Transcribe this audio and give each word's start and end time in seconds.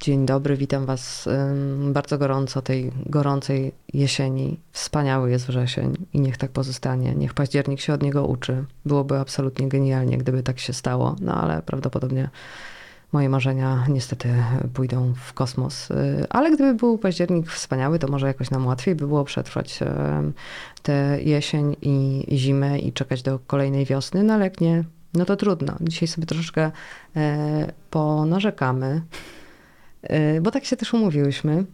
dzień 0.00 0.26
dobry, 0.26 0.56
witam 0.56 0.86
Was 0.86 1.28
bardzo 1.88 2.18
gorąco 2.18 2.62
tej 2.62 2.92
gorącej 3.06 3.72
jesieni. 3.92 4.60
Wspaniały 4.72 5.30
jest 5.30 5.46
wrzesień 5.46 6.06
i 6.12 6.20
niech 6.20 6.36
tak 6.36 6.50
pozostanie. 6.50 7.14
Niech 7.14 7.34
październik 7.34 7.80
się 7.80 7.92
od 7.92 8.02
niego 8.02 8.26
uczy. 8.26 8.64
Byłoby 8.84 9.18
absolutnie 9.18 9.68
genialnie, 9.68 10.18
gdyby 10.18 10.42
tak 10.42 10.58
się 10.58 10.72
stało, 10.72 11.16
no 11.20 11.34
ale 11.34 11.62
prawdopodobnie 11.62 12.30
moje 13.12 13.28
marzenia 13.28 13.86
niestety 13.88 14.28
pójdą 14.74 15.14
w 15.14 15.32
kosmos. 15.32 15.90
Y, 15.90 16.26
Ale 16.30 16.50
gdyby 16.50 16.74
był 16.74 16.98
październik 16.98 17.50
wspaniały, 17.50 17.98
to 17.98 18.08
może 18.08 18.26
jakoś 18.26 18.50
nam 18.50 18.66
łatwiej 18.66 18.94
by 18.94 19.06
było 19.06 19.24
przetrwać 19.24 19.78
tę 20.82 21.18
jesień 21.22 21.76
i 21.82 22.26
zimę 22.32 22.78
i 22.78 22.92
czekać 22.92 23.22
do 23.22 23.38
kolejnej 23.46 23.84
wiosny, 23.84 24.22
no 24.22 24.34
ale 24.34 24.44
jak 24.44 24.60
nie, 24.60 24.84
no 25.14 25.24
to 25.24 25.36
trudno. 25.36 25.76
Dzisiaj 25.80 26.08
sobie 26.08 26.26
troszeczkę 26.26 26.70
e, 27.16 27.72
ponarzekamy, 27.90 29.02
bo 30.42 30.50
tak 30.50 30.64
się 30.64 30.76
też 30.76 30.94
umówiłyśmy. 30.94 31.64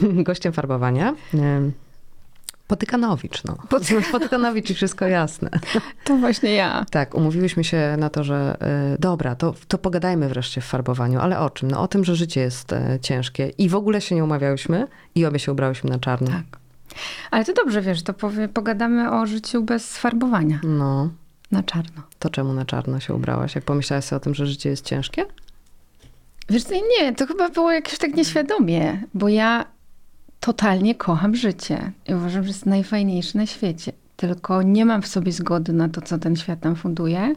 Gościem 0.24 0.52
farbowania. 0.52 1.14
e, 1.34 1.70
Potykanowicz, 2.66 3.44
no. 3.44 3.56
Potykanowicz 4.12 4.70
i 4.70 4.74
wszystko 4.74 5.06
jasne. 5.06 5.50
To 6.04 6.16
właśnie 6.16 6.54
ja. 6.54 6.84
Tak, 6.90 7.14
umówiłyśmy 7.14 7.64
się 7.64 7.96
na 7.98 8.10
to, 8.10 8.24
że 8.24 8.56
y, 8.94 8.98
dobra, 9.00 9.34
to, 9.34 9.54
to 9.68 9.78
pogadajmy 9.78 10.28
wreszcie 10.28 10.60
w 10.60 10.64
farbowaniu, 10.64 11.20
ale 11.20 11.38
o 11.38 11.50
czym? 11.50 11.70
No 11.70 11.82
o 11.82 11.88
tym, 11.88 12.04
że 12.04 12.16
życie 12.16 12.40
jest 12.40 12.72
y, 12.72 12.98
ciężkie 13.02 13.48
i 13.58 13.68
w 13.68 13.74
ogóle 13.74 14.00
się 14.00 14.14
nie 14.14 14.24
umawiałyśmy 14.24 14.86
i 15.14 15.26
obie 15.26 15.38
się 15.38 15.52
ubrałyśmy 15.52 15.90
na 15.90 15.98
czarno. 15.98 16.26
Tak. 16.30 16.44
Ale 17.30 17.44
to 17.44 17.52
dobrze, 17.52 17.82
wiesz, 17.82 18.02
to 18.02 18.14
powie, 18.14 18.48
pogadamy 18.48 19.12
o 19.20 19.26
życiu 19.26 19.62
bez 19.62 19.98
farbowania. 19.98 20.60
No, 20.62 21.10
Na 21.52 21.62
czarno. 21.62 22.02
to 22.18 22.30
czemu 22.30 22.52
na 22.52 22.64
czarno 22.64 23.00
się 23.00 23.14
ubrałaś? 23.14 23.54
Jak 23.54 23.64
pomyślałaś 23.64 24.04
sobie 24.04 24.16
o 24.16 24.20
tym, 24.20 24.34
że 24.34 24.46
życie 24.46 24.70
jest 24.70 24.84
ciężkie? 24.84 25.24
Wiesz 26.50 26.64
nie, 26.98 27.14
to 27.14 27.26
chyba 27.26 27.48
było 27.48 27.72
jakieś 27.72 27.98
tak 27.98 28.14
nieświadomie, 28.14 29.02
bo 29.14 29.28
ja 29.28 29.66
totalnie 30.40 30.94
kocham 30.94 31.34
życie. 31.34 31.92
I 32.08 32.14
uważam, 32.14 32.42
że 32.42 32.48
jest 32.48 32.66
najfajniejsze 32.66 33.38
na 33.38 33.46
świecie. 33.46 33.92
Tylko 34.16 34.62
nie 34.62 34.84
mam 34.84 35.02
w 35.02 35.06
sobie 35.06 35.32
zgody 35.32 35.72
na 35.72 35.88
to, 35.88 36.00
co 36.00 36.18
ten 36.18 36.36
świat 36.36 36.64
nam 36.64 36.76
funduje. 36.76 37.34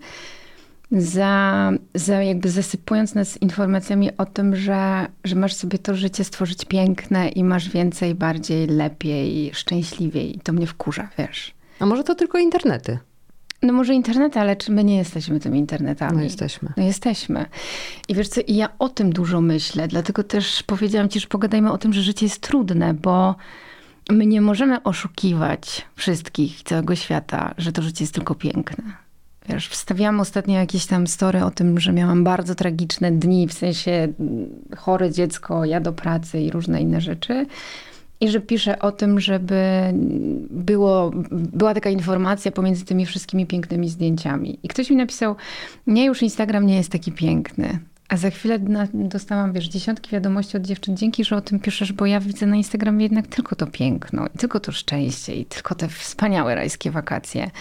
Za, 0.92 1.72
za 1.96 2.24
jakby 2.24 2.50
zasypując 2.50 3.16
nas 3.16 3.42
informacjami 3.42 4.18
o 4.18 4.26
tym, 4.26 4.56
że, 4.56 5.08
że 5.24 5.36
masz 5.36 5.54
sobie 5.54 5.80
to 5.80 5.96
życie 5.96 6.24
stworzyć 6.24 6.66
piękne 6.66 7.30
i 7.30 7.44
masz 7.44 7.70
więcej, 7.70 8.16
bardziej, 8.16 8.68
lepiej, 8.68 9.52
szczęśliwiej. 9.54 10.38
I 10.38 10.40
to 10.40 10.54
mnie 10.54 10.68
wkurza, 10.68 11.10
wiesz. 11.18 11.54
A 11.80 11.86
może 11.86 12.04
to 12.04 12.16
tylko 12.16 12.38
internety? 12.38 12.98
No 13.64 13.74
może 13.74 13.94
internet, 13.94 14.38
ale 14.38 14.56
czy 14.56 14.72
my 14.72 14.84
nie 14.84 14.98
jesteśmy 14.98 15.40
tymi 15.40 15.60
internetami? 15.60 16.18
No 16.18 16.24
jesteśmy. 16.24 16.74
No 16.78 16.84
jesteśmy. 16.84 17.46
I 18.08 18.16
wiesz 18.16 18.28
co, 18.28 18.42
i 18.42 18.56
ja 18.56 18.70
o 18.80 18.90
tym 18.90 19.14
dużo 19.14 19.42
myślę, 19.42 19.88
dlatego 19.88 20.24
też 20.24 20.64
powiedziałam 20.64 21.10
ci, 21.10 21.20
że 21.20 21.28
pogadajmy 21.28 21.72
o 21.72 21.78
tym, 21.78 21.94
że 21.94 22.02
życie 22.02 22.26
jest 22.26 22.42
trudne, 22.42 22.94
bo 22.94 23.36
my 24.10 24.26
nie 24.26 24.42
możemy 24.42 24.84
oszukiwać 24.84 25.86
wszystkich, 25.96 26.64
całego 26.64 26.96
świata, 26.96 27.54
że 27.58 27.72
to 27.72 27.82
życie 27.82 28.04
jest 28.04 28.14
tylko 28.14 28.36
piękne. 28.36 28.84
Wiesz, 29.50 29.68
wstawiałam 29.68 30.20
ostatnio 30.20 30.60
jakieś 30.60 30.86
tam 30.86 31.08
story 31.08 31.44
o 31.44 31.52
tym, 31.52 31.80
że 31.80 31.94
miałam 31.94 32.24
bardzo 32.24 32.56
tragiczne 32.56 33.12
dni, 33.12 33.48
w 33.48 33.54
sensie 33.54 33.92
mm, 33.92 34.50
chore 34.78 35.12
dziecko, 35.12 35.66
ja 35.66 35.80
do 35.80 35.94
pracy 35.94 36.42
i 36.42 36.52
różne 36.52 36.82
inne 36.82 37.02
rzeczy. 37.02 37.46
I 38.22 38.30
że 38.30 38.40
piszę 38.40 38.80
o 38.80 38.92
tym, 38.92 39.20
żeby 39.20 39.62
było, 40.50 41.12
była 41.32 41.74
taka 41.74 41.90
informacja 41.90 42.52
pomiędzy 42.52 42.86
tymi 42.86 43.06
wszystkimi 43.06 43.46
pięknymi 43.46 43.90
zdjęciami. 43.90 44.60
I 44.64 44.68
ktoś 44.68 44.90
mi 44.90 44.96
napisał, 44.96 45.36
nie, 45.88 46.06
już 46.06 46.22
Instagram 46.22 46.66
nie 46.66 46.76
jest 46.76 46.92
taki 46.92 47.12
piękny. 47.12 47.80
A 48.10 48.18
za 48.18 48.30
chwilę 48.30 48.60
dostałam, 48.94 49.54
wiesz, 49.54 49.68
dziesiątki 49.68 50.12
wiadomości 50.12 50.58
od 50.58 50.64
dziewczyn. 50.64 50.98
Dzięki, 50.98 51.24
że 51.24 51.36
o 51.36 51.42
tym 51.42 51.60
piszesz, 51.60 51.94
bo 51.94 52.06
ja 52.06 52.20
widzę 52.20 52.46
na 52.46 52.56
Instagramie 52.56 53.04
jednak 53.04 53.28
tylko 53.28 53.56
to 53.56 53.68
piękno, 53.68 54.28
i 54.36 54.38
tylko 54.38 54.60
to 54.60 54.72
szczęście, 54.72 55.36
i 55.36 55.46
tylko 55.46 55.76
te 55.76 55.88
wspaniałe 55.88 56.56
rajskie 56.56 56.92
wakacje. 56.92 57.52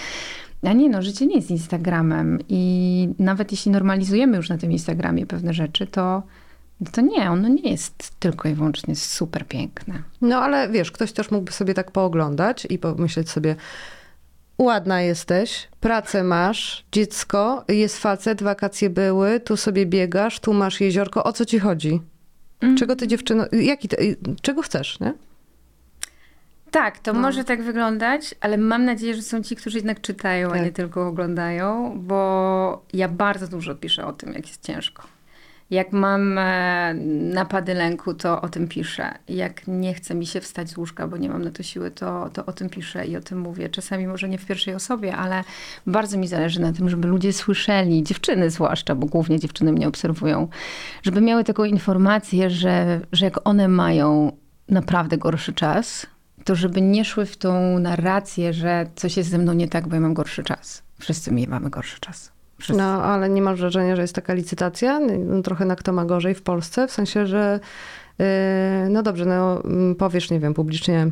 A 0.63 0.73
nie, 0.73 0.89
no, 0.89 1.03
życie 1.03 1.27
nie 1.27 1.37
jest 1.37 1.51
Instagramem. 1.51 2.39
I 2.49 3.09
nawet 3.19 3.53
jeśli 3.53 3.71
normalizujemy 3.71 4.37
już 4.37 4.49
na 4.49 4.59
tym 4.59 4.73
Instagramie 4.73 5.27
pewne 5.27 5.55
rzeczy, 5.55 5.87
to, 5.87 6.23
to 6.93 7.01
nie, 7.01 7.31
ono 7.31 7.49
nie 7.49 7.71
jest 7.71 8.21
tylko 8.21 8.49
i 8.49 8.55
wyłącznie 8.55 8.97
super 8.97 9.47
piękne. 9.47 10.03
No 10.21 10.43
ale 10.43 10.69
wiesz, 10.69 10.93
ktoś 10.93 11.13
też 11.13 11.31
mógłby 11.31 11.53
sobie 11.53 11.75
tak 11.75 11.91
pooglądać 11.91 12.67
i 12.71 12.79
pomyśleć 12.79 13.31
sobie, 13.31 13.57
ładna 14.59 15.03
jesteś, 15.03 15.69
pracę 15.81 16.25
masz, 16.25 16.85
dziecko, 16.93 17.65
jest 17.69 17.99
facet, 17.99 18.43
wakacje 18.43 18.91
były, 18.91 19.41
tu 19.41 19.57
sobie 19.57 19.87
biegasz, 19.87 20.41
tu 20.41 20.53
masz 20.53 20.81
jeziorko, 20.81 21.25
o 21.25 21.33
co 21.33 21.45
ci 21.45 21.59
chodzi? 21.59 22.01
Czego 22.79 22.97
ty 22.97 23.09
dziewczyno, 23.09 23.45
jaki 23.53 23.89
czego 24.43 24.63
chcesz, 24.63 25.01
nie? 25.01 25.13
Tak, 26.71 26.99
to 26.99 27.13
może 27.15 27.45
tak 27.45 27.63
wyglądać, 27.63 28.35
ale 28.41 28.59
mam 28.59 28.85
nadzieję, 28.85 29.15
że 29.15 29.23
są 29.23 29.43
ci, 29.43 29.57
którzy 29.57 29.79
jednak 29.79 30.01
czytają, 30.01 30.49
a 30.49 30.53
Tak. 30.53 30.63
nie 30.63 30.73
tylko 30.73 31.07
oglądają, 31.07 31.95
bo 32.01 32.85
ja 32.93 33.09
bardzo 33.09 33.49
dużo 33.49 33.75
piszę 33.75 34.07
o 34.07 34.13
tym, 34.13 34.33
jak 34.33 34.47
jest 34.49 34.63
ciężko. 34.67 35.03
Jak 35.73 35.93
mam 35.93 36.39
e, 36.39 36.95
napady 37.35 37.75
lęku, 37.75 38.15
to 38.15 38.41
o 38.41 38.49
tym 38.49 38.69
piszę. 38.69 39.15
Jak 39.29 39.67
nie 39.67 39.95
chce 39.95 40.15
mi 40.15 40.27
się 40.27 40.41
wstać 40.41 40.71
z 40.71 40.77
łóżka, 40.77 41.09
bo 41.09 41.17
nie 41.17 41.29
mam 41.29 41.45
na 41.45 41.51
to 41.51 41.63
siły, 41.63 41.91
to, 41.91 42.31
to 42.33 42.47
o 42.47 42.53
tym 42.53 42.71
piszę 42.71 43.07
i 43.07 43.17
o 43.17 43.21
tym 43.21 43.41
mówię. 43.41 43.69
Czasami 43.69 44.07
może 44.07 44.29
nie 44.29 44.39
w 44.39 44.47
pierwszej 44.47 44.75
osobie, 44.75 45.17
ale 45.17 45.45
bardzo 45.87 46.19
mi 46.19 46.29
zależy 46.29 46.61
na 46.61 46.73
tym, 46.73 46.89
żeby 46.89 47.09
ludzie 47.09 47.33
słyszeli, 47.33 48.03
dziewczyny 48.03 48.51
zwłaszcza, 48.51 48.95
bo 48.95 49.07
głównie 49.07 49.41
dziewczyny 49.41 49.73
mnie 49.73 49.89
obserwują, 49.89 50.49
żeby 51.03 51.21
miały 51.21 51.45
taką 51.45 51.65
informację, 51.65 52.51
że, 52.51 53.01
że 53.13 53.25
jak 53.25 53.49
one 53.49 53.69
mają 53.69 54.33
naprawdę 54.69 55.19
gorszy 55.19 55.53
czas, 55.53 56.07
to 56.45 56.55
żeby 56.55 56.81
nie 56.81 57.05
szły 57.05 57.27
w 57.27 57.37
tą 57.37 57.79
narrację, 57.79 58.53
że 58.53 58.87
coś 58.97 59.17
jest 59.17 59.31
ze 59.31 59.39
mną 59.39 59.53
nie 59.53 59.69
tak, 59.69 59.89
bo 59.89 59.95
ja 59.95 60.01
mam 60.01 60.15
gorszy 60.15 60.45
czas. 60.45 60.83
Wszyscy 60.99 61.33
my 61.33 61.47
mamy 61.47 61.71
gorszy 61.71 62.01
czas. 62.01 62.32
Wszyscy. 62.63 62.83
No, 62.83 63.03
ale 63.03 63.29
nie 63.29 63.43
masz 63.43 63.61
wrażenia, 63.61 63.97
że 63.97 64.03
jest 64.03 64.15
taka 64.15 64.35
licytacja? 64.35 65.01
No, 65.01 65.43
trochę 65.43 65.65
na 65.65 65.77
kto 65.77 65.93
ma 65.93 66.05
gorzej 66.05 66.35
w 66.35 66.43
Polsce? 66.43 66.89
W 66.89 66.93
sensie, 66.93 67.27
że 67.27 67.61
yy, 68.19 68.27
no 68.91 69.03
dobrze, 69.03 69.25
no 69.25 69.65
mm, 69.65 69.95
powiesz, 69.95 70.31
nie 70.31 70.41
wiem, 70.41 70.55
publicznie 70.55 71.11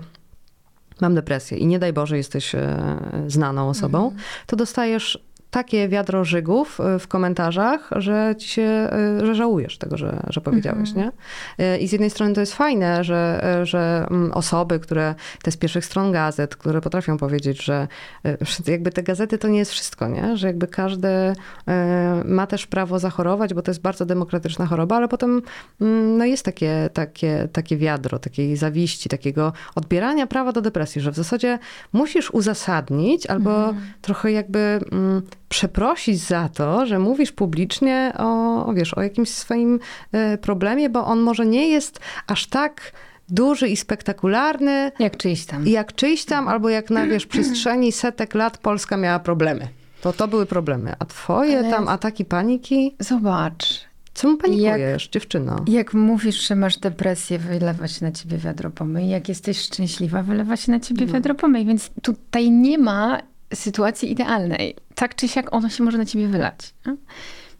mam 1.00 1.14
depresję 1.14 1.58
i 1.58 1.66
nie 1.66 1.78
daj 1.78 1.92
Boże 1.92 2.16
jesteś 2.16 2.54
e, 2.54 2.78
znaną 3.26 3.68
osobą, 3.68 4.14
to 4.46 4.56
dostajesz 4.56 5.24
takie 5.50 5.88
wiadro 5.88 6.24
żygów 6.24 6.80
e, 6.80 6.98
w 6.98 7.08
komentarzach, 7.08 7.90
że 7.96 8.34
ci 8.38 8.48
się, 8.48 8.62
e, 8.62 9.26
że 9.26 9.34
żałujesz 9.34 9.78
tego, 9.78 9.96
że, 9.96 10.22
że 10.28 10.40
powiedziałeś, 10.40 10.94
nie? 10.94 11.12
E, 11.58 11.78
I 11.78 11.88
z 11.88 11.92
jednej 11.92 12.10
strony 12.10 12.34
to 12.34 12.40
jest 12.40 12.54
fajne, 12.54 13.04
że, 13.04 13.40
że 13.62 14.06
mm, 14.10 14.32
osoby, 14.32 14.80
które, 14.80 15.14
te 15.42 15.50
z 15.50 15.56
pierwszych 15.56 15.84
stron 15.84 16.12
gazet, 16.12 16.56
które 16.56 16.80
potrafią 16.80 17.16
powiedzieć, 17.16 17.64
że 17.64 17.88
jakby 18.66 18.90
te 18.90 19.02
gazety 19.02 19.38
to 19.38 19.48
nie 19.48 19.58
jest 19.58 19.70
wszystko, 19.70 20.08
nie? 20.08 20.36
Że 20.36 20.46
jakby 20.46 20.66
każdy 20.66 21.08
ma 22.24 22.46
też 22.46 22.66
prawo 22.66 22.98
zachorować, 22.98 23.54
bo 23.54 23.62
to 23.62 23.70
jest 23.70 23.80
bardzo 23.80 24.06
demokratyczna 24.06 24.66
choroba, 24.66 24.96
ale 24.96 25.08
potem 25.08 25.42
mm, 25.80 26.18
no 26.18 26.24
jest 26.24 26.44
takie, 26.44 26.90
takie, 26.92 27.48
takie 27.52 27.76
wiadro, 27.76 28.18
takiej 28.18 28.56
zawiści, 28.56 29.08
takiego 29.08 29.52
odbierania 29.74 30.26
prawa 30.26 30.52
do 30.52 30.60
depresji, 30.60 31.00
że 31.00 31.12
w 31.12 31.16
zasadzie 31.16 31.58
musisz 31.92 32.30
uzasadnić 32.30 33.26
albo 33.26 33.74
trochę 34.00 34.32
jakby 34.32 34.80
mm, 34.92 35.22
przeprosić 35.50 36.18
za 36.18 36.48
to, 36.48 36.86
że 36.86 36.98
mówisz 36.98 37.32
publicznie 37.32 38.12
o, 38.18 38.66
o, 38.66 38.72
wiesz, 38.72 38.94
o 38.94 39.02
jakimś 39.02 39.28
swoim 39.28 39.80
e, 40.12 40.38
problemie, 40.38 40.90
bo 40.90 41.06
on 41.06 41.20
może 41.20 41.46
nie 41.46 41.68
jest 41.68 42.00
aż 42.26 42.46
tak 42.46 42.92
duży 43.28 43.68
i 43.68 43.76
spektakularny, 43.76 44.92
Jak 44.98 45.16
czyjś 45.16 45.46
tam. 45.46 45.66
jak 45.66 45.94
czyjś 45.94 46.24
tam, 46.24 46.48
albo 46.48 46.68
jak 46.68 46.90
na 46.90 47.06
wiesz, 47.06 47.26
przestrzeni 47.32 47.92
setek 47.92 48.34
lat 48.34 48.58
Polska 48.58 48.96
miała 48.96 49.18
problemy. 49.18 49.68
To 50.00 50.12
to 50.12 50.28
były 50.28 50.46
problemy. 50.46 50.94
A 50.98 51.04
twoje 51.04 51.58
Ale- 51.58 51.70
tam 51.70 51.88
ataki 51.88 52.24
paniki? 52.24 52.94
Zobacz, 52.98 53.84
Czemu 54.14 54.36
panikujesz, 54.36 55.08
dziewczyno? 55.08 55.56
jak 55.68 55.94
mówisz, 55.94 56.48
że 56.48 56.56
masz 56.56 56.78
depresję, 56.78 57.38
wylewa 57.38 57.88
się 57.88 58.04
na 58.04 58.12
ciebie 58.12 58.36
wiadro 58.38 58.70
pomyj. 58.70 59.08
Jak 59.08 59.28
jesteś 59.28 59.58
szczęśliwa, 59.60 60.22
wylewa 60.22 60.56
się 60.56 60.72
na 60.72 60.80
ciebie 60.80 61.06
wiadro 61.06 61.34
pomyj. 61.34 61.66
Więc 61.66 61.90
tutaj 62.02 62.50
nie 62.50 62.78
ma 62.78 63.18
sytuacji 63.54 64.12
idealnej. 64.12 64.76
Tak 64.94 65.14
czy 65.14 65.28
siak 65.28 65.54
ono 65.54 65.68
się 65.68 65.84
może 65.84 65.98
na 65.98 66.04
ciebie 66.06 66.28
wylać. 66.28 66.74
nie? 66.86 66.96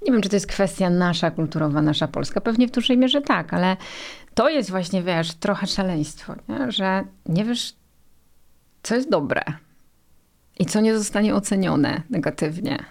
Nie 0.02 0.12
wiem, 0.12 0.22
czy 0.22 0.28
to 0.28 0.36
jest 0.36 0.46
kwestia 0.46 0.90
nasza, 0.90 1.30
kulturowa, 1.30 1.82
nasza 1.82 2.08
polska. 2.08 2.40
Pewnie 2.40 2.68
w 2.68 2.70
dużej 2.70 2.98
mierze 2.98 3.20
tak, 3.20 3.54
ale 3.54 3.76
to 4.34 4.48
jest 4.48 4.70
właśnie, 4.70 5.02
wiesz, 5.02 5.34
trochę 5.34 5.66
szaleństwo, 5.66 6.34
nie? 6.48 6.72
że 6.72 7.04
nie 7.26 7.44
wiesz, 7.44 7.74
co 8.82 8.94
jest 8.94 9.10
dobre 9.10 9.42
i 10.58 10.66
co 10.66 10.80
nie 10.80 10.98
zostanie 10.98 11.34
ocenione 11.34 12.02
negatywnie. 12.10 12.84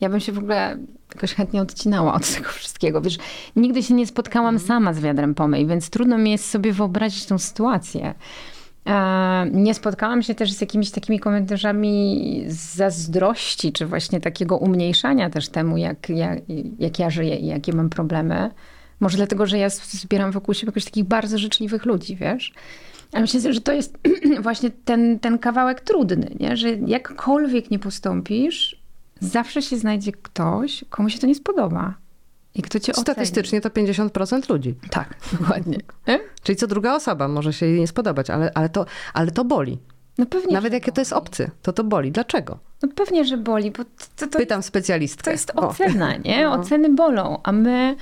Ja 0.00 0.08
bym 0.08 0.20
się 0.20 0.32
w 0.32 0.38
ogóle 0.38 0.78
jakoś 1.14 1.34
chętnie 1.34 1.62
odcinała 1.62 2.14
od 2.14 2.30
tego 2.34 2.48
wszystkiego. 2.48 3.00
Wiesz, 3.00 3.18
nigdy 3.56 3.82
się 3.82 3.94
nie 3.94 4.06
spotkałam 4.06 4.58
sama 4.58 4.94
z 4.94 5.00
wiadrem 5.00 5.34
pomyj, 5.34 5.66
więc 5.66 5.90
trudno 5.90 6.18
mi 6.18 6.30
jest 6.30 6.50
sobie 6.50 6.72
wyobrazić 6.72 7.26
tą 7.26 7.38
sytuację. 7.38 8.14
E, 8.90 9.46
Nie 9.52 9.74
spotkałam 9.74 10.22
się 10.22 10.34
też 10.34 10.52
z 10.52 10.60
jakimiś 10.60 10.90
takimi 10.90 11.20
komentarzami 11.20 12.44
zazdrości, 12.48 13.72
czy 13.72 13.86
właśnie 13.86 14.20
takiego 14.20 14.56
umniejszania 14.56 15.30
też 15.30 15.48
temu, 15.48 15.76
jak, 15.76 16.08
jak, 16.08 16.38
jak 16.78 16.98
ja 16.98 17.10
żyję 17.10 17.36
i 17.36 17.46
jakie 17.46 17.72
mam 17.72 17.90
problemy. 17.90 18.50
Może 19.00 19.16
dlatego, 19.16 19.46
że 19.46 19.58
ja 19.58 19.70
zbieram 19.70 20.30
wokół 20.32 20.54
siebie 20.54 20.68
jakoś 20.70 20.84
takich 20.84 21.04
bardzo 21.04 21.38
życzliwych 21.38 21.84
ludzi, 21.84 22.16
wiesz? 22.16 22.52
Ale 23.12 23.20
myślę, 23.20 23.52
że 23.52 23.60
to 23.60 23.72
jest 23.72 23.98
właśnie 24.42 24.70
ten, 24.84 25.18
ten 25.18 25.38
kawałek 25.38 25.80
trudny, 25.80 26.30
nie? 26.40 26.56
że 26.56 26.68
jakkolwiek 26.70 27.70
nie 27.70 27.78
postąpisz, 27.78 28.80
zawsze 29.20 29.62
się 29.62 29.78
znajdzie 29.78 30.12
ktoś, 30.12 30.84
komu 30.90 31.10
się 31.10 31.18
to 31.18 31.26
nie 31.26 31.34
spodoba. 31.34 31.94
I 32.54 32.62
kto 32.62 32.80
cię 32.80 32.92
oceni. 32.92 33.02
Statystycznie 33.02 33.60
to 33.60 33.68
50% 33.68 34.50
ludzi. 34.50 34.74
Tak, 34.90 35.14
dokładnie. 35.40 35.78
Czyli 36.42 36.56
co 36.56 36.66
druga 36.66 36.94
osoba 36.94 37.28
może 37.28 37.52
się 37.52 37.66
jej 37.66 37.80
nie 37.80 37.86
spodobać, 37.86 38.30
ale, 38.30 38.50
ale, 38.54 38.68
to, 38.68 38.86
ale 39.14 39.30
to 39.30 39.44
boli. 39.44 39.78
No 40.18 40.26
pewnie, 40.26 40.54
Nawet 40.54 40.72
że 40.72 40.76
jak 40.78 40.94
to 40.94 41.00
jest 41.00 41.12
obcy, 41.12 41.50
to 41.62 41.72
to 41.72 41.84
boli. 41.84 42.12
Dlaczego? 42.12 42.58
No 42.82 42.88
pewnie, 42.94 43.24
że 43.24 43.36
boli, 43.36 43.70
bo 43.70 43.84
to, 44.16 44.26
to, 44.26 44.38
Pytam 44.38 44.62
specjalistkę. 44.62 45.24
to 45.24 45.30
jest 45.30 45.52
O. 45.56 45.68
ocena, 45.68 46.16
nie? 46.16 46.44
No. 46.44 46.52
Oceny 46.52 46.88
bolą, 46.94 47.38
a 47.42 47.52
my... 47.52 47.96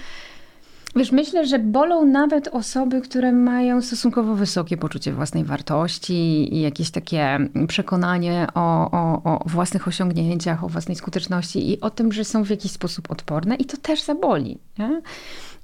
Wiesz, 0.97 1.13
myślę, 1.13 1.47
że 1.47 1.59
bolą 1.59 2.07
nawet 2.07 2.49
osoby, 2.49 3.01
które 3.01 3.33
mają 3.33 3.83
stosunkowo 3.83 4.35
wysokie 4.35 4.77
poczucie 4.77 5.13
własnej 5.13 5.45
wartości 5.45 6.55
i 6.55 6.61
jakieś 6.61 6.91
takie 6.91 7.39
przekonanie 7.69 8.47
o, 8.55 8.91
o, 8.91 9.23
o 9.25 9.45
własnych 9.47 9.89
osiągnięciach, 9.89 10.65
o 10.65 10.69
własnej 10.69 10.97
skuteczności 10.97 11.71
i 11.71 11.81
o 11.81 11.91
tym, 11.91 12.13
że 12.13 12.25
są 12.25 12.45
w 12.45 12.51
jakiś 12.51 12.73
sposób 12.73 13.11
odporne 13.11 13.55
i 13.57 13.65
to 13.65 13.77
też 13.77 14.03
zaboli, 14.03 14.59
nie? 14.79 15.03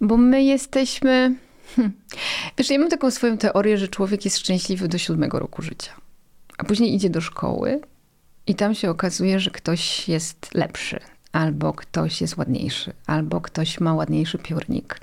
Bo 0.01 0.17
my 0.17 0.43
jesteśmy... 0.43 1.35
Hmm. 1.77 1.93
Wiesz, 2.59 2.71
ja 2.71 2.79
mam 2.79 2.89
taką 2.89 3.11
swoją 3.11 3.39
teorię, 3.39 3.79
że 3.79 3.89
człowiek 3.89 4.25
jest 4.25 4.39
szczęśliwy 4.39 4.89
do 4.89 4.99
siódmego 4.99 5.39
roku 5.39 5.63
życia, 5.63 5.93
a 6.59 6.65
później 6.65 6.95
idzie 6.95 7.11
do 7.11 7.21
szkoły 7.21 7.81
i 8.47 8.55
tam 8.55 8.75
się 8.75 8.91
okazuje, 8.91 9.41
że 9.41 9.51
ktoś 9.51 10.09
jest 10.09 10.55
lepszy, 10.55 11.01
albo 11.33 11.73
ktoś 11.73 12.21
jest 12.21 12.37
ładniejszy, 12.37 12.93
albo 13.07 13.41
ktoś 13.41 13.81
ma 13.81 13.95
ładniejszy 13.95 14.39
piórnik, 14.39 15.01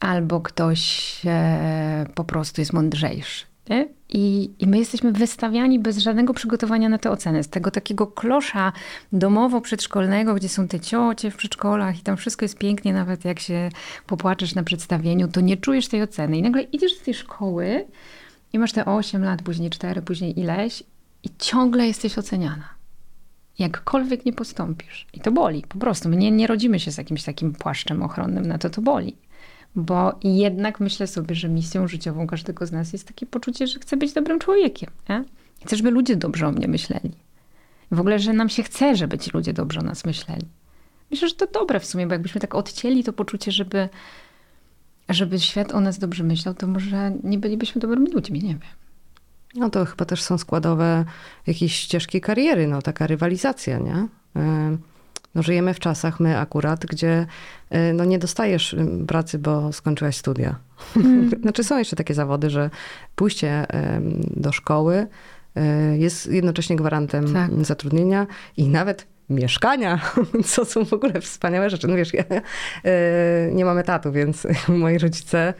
albo 0.00 0.40
ktoś 0.40 1.20
e, 1.26 2.06
po 2.14 2.24
prostu 2.24 2.60
jest 2.60 2.72
mądrzejszy. 2.72 3.53
I, 4.08 4.50
I 4.58 4.66
my 4.66 4.78
jesteśmy 4.78 5.12
wystawiani 5.12 5.78
bez 5.78 5.98
żadnego 5.98 6.34
przygotowania 6.34 6.88
na 6.88 6.98
te 6.98 7.10
oceny. 7.10 7.42
Z 7.42 7.48
tego 7.48 7.70
takiego 7.70 8.06
klosza 8.06 8.72
domowo-przedszkolnego, 9.12 10.34
gdzie 10.34 10.48
są 10.48 10.68
te 10.68 10.80
ciocie 10.80 11.30
w 11.30 11.36
przedszkolach 11.36 11.98
i 11.98 12.02
tam 12.02 12.16
wszystko 12.16 12.44
jest 12.44 12.58
pięknie, 12.58 12.92
nawet 12.92 13.24
jak 13.24 13.40
się 13.40 13.68
popłaczesz 14.06 14.54
na 14.54 14.62
przedstawieniu, 14.62 15.28
to 15.28 15.40
nie 15.40 15.56
czujesz 15.56 15.88
tej 15.88 16.02
oceny. 16.02 16.36
I 16.36 16.42
nagle 16.42 16.62
idziesz 16.62 16.94
z 16.94 17.02
tej 17.02 17.14
szkoły 17.14 17.84
i 18.52 18.58
masz 18.58 18.72
te 18.72 18.84
8 18.84 19.24
lat, 19.24 19.42
później 19.42 19.70
4, 19.70 20.02
później 20.02 20.40
ileś 20.40 20.82
i 21.22 21.28
ciągle 21.38 21.86
jesteś 21.86 22.18
oceniana 22.18 22.74
jakkolwiek 23.58 24.26
nie 24.26 24.32
postąpisz. 24.32 25.06
I 25.12 25.20
to 25.20 25.32
boli, 25.32 25.64
po 25.68 25.78
prostu. 25.78 26.08
My 26.08 26.16
nie, 26.16 26.30
nie 26.30 26.46
rodzimy 26.46 26.80
się 26.80 26.92
z 26.92 26.98
jakimś 26.98 27.22
takim 27.22 27.52
płaszczem 27.52 28.02
ochronnym, 28.02 28.46
na 28.46 28.58
to 28.58 28.70
to 28.70 28.82
boli. 28.82 29.16
Bo 29.76 30.18
jednak 30.24 30.80
myślę 30.80 31.06
sobie, 31.06 31.34
że 31.34 31.48
misją 31.48 31.88
życiową 31.88 32.26
każdego 32.26 32.66
z 32.66 32.72
nas 32.72 32.92
jest 32.92 33.08
takie 33.08 33.26
poczucie, 33.26 33.66
że 33.66 33.78
chcę 33.78 33.96
być 33.96 34.12
dobrym 34.12 34.38
człowiekiem. 34.38 34.90
Nie? 35.08 35.24
Chcę, 35.66 35.76
żeby 35.76 35.90
ludzie 35.90 36.16
dobrze 36.16 36.46
o 36.46 36.52
mnie 36.52 36.68
myśleli. 36.68 37.10
W 37.90 38.00
ogóle, 38.00 38.18
że 38.18 38.32
nam 38.32 38.48
się 38.48 38.62
chce, 38.62 38.96
żeby 38.96 39.18
ci 39.18 39.30
ludzie 39.34 39.52
dobrze 39.52 39.80
o 39.80 39.82
nas 39.82 40.04
myśleli. 40.04 40.46
Myślę, 41.10 41.28
że 41.28 41.34
to 41.34 41.46
dobre 41.46 41.80
w 41.80 41.86
sumie, 41.86 42.06
bo 42.06 42.12
jakbyśmy 42.12 42.40
tak 42.40 42.54
odcięli 42.54 43.04
to 43.04 43.12
poczucie, 43.12 43.52
żeby, 43.52 43.88
żeby 45.08 45.40
świat 45.40 45.72
o 45.72 45.80
nas 45.80 45.98
dobrze 45.98 46.24
myślał, 46.24 46.54
to 46.54 46.66
może 46.66 47.12
nie 47.24 47.38
bylibyśmy 47.38 47.80
dobrymi 47.80 48.10
ludźmi, 48.10 48.42
nie 48.42 48.48
wiem. 48.48 48.60
No 49.54 49.70
to 49.70 49.84
chyba 49.84 50.04
też 50.04 50.22
są 50.22 50.38
składowe 50.38 51.04
jakieś 51.46 51.74
ścieżki 51.76 52.20
kariery, 52.20 52.66
no 52.66 52.82
taka 52.82 53.06
rywalizacja, 53.06 53.78
nie? 53.78 54.08
Y, 54.74 54.78
No 55.34 55.42
żyjemy 55.42 55.74
w 55.74 55.78
czasach, 55.78 56.20
my 56.20 56.38
akurat, 56.38 56.86
gdzie 56.86 57.26
y, 57.74 57.92
no 57.92 58.04
nie 58.04 58.18
dostajesz 58.18 58.72
y, 58.72 58.86
pracy, 59.06 59.38
bo 59.38 59.72
skończyłaś 59.72 60.16
studia. 60.16 60.58
Znaczy 61.42 61.64
są 61.64 61.78
jeszcze 61.78 61.96
takie 61.96 62.14
zawody, 62.14 62.50
że 62.50 62.70
pójście 63.14 63.66
do 64.30 64.52
szkoły 64.52 65.06
y, 65.56 65.98
jest 65.98 66.26
jednocześnie 66.26 66.76
gwarantem 66.76 67.32
Tak. 67.32 67.50
zatrudnienia 67.64 68.26
i 68.56 68.68
nawet 68.68 69.06
mieszkania, 69.30 70.00
co 70.52 70.64
są 70.64 70.84
w 70.84 70.92
ogóle 70.92 71.20
wspaniałe 71.20 71.70
rzeczy. 71.70 71.88
No 71.88 71.96
wiesz, 71.96 72.14
ja 72.14 72.24
nie 73.58 73.64
mam 73.64 73.78
etatu, 73.78 74.12
więc 74.12 74.46
moi 74.68 74.98
rodzice 74.98 75.54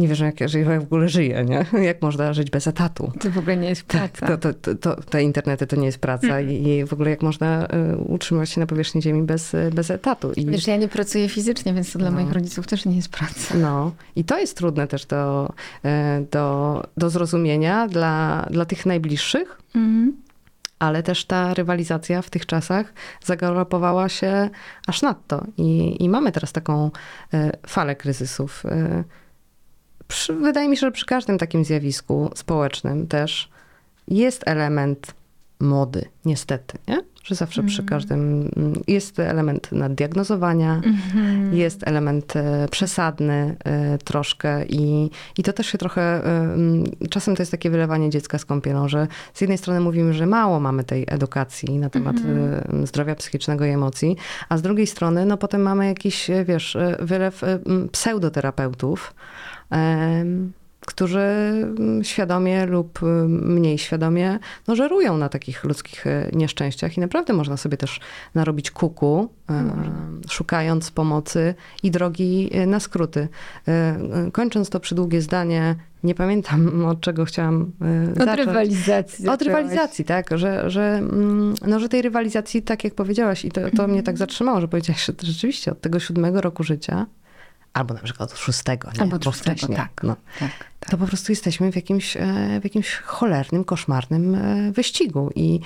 nie 0.00 0.08
wierzą, 0.08 0.24
jak 0.24 0.40
jak 0.40 0.80
w 0.80 0.84
ogóle 0.84 1.08
żyję, 1.08 1.44
nie? 1.48 1.66
Jak 1.90 2.02
można 2.02 2.32
żyć 2.32 2.50
bez 2.50 2.66
etatu? 2.66 3.12
To 3.20 3.30
w 3.30 3.38
ogóle 3.38 3.56
nie 3.56 3.68
jest 3.68 3.82
praca. 3.84 4.26
To, 4.26 4.38
to, 4.38 4.54
to, 4.54 4.74
to, 4.74 5.02
te 5.02 5.22
internety 5.22 5.66
to 5.66 5.76
nie 5.76 5.86
jest 5.86 5.98
praca 5.98 6.40
i, 6.40 6.68
i 6.68 6.84
w 6.84 6.92
ogóle 6.92 7.10
jak 7.10 7.22
można 7.22 7.66
y, 7.92 7.96
utrzymywać 7.96 8.50
się 8.50 8.60
na 8.60 8.66
powierzchni 8.66 9.02
ziemi 9.02 9.22
bez, 9.22 9.54
y, 9.54 9.70
bez 9.74 9.90
etatu. 9.90 10.32
I, 10.32 10.46
Wiesz, 10.46 10.66
ja 10.66 10.76
nie 10.76 10.88
pracuję 10.88 11.28
fizycznie, 11.28 11.74
więc 11.74 11.92
to 11.92 11.98
dla 11.98 12.10
No. 12.10 12.20
moich 12.20 12.32
rodziców 12.32 12.66
też 12.66 12.84
nie 12.84 12.96
jest 12.96 13.08
praca. 13.08 13.54
no, 13.54 13.92
I 14.16 14.24
to 14.24 14.38
jest 14.38 14.56
trudne 14.56 14.86
też 14.86 15.06
do, 15.06 15.52
y, 15.84 15.88
do, 16.30 16.82
do 16.96 17.10
zrozumienia 17.10 17.88
dla, 17.88 18.46
dla 18.50 18.64
tych 18.64 18.86
najbliższych, 18.86 19.60
Mhm. 19.74 20.12
ale 20.78 21.02
też 21.02 21.24
ta 21.24 21.54
rywalizacja 21.54 22.22
w 22.22 22.30
tych 22.30 22.46
czasach 22.46 22.92
zagalopowała 23.24 24.08
się 24.08 24.50
aż 24.86 25.02
nadto. 25.02 25.44
I, 25.56 25.96
i 26.04 26.08
mamy 26.08 26.32
teraz 26.32 26.52
taką 26.52 26.90
falę 27.66 27.96
kryzysów. 27.96 28.62
Przy, 30.10 30.32
wydaje 30.32 30.68
mi 30.68 30.76
się, 30.76 30.80
że 30.80 30.92
przy 30.92 31.06
każdym 31.06 31.38
takim 31.38 31.64
zjawisku 31.64 32.30
społecznym 32.34 33.06
też 33.06 33.50
jest 34.08 34.42
element 34.46 35.14
mody, 35.60 36.04
niestety, 36.24 36.78
nie? 36.88 37.02
Że 37.24 37.34
zawsze 37.34 37.62
przy 37.62 37.82
każdym 37.82 38.50
mm, 38.56 38.72
jest 38.86 39.18
element 39.18 39.72
naddiagnozowania, 39.72 40.80
jest 41.52 41.88
element 41.88 42.36
e, 42.36 42.68
przesadny 42.70 43.56
e, 43.64 43.98
troszkę 43.98 44.64
i, 44.66 45.10
i 45.38 45.42
to 45.42 45.52
też 45.52 45.66
się 45.66 45.78
trochę, 45.78 46.02
e, 46.02 46.24
mm, 46.24 46.84
czasem 47.10 47.36
to 47.36 47.42
jest 47.42 47.52
takie 47.52 47.70
wylewanie 47.70 48.10
dziecka 48.10 48.38
z 48.38 48.44
kąpielą, 48.44 48.88
że 48.88 49.06
z 49.34 49.40
jednej 49.40 49.58
strony 49.58 49.80
mówimy, 49.80 50.14
że 50.14 50.26
mało 50.26 50.60
mamy 50.60 50.84
tej 50.84 51.04
edukacji 51.08 51.78
na 51.78 51.90
temat 51.90 52.16
e, 52.16 52.86
zdrowia 52.86 53.14
psychicznego 53.14 53.64
i 53.64 53.68
emocji, 53.68 54.16
a 54.48 54.56
z 54.56 54.62
drugiej 54.62 54.86
strony, 54.86 55.26
no 55.26 55.36
potem 55.36 55.62
mamy 55.62 55.86
jakiś, 55.86 56.30
wiesz, 56.44 56.76
wylew 57.00 57.44
e, 57.44 57.58
m, 57.66 57.88
pseudoterapeutów, 57.92 59.14
którzy 60.86 61.28
świadomie 62.02 62.66
lub 62.66 63.00
mniej 63.28 63.78
świadomie 63.78 64.38
no, 64.68 64.76
żerują 64.76 65.18
na 65.18 65.28
takich 65.28 65.64
ludzkich 65.64 66.06
e, 66.06 66.30
nieszczęściach 66.32 66.96
i 66.96 67.00
naprawdę 67.00 67.32
można 67.32 67.56
sobie 67.56 67.76
też 67.76 68.00
narobić 68.34 68.70
kuku, 68.70 69.28
e, 69.50 69.64
szukając 70.28 70.90
pomocy 70.90 71.54
i 71.82 71.90
drogi 71.90 72.50
e, 72.52 72.66
na 72.66 72.80
skróty. 72.80 73.28
Kończąc 74.32 74.70
to 74.70 74.80
przydługie 74.80 75.22
zdanie, 75.22 75.76
nie 76.04 76.14
pamiętam 76.14 76.84
od 76.92 77.00
czego 77.00 77.24
chciałam 77.24 77.72
Od 78.12 78.18
zacząć. 78.18 78.38
rywalizacji. 78.38 79.28
Od 79.28 79.42
rywalizacji, 79.42 80.04
tak, 80.04 80.38
że, 80.38 80.70
że, 80.70 80.82
mm, 80.82 81.54
no, 81.66 81.80
że 81.80 81.88
tej 81.88 82.02
rywalizacji, 82.02 82.62
tak 82.62 82.84
jak 82.84 82.94
powiedziałaś, 82.94 83.44
i 83.44 83.50
to, 83.50 83.60
to 83.76 83.86
mnie 83.88 84.02
tak 84.02 84.18
zatrzymało, 84.18 84.60
że 84.60 84.68
powiedziałaś, 84.68 85.04
że 85.04 85.12
rzeczywiście 85.22 85.72
od 85.72 85.80
tego 85.80 86.00
siódmego 86.00 86.40
roku 86.40 86.62
życia, 86.62 87.06
albo 87.72 87.94
na 87.94 88.00
przykład 88.00 88.32
od 88.32 88.38
szóstego, 88.38 88.90
nie? 88.94 89.00
Albo 89.00 89.16
od 89.16 89.24
szóstego, 89.24 89.56
wcześniej, 89.56 89.76
tak. 89.78 90.00
No, 90.02 90.16
Tak, 90.40 90.50
tak. 90.80 90.90
to 90.90 90.98
po 90.98 91.06
prostu 91.06 91.32
jesteśmy 91.32 91.72
w 91.72 91.76
jakimś, 91.76 92.16
e, 92.16 92.60
w 92.60 92.64
jakimś 92.64 92.94
cholernym, 92.96 93.64
koszmarnym 93.64 94.34
e, 94.34 94.72
wyścigu. 94.72 95.30
I, 95.34 95.60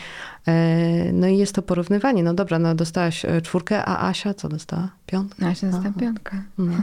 e, 0.46 1.12
no 1.12 1.26
i 1.26 1.38
jest 1.38 1.54
to 1.54 1.62
porównywanie. 1.62 2.22
No 2.22 2.34
dobra, 2.34 2.58
no 2.58 2.74
dostałaś 2.74 3.26
czwórkę, 3.42 3.84
a 3.84 4.08
Asia 4.08 4.34
co 4.34 4.48
dostała? 4.48 4.90
Piątkę? 5.06 5.36
No, 5.44 5.46
Aha. 5.46 5.56
dostałam 5.62 5.94
piątkę. 5.94 6.42
No. 6.58 6.72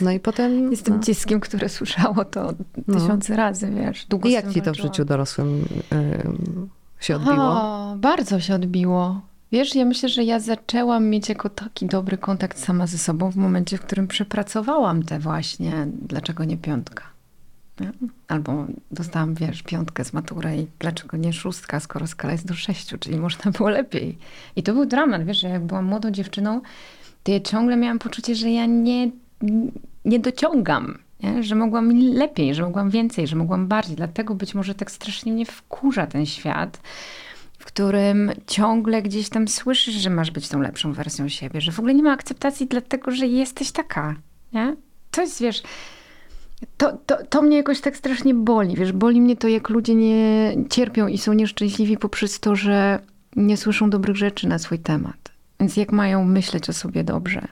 No 0.00 0.10
i 0.10 0.20
potem... 0.20 0.70
Jestem 0.70 0.96
no. 0.96 1.02
dzieckiem, 1.02 1.40
które 1.40 1.68
słyszało 1.68 2.24
to 2.24 2.52
No. 2.86 3.00
tysiące 3.00 3.36
razy, 3.36 3.70
wiesz. 3.70 4.06
Długo 4.06 4.28
I 4.28 4.32
jak 4.32 4.52
ci 4.52 4.62
to 4.62 4.72
w 4.72 4.76
życiu 4.76 5.04
dorosłym 5.04 5.64
ym, 5.92 6.68
się 7.00 7.16
odbiło? 7.16 7.36
O, 7.36 7.94
bardzo 7.98 8.40
się 8.40 8.54
odbiło. 8.54 9.20
Wiesz, 9.52 9.74
ja 9.74 9.84
myślę, 9.84 10.08
że 10.08 10.24
ja 10.24 10.40
zaczęłam 10.40 11.08
mieć 11.08 11.28
jako 11.28 11.48
taki 11.48 11.86
dobry 11.86 12.18
kontakt 12.18 12.58
sama 12.58 12.86
ze 12.86 12.98
sobą 12.98 13.30
w 13.30 13.36
momencie, 13.36 13.78
w 13.78 13.80
którym 13.80 14.08
przepracowałam 14.08 15.02
te 15.02 15.18
właśnie, 15.18 15.86
dlaczego 16.02 16.44
nie 16.44 16.56
piątka. 16.56 17.04
Nie? 17.80 17.92
Albo 18.28 18.66
dostałam, 18.90 19.34
wiesz, 19.34 19.62
piątkę 19.62 20.04
z 20.04 20.12
matury 20.12 20.56
i 20.56 20.66
dlaczego 20.78 21.16
nie 21.16 21.32
szóstka, 21.32 21.80
skoro 21.80 22.06
skala 22.06 22.32
jest 22.32 22.46
do 22.46 22.54
sześciu, 22.54 22.98
czyli 22.98 23.18
można 23.18 23.50
było 23.50 23.68
lepiej. 23.68 24.18
I 24.56 24.62
to 24.62 24.72
był 24.72 24.86
dramat, 24.86 25.24
wiesz, 25.24 25.40
że 25.40 25.48
jak 25.48 25.66
byłam 25.66 25.84
młodą 25.84 26.10
dziewczyną, 26.10 26.60
to 27.22 27.32
ja 27.32 27.40
ciągle 27.40 27.76
miałam 27.76 27.98
poczucie, 27.98 28.34
że 28.34 28.50
ja 28.50 28.66
nie, 28.66 29.10
nie 30.04 30.20
dociągam. 30.20 30.98
Nie? 31.22 31.42
Że 31.42 31.54
mogłam 31.54 31.90
lepiej, 31.98 32.54
że 32.54 32.62
mogłam 32.62 32.90
więcej, 32.90 33.26
że 33.26 33.36
mogłam 33.36 33.68
bardziej. 33.68 33.96
Dlatego 33.96 34.34
być 34.34 34.54
może 34.54 34.74
tak 34.74 34.90
strasznie 34.90 35.32
mnie 35.32 35.46
wkurza 35.46 36.06
ten 36.06 36.26
świat, 36.26 36.80
którym 37.70 38.32
ciągle 38.46 39.02
gdzieś 39.02 39.28
tam 39.28 39.48
słyszysz, 39.48 39.94
że 39.94 40.10
masz 40.10 40.30
być 40.30 40.48
tą 40.48 40.60
lepszą 40.60 40.92
wersją 40.92 41.28
siebie, 41.28 41.60
że 41.60 41.72
w 41.72 41.78
ogóle 41.78 41.94
nie 41.94 42.02
ma 42.02 42.12
akceptacji 42.12 42.66
dlatego, 42.66 43.10
że 43.10 43.26
jesteś 43.26 43.72
taka, 43.72 44.14
nie? 44.52 44.76
To 45.10 45.20
jest, 45.20 45.40
wiesz, 45.40 45.62
to, 46.76 46.98
to, 47.06 47.26
to 47.26 47.42
mnie 47.42 47.56
jakoś 47.56 47.80
tak 47.80 47.96
strasznie 47.96 48.34
boli, 48.34 48.76
wiesz, 48.76 48.92
boli 48.92 49.20
mnie 49.20 49.36
to, 49.36 49.48
jak 49.48 49.68
ludzie 49.68 49.94
nie 49.94 50.54
cierpią 50.70 51.06
i 51.06 51.18
są 51.18 51.32
nieszczęśliwi 51.32 51.96
poprzez 51.96 52.40
to, 52.40 52.56
że 52.56 52.98
nie 53.36 53.56
słyszą 53.56 53.90
dobrych 53.90 54.16
rzeczy 54.16 54.48
na 54.48 54.58
swój 54.58 54.78
temat. 54.78 55.30
Więc 55.60 55.76
jak 55.76 55.92
mają 55.92 56.24
myśleć 56.24 56.70
o 56.70 56.72
sobie 56.72 57.04
dobrze? 57.04 57.48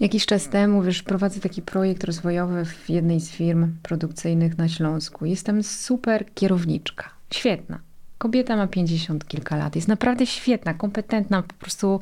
Jakiś 0.00 0.26
czas 0.26 0.48
temu, 0.48 0.82
wiesz, 0.82 1.02
prowadzę 1.02 1.40
taki 1.40 1.62
projekt 1.62 2.04
rozwojowy 2.04 2.64
w 2.64 2.90
jednej 2.90 3.20
z 3.20 3.30
firm 3.30 3.72
produkcyjnych 3.82 4.58
na 4.58 4.68
Śląsku. 4.68 5.26
Jestem 5.26 5.62
super 5.62 6.24
kierowniczka. 6.34 7.10
Świetna. 7.30 7.78
Kobieta 8.20 8.56
ma 8.56 8.66
50 8.66 9.28
kilka 9.28 9.56
lat. 9.56 9.76
Jest 9.76 9.88
naprawdę 9.88 10.26
świetna, 10.26 10.74
kompetentna, 10.74 11.42
po 11.42 11.54
prostu 11.54 12.00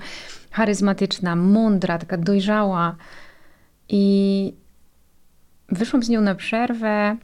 charyzmatyczna, 0.50 1.36
mądra, 1.36 1.98
taka 1.98 2.16
dojrzała. 2.16 2.96
I 3.88 4.54
wyszłam 5.68 6.02
z 6.02 6.08
nią 6.08 6.20
na 6.20 6.34
przerwę 6.34 7.16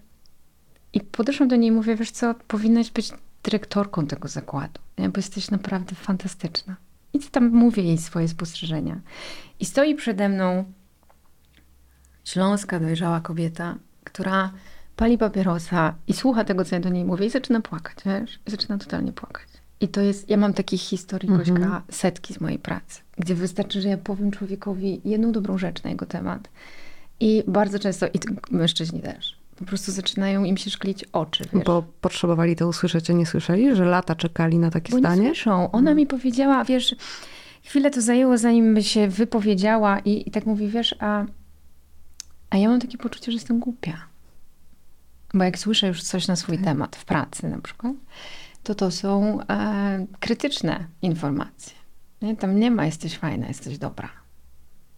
i 0.92 1.00
podeszłam 1.00 1.48
do 1.48 1.56
niej 1.56 1.68
i 1.68 1.72
mówię, 1.72 1.96
wiesz 1.96 2.10
co, 2.10 2.34
powinnaś 2.48 2.90
być 2.90 3.12
dyrektorką 3.42 4.06
tego 4.06 4.28
zakładu, 4.28 4.80
bo 4.98 5.12
jesteś 5.16 5.50
naprawdę 5.50 5.94
fantastyczna. 5.94 6.76
I 7.12 7.18
tam 7.18 7.48
mówię 7.48 7.82
jej 7.82 7.98
swoje 7.98 8.28
spostrzeżenia. 8.28 9.00
I 9.60 9.64
stoi 9.64 9.94
przede 9.94 10.28
mną 10.28 10.64
śląska, 12.24 12.80
dojrzała 12.80 13.20
kobieta, 13.20 13.78
która 14.04 14.50
pali 14.96 15.18
papierosa 15.18 15.94
i 16.08 16.12
słucha 16.12 16.44
tego, 16.44 16.64
co 16.64 16.74
ja 16.74 16.80
do 16.80 16.88
niej 16.88 17.04
mówię 17.04 17.26
i 17.26 17.30
zaczyna 17.30 17.60
płakać, 17.60 17.96
wiesz? 18.06 18.40
I 18.46 18.50
zaczyna 18.50 18.78
totalnie 18.78 19.12
płakać. 19.12 19.48
I 19.80 19.88
to 19.88 20.00
jest, 20.00 20.30
ja 20.30 20.36
mam 20.36 20.52
takich 20.54 20.80
historii, 20.80 21.28
Gośka, 21.28 21.52
Mhm. 21.54 21.82
setki 21.90 22.34
z 22.34 22.40
mojej 22.40 22.58
pracy, 22.58 23.00
gdzie 23.18 23.34
wystarczy, 23.34 23.80
że 23.80 23.88
ja 23.88 23.98
powiem 23.98 24.30
człowiekowi 24.30 25.00
jedną 25.04 25.32
dobrą 25.32 25.58
rzecz 25.58 25.82
na 25.82 25.90
jego 25.90 26.06
temat. 26.06 26.48
I 27.20 27.44
bardzo 27.46 27.78
często, 27.78 28.06
i 28.06 28.10
mężczyźni 28.50 29.00
też, 29.00 29.36
po 29.56 29.64
prostu 29.64 29.92
zaczynają 29.92 30.44
im 30.44 30.56
się 30.56 30.70
szklić 30.70 31.04
oczy, 31.04 31.44
wiesz? 31.52 31.64
Bo 31.64 31.84
potrzebowali 32.00 32.56
to 32.56 32.68
usłyszeć, 32.68 33.10
a 33.10 33.12
nie 33.12 33.26
słyszeli, 33.26 33.76
że 33.76 33.84
lata 33.84 34.14
czekali 34.14 34.58
na 34.58 34.70
takie 34.70 34.92
Bo 35.00 35.14
nie 35.14 35.16
słyszą. 35.26 35.70
Ona 35.70 35.94
mi 35.94 36.06
powiedziała, 36.06 36.64
wiesz, 36.64 36.96
chwilę 37.62 37.90
to 37.90 38.00
zajęło, 38.00 38.38
zanim 38.38 38.74
by 38.74 38.82
się 38.82 39.08
wypowiedziała 39.08 39.98
i, 39.98 40.28
i 40.28 40.30
tak 40.30 40.46
mówi, 40.46 40.68
wiesz, 40.68 40.94
a, 40.98 41.24
a 42.50 42.56
ja 42.56 42.68
mam 42.68 42.80
takie 42.80 42.98
poczucie, 42.98 43.32
że 43.32 43.36
jestem 43.36 43.60
głupia. 43.60 43.96
Bo 45.34 45.44
jak 45.44 45.58
słyszę 45.58 45.86
już 45.88 46.02
coś 46.02 46.28
na 46.28 46.36
swój 46.36 46.58
temat 46.58 46.96
w 46.96 47.04
pracy 47.04 47.48
na 47.48 47.58
przykład, 47.60 47.92
to 48.62 48.74
to 48.74 48.90
są 48.90 49.38
e, 49.50 50.06
krytyczne 50.20 50.86
informacje. 51.02 51.72
Nie? 52.22 52.36
Tam 52.36 52.60
nie 52.60 52.70
ma 52.70 52.86
jesteś 52.86 53.18
fajna, 53.18 53.48
jesteś 53.48 53.78
dobra. 53.78 54.08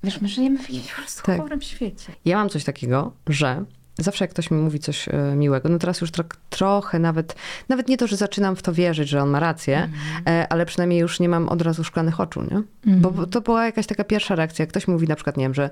Wiesz, 0.03 0.21
my 0.21 0.29
żyjemy 0.29 0.59
w 0.59 0.71
jakimś 0.71 0.93
Tak. 1.25 1.41
chorym 1.41 1.63
świecie. 1.63 2.13
Ja 2.25 2.37
mam 2.37 2.49
coś 2.49 2.65
takiego, 2.65 3.13
że 3.29 3.65
zawsze 3.99 4.25
jak 4.25 4.31
ktoś 4.31 4.51
mi 4.51 4.59
mówi 4.59 4.79
coś 4.79 5.09
e, 5.09 5.13
miłego, 5.37 5.69
no 5.69 5.79
teraz 5.79 6.01
już 6.01 6.11
tro, 6.11 6.25
trochę 6.51 6.99
nawet, 6.99 7.35
nawet 7.69 7.89
nie 7.89 7.97
to, 7.97 8.07
że 8.07 8.17
zaczynam 8.17 8.57
w 8.57 8.63
to 8.63 8.73
wierzyć, 8.73 9.09
że 9.09 9.23
on 9.23 9.29
ma 9.31 9.41
rację, 9.41 9.91
e, 10.27 10.47
ale 10.51 10.67
przynajmniej 10.67 11.01
już 11.01 11.21
nie 11.21 11.29
mam 11.29 11.49
od 11.49 11.63
razu 11.63 11.85
szklanych 11.85 12.21
oczu, 12.21 12.43
nie? 12.43 12.63
Bo, 12.97 13.11
bo 13.11 13.27
to 13.27 13.41
była 13.41 13.65
jakaś 13.65 13.87
taka 13.87 14.05
pierwsza 14.05 14.35
reakcja. 14.35 14.63
Jak 14.63 14.71
ktoś 14.71 14.89
mówi 14.89 15.07
na 15.09 15.15
przykład, 15.15 15.37
nie 15.37 15.45
wiem, 15.45 15.55
że 15.55 15.71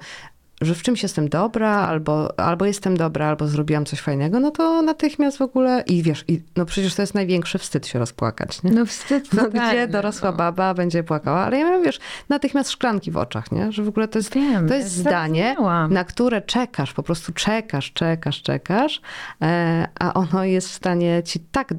że 0.64 0.74
w 0.74 0.82
czymś 0.82 1.02
jestem 1.02 1.28
dobra, 1.28 1.70
albo, 1.70 2.40
albo 2.40 2.64
jestem 2.64 2.96
dobra, 2.96 3.26
albo 3.26 3.48
zrobiłam 3.48 3.84
coś 3.84 4.00
fajnego, 4.00 4.40
no 4.40 4.50
to 4.50 4.82
natychmiast 4.82 5.38
w 5.38 5.42
ogóle 5.42 5.84
i 5.86 6.02
wiesz, 6.02 6.24
i, 6.28 6.40
no 6.56 6.64
przecież 6.64 6.94
to 6.94 7.02
jest 7.02 7.14
największy 7.14 7.58
wstyd 7.58 7.86
się 7.86 7.98
rozpłakać, 7.98 8.62
nie? 8.62 8.70
No 8.70 8.86
wstyd. 8.86 9.32
No 9.32 9.44
totalny, 9.44 9.68
gdzie 9.68 9.88
dorosła 9.88 10.30
no. 10.30 10.36
baba 10.36 10.74
będzie 10.74 11.02
płakała, 11.02 11.40
ale 11.40 11.58
ja 11.58 11.64
miałam, 11.64 11.82
wiesz, 11.82 12.00
natychmiast 12.28 12.70
szklanki 12.70 13.10
w 13.10 13.16
oczach, 13.16 13.52
nie? 13.52 13.72
Że 13.72 13.82
w 13.82 13.88
ogóle 13.88 14.08
to 14.08 14.18
jest, 14.18 14.34
Wiem, 14.34 14.68
to 14.68 14.74
jest 14.74 14.90
zdanie, 14.90 15.56
na 15.90 16.04
które 16.04 16.42
czekasz, 16.42 16.92
po 16.92 17.02
prostu 17.02 17.32
czekasz, 17.32 17.92
czekasz, 17.92 18.42
czekasz, 18.42 19.00
e, 19.42 19.88
a 20.00 20.14
ono 20.14 20.44
jest 20.44 20.68
w 20.68 20.72
stanie 20.72 21.22
ci 21.22 21.40
tak 21.40 21.72
e, 21.72 21.76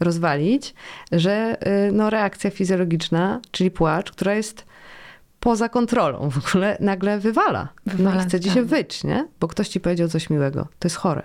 rozwalić, 0.00 0.74
że 1.12 1.56
e, 1.60 1.92
no, 1.92 2.10
reakcja 2.10 2.50
fizjologiczna, 2.50 3.40
czyli 3.50 3.70
płacz, 3.70 4.12
która 4.12 4.34
jest 4.34 4.66
poza 5.44 5.68
kontrolą 5.68 6.30
w 6.30 6.38
ogóle, 6.38 6.76
nagle 6.80 7.18
wywala. 7.18 7.68
No 7.86 7.92
Wywala, 7.94 8.22
i 8.22 8.26
chce 8.26 8.40
ci 8.40 8.48
tak. 8.48 8.54
się 8.54 8.62
wyć, 8.62 9.04
nie? 9.04 9.28
Bo 9.40 9.48
ktoś 9.48 9.68
ci 9.68 9.80
powiedział 9.80 10.08
coś 10.08 10.30
miłego. 10.30 10.62
To 10.78 10.88
jest 10.88 10.96
chore. 10.96 11.22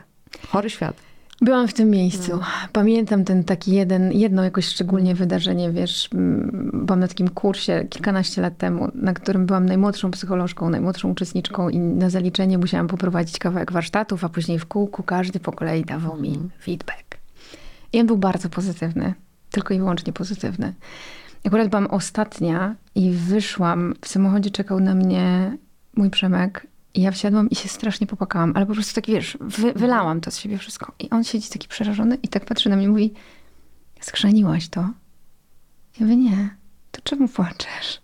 Chory 0.47 0.69
świat. 0.69 0.95
Byłam 1.41 1.67
w 1.67 1.73
tym 1.73 1.89
miejscu. 1.89 2.39
Pamiętam 2.73 3.25
ten 3.25 3.43
taki 3.43 3.71
jeden, 3.71 4.11
jedno 4.11 4.43
jakoś 4.43 4.65
szczególnie 4.65 5.15
wydarzenie, 5.15 5.71
wiesz, 5.71 6.09
byłam 6.73 6.99
na 6.99 7.07
takim 7.07 7.29
kursie 7.29 7.85
kilkanaście 7.89 8.41
lat 8.41 8.57
temu, 8.57 8.91
na 8.93 9.13
którym 9.13 9.45
byłam 9.45 9.65
najmłodszą 9.65 10.11
psycholożką, 10.11 10.69
najmłodszą 10.69 11.11
uczestniczką 11.11 11.69
i 11.69 11.79
na 11.79 12.09
zaliczenie 12.09 12.57
musiałam 12.57 12.87
poprowadzić 12.87 13.39
kawałek 13.39 13.71
warsztatów, 13.71 14.23
a 14.23 14.29
później 14.29 14.59
w 14.59 14.65
kółku 14.65 15.03
każdy 15.03 15.39
po 15.39 15.51
kolei 15.51 15.85
dawał 15.85 16.17
mi 16.21 16.39
feedback. 16.63 17.17
I 17.93 17.99
on 17.99 18.07
był 18.07 18.17
bardzo 18.17 18.49
pozytywny, 18.49 19.13
tylko 19.51 19.73
i 19.73 19.77
wyłącznie 19.77 20.13
pozytywny. 20.13 20.73
Akurat 21.45 21.69
byłam 21.69 21.87
ostatnia 21.87 22.75
i 22.95 23.11
wyszłam, 23.11 23.93
w 24.01 24.07
samochodzie 24.07 24.51
czekał 24.51 24.79
na 24.79 24.95
mnie 24.95 25.57
mój 25.95 26.09
Przemek 26.09 26.67
i 26.93 27.01
ja 27.01 27.11
wsiadłam 27.11 27.49
i 27.49 27.55
się 27.55 27.69
strasznie 27.69 28.07
popłakałam, 28.07 28.51
ale 28.55 28.65
po 28.65 28.73
prostu 28.73 28.95
tak, 28.95 29.05
wiesz, 29.07 29.37
wy, 29.41 29.73
wylałam 29.73 30.21
to 30.21 30.31
z 30.31 30.37
siebie 30.37 30.57
wszystko. 30.57 30.91
I 30.99 31.09
on 31.09 31.23
siedzi 31.23 31.49
taki 31.49 31.67
przerażony 31.67 32.17
i 32.23 32.27
tak 32.27 32.45
patrzy 32.45 32.69
na 32.69 32.75
mnie 32.75 32.85
i 32.85 32.89
mówi, 32.89 33.13
skrzaniłaś 33.99 34.69
to? 34.69 34.81
Ja 35.99 36.05
mówię, 36.05 36.15
nie, 36.15 36.49
to 36.91 37.01
czemu 37.03 37.27
płaczesz? 37.27 38.01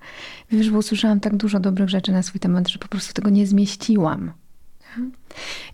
Wiesz, 0.52 0.70
bo 0.70 0.78
usłyszałam 0.78 1.20
tak 1.20 1.38
dużo 1.38 1.60
dobrych 1.60 1.90
rzeczy 1.90 2.12
na 2.12 2.24
swój 2.24 2.40
temat, 2.40 2.68
że 2.70 2.80
po 2.80 2.88
prostu 2.88 3.14
tego 3.14 3.30
nie 3.30 3.48
zmieściłam. 3.48 4.32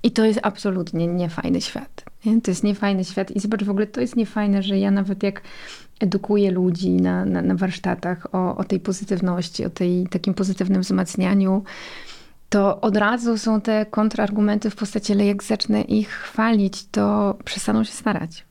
I 0.04 0.12
to 0.12 0.26
jest 0.26 0.40
absolutnie 0.44 1.08
niefajny 1.08 1.62
świat. 1.62 2.04
To 2.44 2.52
jest 2.52 2.64
niefajny 2.64 3.06
świat. 3.06 3.32
I 3.32 3.40
zobacz, 3.40 3.64
w 3.64 3.70
ogóle 3.70 3.88
to 3.88 4.02
jest 4.02 4.16
niefajne, 4.16 4.64
że 4.64 4.80
ja 4.80 4.92
nawet 4.92 5.24
jak 5.24 5.42
edukuję 6.04 6.52
ludzi 6.52 6.92
na, 6.92 7.26
na, 7.26 7.42
na 7.42 7.56
warsztatach 7.56 8.28
o, 8.36 8.58
o 8.58 8.64
tej 8.64 8.80
pozytywności, 8.80 9.66
o 9.66 9.70
tej 9.70 10.08
takim 10.08 10.34
pozytywnym 10.34 10.82
wzmacnianiu, 10.82 11.64
to 12.50 12.82
od 12.82 12.98
razu 12.98 13.38
są 13.38 13.62
te 13.62 13.86
kontrargumenty 13.86 14.70
w 14.70 14.76
postaci, 14.76 15.14
ale 15.14 15.26
jak 15.26 15.44
zacznę 15.44 15.82
ich 15.82 16.10
chwalić, 16.10 16.86
to 16.92 17.38
przestaną 17.46 17.84
się 17.84 17.92
starać. 17.92 18.46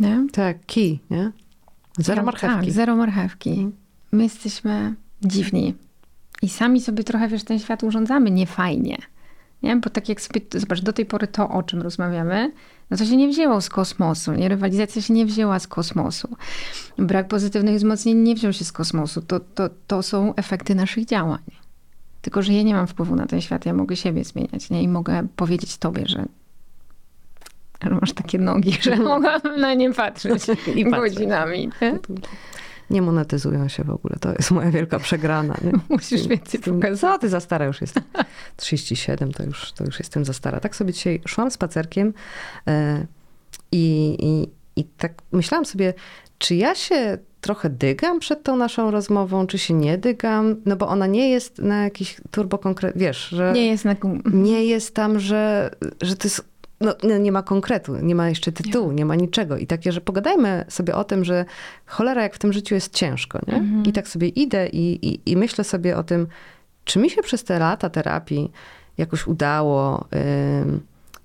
Nie? 0.00 0.26
Tak, 0.32 0.66
kij, 0.66 1.00
nie? 1.10 1.32
Zero 1.98 2.20
Ja- 2.20 2.24
marchewki. 2.26 2.66
Tak, 2.66 2.74
zero 2.74 2.96
marchewki. 2.96 3.70
My 4.12 4.22
jesteśmy 4.22 4.94
dziwni. 5.22 5.74
I 6.42 6.48
sami 6.48 6.80
sobie 6.80 7.04
trochę, 7.04 7.28
wiesz, 7.28 7.44
ten 7.44 7.58
świat 7.58 7.84
urządzamy 7.84 8.30
niefajnie. 8.30 8.96
Nie? 9.62 9.76
Bo 9.76 9.90
tak 9.90 10.08
jak 10.08 10.20
sobie, 10.20 10.40
zobacz, 10.54 10.80
do 10.80 10.92
tej 10.92 11.06
pory 11.06 11.26
to, 11.26 11.48
o 11.48 11.62
czym 11.62 11.82
rozmawiamy, 11.82 12.52
no 12.90 12.96
to 12.96 13.04
się 13.04 13.16
nie 13.16 13.28
wzięło 13.28 13.60
z 13.60 13.68
kosmosu. 13.68 14.32
Nie? 14.32 14.48
Rywalizacja 14.48 15.02
się 15.02 15.14
nie 15.14 15.26
wzięła 15.26 15.58
z 15.58 15.66
kosmosu. 15.66 16.36
Brak 16.98 17.28
pozytywnych 17.28 17.76
wzmocnień 17.76 18.16
nie 18.16 18.34
wziął 18.34 18.52
się 18.52 18.64
z 18.64 18.72
kosmosu. 18.72 19.22
To, 19.22 19.40
to, 19.40 19.70
to 19.86 20.02
są 20.02 20.34
efekty 20.34 20.74
naszych 20.74 21.04
działań. 21.04 21.42
Tylko, 22.22 22.42
że 22.42 22.52
ja 22.52 22.62
nie 22.62 22.74
mam 22.74 22.86
wpływu 22.86 23.16
na 23.16 23.26
ten 23.26 23.40
świat. 23.40 23.66
Ja 23.66 23.74
mogę 23.74 23.96
siebie 23.96 24.24
zmieniać. 24.24 24.70
Nie? 24.70 24.82
I 24.82 24.88
mogę 24.88 25.26
powiedzieć 25.36 25.76
tobie, 25.76 26.02
że 26.06 26.26
że 27.82 27.90
masz 27.90 28.12
takie 28.12 28.38
nogi, 28.38 28.72
że 28.80 28.96
mogłabym 28.96 29.60
na 29.60 29.74
nie 29.74 29.92
patrzeć 29.92 30.42
I 30.76 30.84
godzinami. 30.84 31.70
Nie? 31.82 31.98
Nie 32.90 33.02
monetyzują 33.02 33.68
się 33.68 33.84
w 33.84 33.90
ogóle. 33.90 34.16
To 34.20 34.32
jest 34.32 34.50
moja 34.50 34.70
wielka 34.70 34.98
przegrana. 34.98 35.56
Nie? 35.64 35.72
Musisz 35.96 36.26
więcej 36.26 36.60
pokazać. 36.60 37.00
Co 37.00 37.18
ty 37.18 37.28
za 37.28 37.40
stara 37.40 37.64
już 37.64 37.80
jestem? 37.80 38.02
37 38.56 39.32
to 39.32 39.42
już, 39.42 39.72
to 39.72 39.84
już 39.84 39.98
jestem 39.98 40.24
za 40.24 40.32
stara. 40.32 40.60
Tak 40.60 40.76
sobie 40.76 40.92
dzisiaj 40.92 41.20
szłam 41.26 41.50
spacerkiem 41.50 42.14
e, 42.66 43.06
i, 43.72 44.16
i, 44.20 44.50
i 44.80 44.84
tak 44.84 45.12
myślałam 45.32 45.64
sobie, 45.64 45.94
czy 46.38 46.54
ja 46.54 46.74
się 46.74 47.18
trochę 47.40 47.70
dygam 47.70 48.20
przed 48.20 48.42
tą 48.42 48.56
naszą 48.56 48.90
rozmową, 48.90 49.46
czy 49.46 49.58
się 49.58 49.74
nie 49.74 49.98
dygam, 49.98 50.56
no 50.66 50.76
bo 50.76 50.88
ona 50.88 51.06
nie 51.06 51.30
jest 51.30 51.58
na 51.58 51.82
jakiś 51.82 52.16
turbo 52.30 52.58
konkret, 52.58 52.98
wiesz, 52.98 53.28
że 53.28 53.52
Nie 53.52 53.66
jest 53.66 53.84
na... 53.84 53.96
nie 54.24 54.64
jest 54.64 54.94
tam, 54.94 55.20
że, 55.20 55.70
że 56.02 56.16
to 56.16 56.28
jest. 56.28 56.44
No, 56.80 57.18
nie 57.18 57.32
ma 57.32 57.42
konkretu, 57.42 57.96
nie 57.96 58.14
ma 58.14 58.28
jeszcze 58.28 58.52
tytułu, 58.52 58.92
nie 58.92 59.04
ma 59.04 59.14
niczego. 59.14 59.56
I 59.56 59.66
takie, 59.66 59.92
że 59.92 60.00
pogadajmy 60.00 60.64
sobie 60.68 60.94
o 60.94 61.04
tym, 61.04 61.24
że 61.24 61.44
cholera, 61.86 62.22
jak 62.22 62.34
w 62.34 62.38
tym 62.38 62.52
życiu 62.52 62.74
jest 62.74 62.94
ciężko, 62.94 63.38
nie? 63.46 63.62
I 63.90 63.92
tak 63.92 64.08
sobie 64.08 64.28
idę 64.28 64.68
i, 64.68 65.08
i, 65.08 65.30
i 65.30 65.36
myślę 65.36 65.64
sobie 65.64 65.96
o 65.96 66.02
tym, 66.02 66.26
czy 66.84 66.98
mi 66.98 67.10
się 67.10 67.22
przez 67.22 67.44
te 67.44 67.58
lata 67.58 67.90
terapii 67.90 68.52
jakoś 68.98 69.26
udało, 69.26 70.08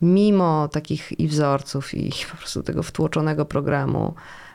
mimo 0.01 0.67
takich 0.67 1.19
i 1.19 1.27
wzorców, 1.27 1.93
i 1.93 2.11
po 2.31 2.37
prostu 2.37 2.63
tego 2.63 2.83
wtłoczonego 2.83 3.45
programu, 3.45 4.13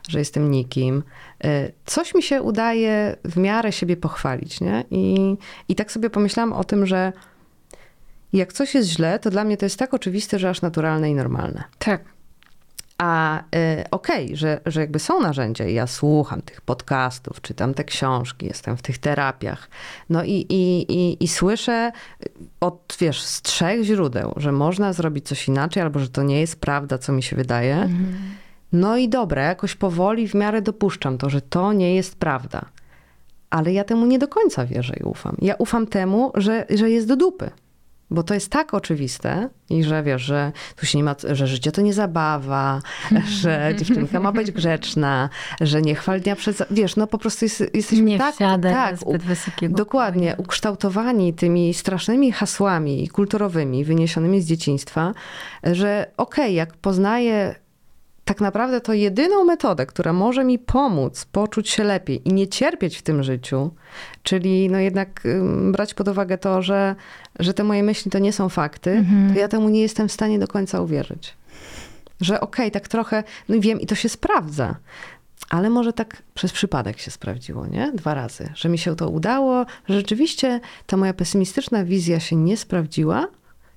że 0.08 0.18
jestem 0.18 0.50
nikim, 0.50 1.02
y, 1.44 1.72
coś 1.84 2.14
mi 2.14 2.22
się 2.22 2.42
udaje 2.42 3.16
w 3.24 3.36
miarę 3.36 3.72
siebie 3.72 3.96
pochwalić, 3.96 4.60
nie? 4.60 4.84
I, 4.90 5.36
i 5.68 5.74
tak 5.74 5.92
sobie 5.92 6.10
pomyślałam 6.10 6.52
o 6.52 6.64
tym, 6.64 6.86
że 6.86 7.12
jak 8.32 8.52
coś 8.52 8.74
jest 8.74 8.88
źle, 8.88 9.18
to 9.18 9.30
dla 9.30 9.44
mnie 9.44 9.56
to 9.56 9.66
jest 9.66 9.78
tak 9.78 9.94
oczywiste, 9.94 10.38
że 10.38 10.50
aż 10.50 10.62
naturalne 10.62 11.10
i 11.10 11.14
normalne. 11.14 11.64
Tak. 11.78 12.04
A 12.98 13.40
y, 13.40 13.44
okej, 13.90 14.36
że, 14.36 14.60
że 14.66 14.80
jakby 14.80 14.98
są 14.98 15.20
narzędzia 15.20 15.66
i 15.66 15.74
ja 15.74 15.86
słucham 15.86 16.42
tych 16.42 16.60
podcastów, 16.60 17.40
czytam 17.40 17.74
te 17.74 17.84
książki, 17.84 18.46
jestem 18.46 18.76
w 18.76 18.82
tych 18.82 18.98
terapiach. 18.98 19.68
No 20.10 20.24
i, 20.24 20.46
i, 20.48 20.92
i, 20.92 21.24
i 21.24 21.28
słyszę 21.28 21.92
od, 22.60 22.96
wiesz, 23.00 23.22
z 23.22 23.42
trzech 23.42 23.82
źródeł, 23.82 24.34
że 24.36 24.52
można 24.52 24.92
zrobić 24.92 25.28
coś 25.28 25.48
inaczej, 25.48 25.82
albo 25.82 25.98
że 25.98 26.08
to 26.08 26.22
nie 26.22 26.40
jest 26.40 26.60
prawda, 26.60 26.98
co 26.98 27.12
mi 27.12 27.22
się 27.22 27.36
wydaje. 27.36 27.88
No 28.72 28.96
i 28.96 29.08
dobra, 29.08 29.42
jakoś 29.42 29.74
powoli 29.74 30.28
w 30.28 30.34
miarę 30.34 30.62
dopuszczam 30.62 31.18
to, 31.18 31.30
że 31.30 31.40
to 31.40 31.72
nie 31.72 31.94
jest 31.94 32.16
prawda. 32.16 32.64
Ale 33.50 33.72
ja 33.72 33.84
temu 33.84 34.06
nie 34.06 34.18
do 34.18 34.28
końca 34.28 34.66
wierzę 34.66 34.94
i 35.00 35.02
ufam. 35.02 35.36
Ja 35.42 35.54
ufam 35.54 35.86
temu, 35.86 36.32
że, 36.34 36.66
że 36.70 36.90
jest 36.90 37.08
do 37.08 37.16
dupy. 37.16 37.50
Bo 38.10 38.22
to 38.22 38.34
jest 38.34 38.50
tak 38.50 38.74
oczywiste 38.74 39.48
i 39.70 39.84
że 39.84 40.02
wiesz, 40.02 40.22
że 40.22 40.52
tu 40.76 40.86
się 40.86 40.98
nie 40.98 41.04
ma, 41.04 41.14
że 41.32 41.46
życie 41.46 41.72
to 41.72 41.80
nie 41.80 41.94
zabawa, 41.94 42.80
że 43.40 43.74
dziewczynka 43.78 44.20
ma 44.20 44.32
być 44.32 44.50
grzeczna, 44.50 45.28
że 45.60 45.82
nie 45.82 45.94
chwal 45.94 46.20
dnia 46.20 46.36
przed, 46.36 46.58
wiesz, 46.70 46.96
no 46.96 47.06
po 47.06 47.18
prostu 47.18 47.44
jest, 47.44 47.74
jesteśmy 47.74 48.04
Nie 48.04 48.18
tak, 48.18 48.36
tak, 48.62 48.96
zbyt 48.96 49.22
wysokiego 49.22 49.76
dokładnie, 49.76 50.34
ukształtowani 50.38 51.34
tymi 51.34 51.74
strasznymi 51.74 52.32
hasłami 52.32 53.08
kulturowymi 53.08 53.84
wyniesionymi 53.84 54.40
z 54.40 54.46
dzieciństwa, 54.46 55.14
że 55.62 56.10
okej, 56.16 56.44
okay, 56.44 56.52
jak 56.52 56.76
poznaję 56.76 57.54
tak 58.26 58.40
naprawdę 58.40 58.80
to 58.80 58.92
jedyną 58.92 59.44
metodę, 59.44 59.86
która 59.86 60.12
może 60.12 60.44
mi 60.44 60.58
pomóc 60.58 61.24
poczuć 61.32 61.68
się 61.70 61.84
lepiej 61.84 62.28
i 62.28 62.32
nie 62.32 62.48
cierpieć 62.48 62.98
w 62.98 63.02
tym 63.02 63.22
życiu, 63.22 63.70
czyli 64.22 64.70
no 64.70 64.78
jednak 64.78 65.22
brać 65.72 65.94
pod 65.94 66.08
uwagę 66.08 66.38
to, 66.38 66.62
że, 66.62 66.94
że 67.38 67.54
te 67.54 67.64
moje 67.64 67.82
myśli 67.82 68.10
to 68.10 68.18
nie 68.18 68.32
są 68.32 68.48
fakty, 68.48 68.90
mhm. 68.90 69.34
to 69.34 69.40
ja 69.40 69.48
temu 69.48 69.68
nie 69.68 69.80
jestem 69.80 70.08
w 70.08 70.12
stanie 70.12 70.38
do 70.38 70.48
końca 70.48 70.80
uwierzyć. 70.80 71.34
Że 72.20 72.40
okej, 72.40 72.66
okay, 72.66 72.70
tak 72.70 72.88
trochę, 72.88 73.24
no 73.48 73.56
wiem 73.60 73.80
i 73.80 73.86
to 73.86 73.94
się 73.94 74.08
sprawdza. 74.08 74.76
Ale 75.50 75.70
może 75.70 75.92
tak 75.92 76.22
przez 76.34 76.52
przypadek 76.52 76.98
się 76.98 77.10
sprawdziło, 77.10 77.66
nie? 77.66 77.92
Dwa 77.94 78.14
razy. 78.14 78.52
Że 78.54 78.68
mi 78.68 78.78
się 78.78 78.96
to 78.96 79.08
udało, 79.08 79.66
że 79.88 79.94
rzeczywiście 79.94 80.60
ta 80.86 80.96
moja 80.96 81.14
pesymistyczna 81.14 81.84
wizja 81.84 82.20
się 82.20 82.36
nie 82.36 82.56
sprawdziła, 82.56 83.28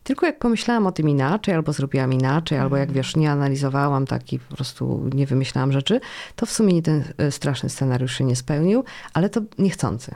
tylko 0.09 0.25
jak 0.25 0.39
pomyślałam 0.39 0.87
o 0.87 0.91
tym 0.91 1.09
inaczej, 1.09 1.55
albo 1.55 1.73
zrobiłam 1.73 2.13
inaczej, 2.13 2.57
albo 2.57 2.77
jak 2.77 2.91
wiesz, 2.91 3.15
nie 3.15 3.31
analizowałam 3.31 4.05
tak 4.07 4.33
i 4.33 4.39
po 4.39 4.55
prostu 4.55 5.09
nie 5.13 5.25
wymyślałam 5.25 5.71
rzeczy, 5.71 5.99
to 6.35 6.45
w 6.45 6.51
sumie 6.51 6.81
ten 6.81 7.03
e, 7.17 7.31
straszny 7.31 7.69
scenariusz 7.69 8.17
się 8.17 8.23
nie 8.23 8.35
spełnił, 8.35 8.83
ale 9.13 9.29
to 9.29 9.41
niechcący. 9.57 10.15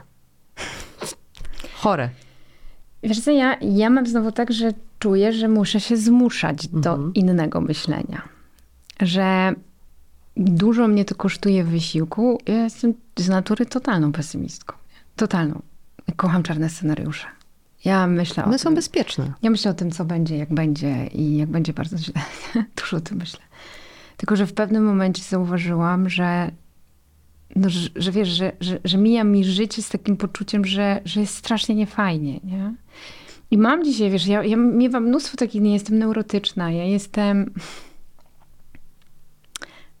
Chore. 1.80 2.08
Wiesz 3.02 3.20
co, 3.20 3.30
ja, 3.30 3.56
ja 3.60 3.90
mam 3.90 4.06
znowu 4.06 4.32
tak, 4.32 4.52
że 4.52 4.72
czuję, 4.98 5.32
że 5.32 5.48
muszę 5.48 5.80
się 5.80 5.96
zmuszać 5.96 6.68
do 6.68 6.90
mhm. 6.90 7.14
innego 7.14 7.60
myślenia. 7.60 8.22
Że 9.00 9.54
dużo 10.36 10.88
mnie 10.88 11.04
to 11.04 11.14
kosztuje 11.14 11.64
wysiłku. 11.64 12.38
Ja 12.46 12.64
jestem 12.64 12.94
z 13.16 13.28
natury 13.28 13.66
totalną 13.66 14.12
pesymistką. 14.12 14.76
Totalną. 15.16 15.62
Kocham 16.16 16.42
czarne 16.42 16.68
scenariusze. 16.68 17.26
Ja 17.84 18.06
myślę 18.06 18.44
One 18.44 18.58
są 18.58 18.64
tym. 18.64 18.74
bezpieczne. 18.74 19.32
Ja 19.42 19.50
myślę 19.50 19.70
o 19.70 19.74
tym, 19.74 19.90
co 19.90 20.04
będzie, 20.04 20.36
jak 20.36 20.54
będzie 20.54 21.06
i 21.06 21.36
jak 21.36 21.48
będzie 21.48 21.72
bardzo 21.72 21.98
źle. 21.98 22.22
Dużo 22.80 22.96
o 22.96 23.00
tym 23.00 23.18
myślę. 23.18 23.40
Tylko, 24.16 24.36
że 24.36 24.46
w 24.46 24.52
pewnym 24.52 24.84
momencie 24.84 25.22
zauważyłam, 25.22 26.08
że, 26.08 26.50
no, 27.56 27.70
że, 27.70 27.88
że 27.96 28.12
wiesz, 28.12 28.28
że, 28.28 28.52
że, 28.60 28.78
że 28.84 28.98
mija 28.98 29.24
mi 29.24 29.44
życie 29.44 29.82
z 29.82 29.88
takim 29.88 30.16
poczuciem, 30.16 30.64
że, 30.64 31.00
że 31.04 31.20
jest 31.20 31.36
strasznie 31.36 31.74
niefajnie, 31.74 32.40
nie? 32.44 32.74
I 33.50 33.58
mam 33.58 33.84
dzisiaj, 33.84 34.10
wiesz, 34.10 34.26
ja, 34.26 34.44
ja 34.44 34.56
miewam 34.56 35.04
mnóstwo 35.04 35.36
takich, 35.36 35.62
nie 35.62 35.72
jestem 35.72 35.98
neurotyczna, 35.98 36.70
ja 36.70 36.84
jestem 36.84 37.50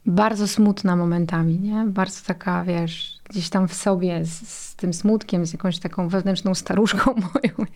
bardzo 0.06 0.48
smutna 0.48 0.96
momentami, 0.96 1.60
nie? 1.60 1.84
Bardzo 1.86 2.20
taka, 2.26 2.64
wiesz, 2.64 3.13
gdzieś 3.30 3.48
tam 3.48 3.68
w 3.68 3.74
sobie 3.74 4.24
z, 4.24 4.48
z 4.48 4.74
tym 4.76 4.94
smutkiem, 4.94 5.46
z 5.46 5.52
jakąś 5.52 5.78
taką 5.78 6.08
wewnętrzną 6.08 6.54
staruszką 6.54 7.14
moją. 7.34 7.68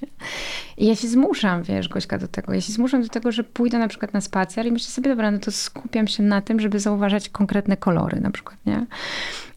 I 0.76 0.87
ja 0.87 0.96
się 0.96 1.08
zmuszam, 1.08 1.62
wiesz, 1.62 1.88
Gośka, 1.88 2.18
do 2.18 2.28
tego. 2.28 2.54
Ja 2.54 2.61
się 2.61 2.72
zmuszam 2.72 3.02
do 3.02 3.08
tego, 3.08 3.32
że 3.32 3.44
pójdę 3.44 3.78
na 3.78 3.88
przykład 3.88 4.12
na 4.12 4.20
spacer 4.20 4.66
i 4.66 4.72
myślę 4.72 4.90
sobie, 4.90 5.11
dobra, 5.11 5.30
no 5.30 5.38
to 5.38 5.52
skupiam 5.52 6.06
się 6.06 6.22
na 6.22 6.40
tym, 6.40 6.61
żeby 6.61 6.80
zauważać 6.80 7.28
konkretne 7.28 7.76
kolory 7.76 8.20
na 8.20 8.30
przykład, 8.30 8.56
nie? 8.66 8.87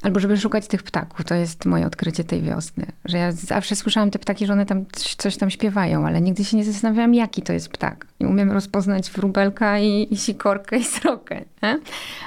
Albo 0.01 0.19
żeby 0.19 0.37
szukać 0.37 0.67
tych 0.67 0.83
ptaków. 0.83 1.25
To 1.25 1.35
jest 1.35 1.65
moje 1.65 1.85
odkrycie 1.85 2.23
tej 2.23 2.41
wiosny. 2.41 2.85
Że 3.05 3.17
ja 3.17 3.31
zawsze 3.31 3.75
słyszałam 3.75 4.11
te 4.11 4.19
ptaki, 4.19 4.45
że 4.45 4.53
one 4.53 4.65
tam 4.65 4.85
coś 5.17 5.37
tam 5.37 5.49
śpiewają, 5.49 6.07
ale 6.07 6.21
nigdy 6.21 6.45
się 6.45 6.57
nie 6.57 6.65
zastanawiałam, 6.65 7.13
jaki 7.13 7.41
to 7.41 7.53
jest 7.53 7.69
ptak. 7.69 8.07
I 8.19 8.25
umiem 8.25 8.51
rozpoznać 8.51 9.11
wróbelka 9.11 9.79
i, 9.79 10.07
i 10.11 10.17
sikorkę 10.17 10.77
i 10.77 10.83
srokę. 10.83 11.41
Nie? 11.63 11.79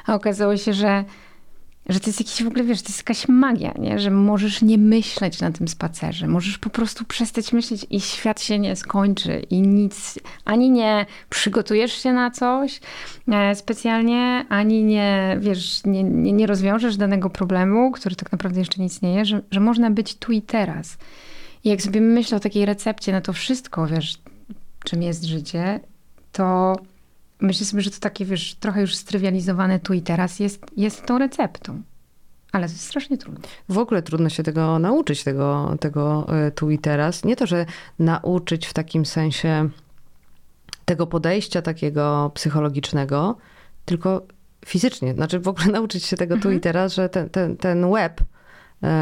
A 0.06 0.14
okazało 0.14 0.56
się, 0.56 0.72
że 0.72 1.04
że 1.88 2.00
to 2.00 2.06
jest 2.06 2.20
jakiś 2.20 2.42
w 2.42 2.46
ogóle, 2.46 2.64
wiesz, 2.64 2.82
to 2.82 2.88
jest 2.88 2.98
jakaś 2.98 3.28
magia, 3.28 3.74
nie? 3.78 3.98
że 3.98 4.10
możesz 4.10 4.62
nie 4.62 4.78
myśleć 4.78 5.40
na 5.40 5.52
tym 5.52 5.68
spacerze, 5.68 6.26
możesz 6.26 6.58
po 6.58 6.70
prostu 6.70 7.04
przestać 7.04 7.52
myśleć 7.52 7.86
i 7.90 8.00
świat 8.00 8.42
się 8.42 8.58
nie 8.58 8.76
skończy 8.76 9.46
i 9.50 9.60
nic, 9.60 10.18
ani 10.44 10.70
nie 10.70 11.06
przygotujesz 11.30 11.92
się 11.92 12.12
na 12.12 12.30
coś 12.30 12.80
e, 13.28 13.54
specjalnie, 13.54 14.44
ani 14.48 14.84
nie, 14.84 15.36
wiesz, 15.40 15.84
nie, 15.84 16.02
nie, 16.02 16.32
nie 16.32 16.46
rozwiążesz 16.46 16.96
danego 16.96 17.30
problemu, 17.30 17.90
który 17.90 18.16
tak 18.16 18.32
naprawdę 18.32 18.58
jeszcze 18.58 18.80
nie 18.80 18.86
istnieje, 18.86 19.24
że, 19.24 19.40
że 19.50 19.60
można 19.60 19.90
być 19.90 20.14
tu 20.14 20.32
i 20.32 20.42
teraz. 20.42 20.98
I 21.64 21.68
jak 21.68 21.82
sobie 21.82 22.00
myślę 22.00 22.36
o 22.36 22.40
takiej 22.40 22.66
recepcie 22.66 23.12
na 23.12 23.20
to 23.20 23.32
wszystko, 23.32 23.86
wiesz, 23.86 24.18
czym 24.84 25.02
jest 25.02 25.24
życie, 25.24 25.80
to 26.32 26.76
Myślę 27.44 27.66
sobie, 27.66 27.82
że 27.82 27.90
to 27.90 28.00
takie, 28.00 28.24
wiesz, 28.24 28.54
trochę 28.54 28.80
już 28.80 28.94
strywializowane 28.94 29.80
tu 29.80 29.94
i 29.94 30.02
teraz 30.02 30.40
jest, 30.40 30.66
jest 30.76 31.06
tą 31.06 31.18
receptą. 31.18 31.82
Ale 32.52 32.66
to 32.66 32.72
jest 32.72 32.84
strasznie 32.84 33.18
trudne. 33.18 33.40
W 33.68 33.78
ogóle 33.78 34.02
trudno 34.02 34.28
się 34.28 34.42
tego 34.42 34.78
nauczyć, 34.78 35.24
tego, 35.24 35.76
tego 35.80 36.26
e, 36.28 36.50
tu 36.50 36.70
i 36.70 36.78
teraz. 36.78 37.24
Nie 37.24 37.36
to, 37.36 37.46
że 37.46 37.66
nauczyć 37.98 38.66
w 38.66 38.72
takim 38.72 39.06
sensie 39.06 39.68
tego 40.84 41.06
podejścia 41.06 41.62
takiego 41.62 42.30
psychologicznego, 42.34 43.36
tylko 43.84 44.26
fizycznie. 44.66 45.14
Znaczy 45.14 45.40
w 45.40 45.48
ogóle 45.48 45.66
nauczyć 45.78 46.04
się 46.04 46.16
tego 46.16 46.34
tu 46.34 46.50
i 46.50 46.54
mhm. 46.54 46.60
teraz, 46.60 46.94
że 46.94 47.08
ten, 47.08 47.30
ten, 47.30 47.56
ten 47.56 47.92
web 47.92 48.20
E, 48.20 48.33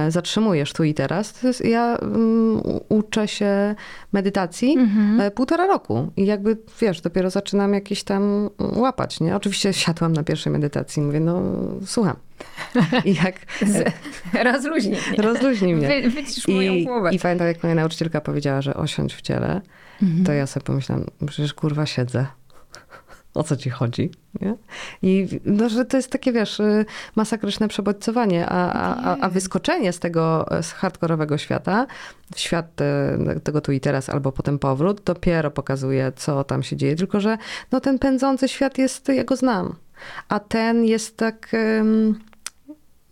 zatrzymujesz 0.09 0.73
tu 0.73 0.85
i 0.85 0.95
teraz. 0.95 1.43
Jest, 1.43 1.65
ja 1.65 1.99
um, 2.03 2.61
uczę 2.89 3.29
się 3.29 3.75
medytacji 4.13 4.79
mhm. 4.79 5.21
E, 5.21 5.31
półtora 5.31 5.67
roku 5.67 6.13
i 6.17 6.27
jakby, 6.27 6.57
wiesz, 6.81 7.01
dopiero 7.01 7.31
zaczynam 7.31 7.75
jakieś 7.75 8.05
tam 8.05 8.51
łapać, 8.59 9.21
nie? 9.21 9.37
Oczywiście 9.37 9.73
siadłam 9.83 10.13
na 10.13 10.23
pierwszej 10.23 10.53
medytacji 10.53 11.03
i 11.03 11.07
mówię, 11.07 11.21
no 11.21 11.43
słucham. 11.87 12.17
I 13.05 13.15
jak... 13.15 13.35
rozluźnij 14.53 14.99
mnie. 15.11 15.23
Rozluźnij 15.23 15.75
mnie. 15.75 15.89
Wy, 15.89 16.11
wycisz 16.11 16.49
moją 16.49 16.73
I, 16.73 16.85
głowę. 16.85 17.11
I 17.15 17.19
pamiętam, 17.19 17.47
jak 17.47 17.63
moja 17.63 17.75
nauczycielka 17.75 18.21
powiedziała, 18.21 18.63
że 18.63 18.75
osiądź 18.75 19.15
w 19.15 19.21
ciele, 19.21 19.61
mhm. 20.03 20.25
to 20.25 20.33
ja 20.33 20.47
sobie 20.47 20.65
pomyślałam, 20.65 21.05
przecież 21.27 21.55
kurwa 21.55 21.87
siedzę 21.87 22.27
o 23.35 23.43
co 23.43 23.57
ci 23.57 23.71
chodzi. 23.71 24.11
Nie? 24.41 24.55
I 25.03 25.29
no, 25.45 25.69
że 25.69 25.85
to 25.85 25.97
jest 25.97 26.11
takie, 26.11 26.33
wiesz, 26.33 26.61
y, 26.61 26.85
masakryczne 27.17 27.69
przebodźcowanie, 27.69 28.47
a, 28.47 28.73
a, 28.73 29.17
a 29.21 29.31
wyskoczenie 29.31 29.93
z 29.93 29.99
tego 29.99 30.47
z 30.63 30.73
hardkorowego 30.73 31.39
świata, 31.39 31.87
w 32.35 32.41
świat 32.41 32.75
te, 32.75 33.19
tego 33.45 33.61
tu 33.61 33.73
i 33.73 33.81
teraz, 33.81 34.09
albo 34.09 34.33
potem 34.33 34.59
powrót, 34.59 35.03
dopiero 35.05 35.51
pokazuje, 35.51 36.13
co 36.17 36.45
tam 36.45 36.63
się 36.63 36.77
dzieje. 36.77 36.97
Tylko, 36.97 37.21
że 37.21 37.39
no, 37.73 37.81
ten 37.81 37.99
pędzący 37.99 38.49
świat 38.49 38.79
jest, 38.79 39.09
ja 39.09 39.25
go 39.25 39.37
znam. 39.37 39.75
A 40.29 40.41
ten 40.41 40.85
jest 40.85 41.17
tak... 41.17 41.53
Um, 41.79 42.32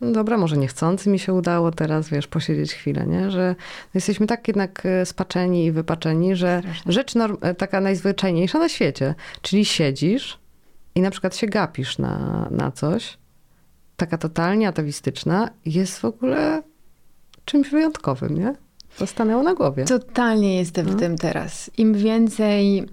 dobra, 0.01 0.39
może 0.39 0.57
niechcący 0.57 1.11
mi 1.11 1.19
się 1.19 1.33
udało 1.33 1.71
teraz, 1.71 2.09
wiesz, 2.09 2.27
posiedzieć 2.27 2.75
chwilę, 2.75 3.07
nie? 3.07 3.31
Że 3.31 3.55
jesteśmy 3.95 4.27
tak 4.27 4.49
jednak 4.49 4.87
e, 4.87 5.07
spaczeni 5.07 5.65
i 5.65 5.73
wypaczeni, 5.73 6.37
że 6.37 6.63
rzecz 6.87 7.15
e, 7.17 7.55
taka 7.55 7.81
najzwyczajniejsza 7.81 8.59
na 8.59 8.69
świecie, 8.69 9.15
czyli 9.43 9.65
siedzisz 9.65 10.39
i 10.95 11.01
na 11.01 11.11
przykład 11.11 11.37
się 11.37 11.47
gapisz 11.47 11.99
na, 11.99 12.49
na 12.51 12.71
coś, 12.71 13.19
taka 13.97 14.19
totalnie 14.19 14.69
atawistyczna, 14.69 15.51
jest 15.67 15.99
w 15.99 16.05
ogóle 16.05 16.63
czymś 17.45 17.69
wyjątkowym, 17.69 18.39
nie? 18.39 18.55
To 18.99 19.07
stanęło 19.07 19.43
na 19.43 19.55
głowie. 19.55 19.85
Totalnie 19.85 20.57
jestem 20.57 20.87
no. 20.87 20.93
w 20.93 20.99
tym 20.99 21.19
teraz. 21.19 21.71
Im 21.79 21.95
więcej 21.95 22.87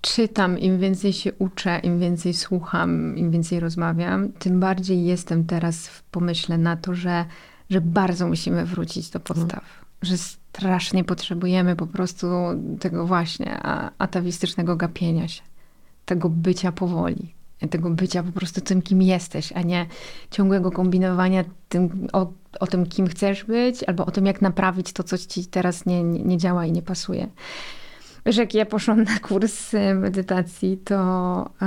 czytam, 0.00 0.58
im 0.58 0.78
więcej 0.78 1.12
się 1.12 1.32
uczę, 1.34 1.78
im 1.78 1.98
więcej 1.98 2.34
słucham, 2.34 3.16
im 3.16 3.30
więcej 3.30 3.60
rozmawiam, 3.60 4.32
tym 4.32 4.60
bardziej 4.60 5.04
jestem 5.04 5.44
teraz 5.44 5.88
w 5.88 6.02
pomyśle 6.02 6.58
na 6.58 6.76
to, 6.76 6.94
że, 6.94 7.24
że 7.70 7.80
bardzo 7.80 8.26
musimy 8.26 8.66
wrócić 8.66 9.10
do 9.10 9.20
podstaw. 9.20 9.62
Mhm. 9.64 9.86
Że 10.02 10.18
strasznie 10.18 11.04
potrzebujemy 11.04 11.76
po 11.76 11.86
prostu 11.86 12.26
tego 12.80 13.06
właśnie 13.06 13.60
atawistycznego 13.98 14.76
gapienia 14.76 15.28
się, 15.28 15.42
tego 16.04 16.28
bycia 16.28 16.72
powoli, 16.72 17.34
tego 17.70 17.90
bycia 17.90 18.22
po 18.22 18.32
prostu 18.32 18.60
tym, 18.60 18.82
kim 18.82 19.02
jesteś, 19.02 19.52
a 19.52 19.62
nie 19.62 19.86
ciągłego 20.30 20.70
kombinowania 20.70 21.44
tym, 21.68 22.08
o, 22.12 22.32
o 22.60 22.66
tym, 22.66 22.86
kim 22.86 23.06
chcesz 23.06 23.44
być, 23.44 23.84
albo 23.84 24.06
o 24.06 24.10
tym, 24.10 24.26
jak 24.26 24.42
naprawić 24.42 24.92
to, 24.92 25.02
co 25.02 25.18
ci 25.18 25.46
teraz 25.46 25.86
nie, 25.86 26.02
nie, 26.02 26.22
nie 26.22 26.38
działa 26.38 26.66
i 26.66 26.72
nie 26.72 26.82
pasuje. 26.82 27.28
Wiesz, 28.26 28.36
jak 28.36 28.54
ja 28.54 28.66
poszłam 28.66 29.02
na 29.02 29.18
kurs 29.18 29.74
y, 29.74 29.94
medytacji, 29.94 30.78
to 30.84 30.94
e, 31.62 31.66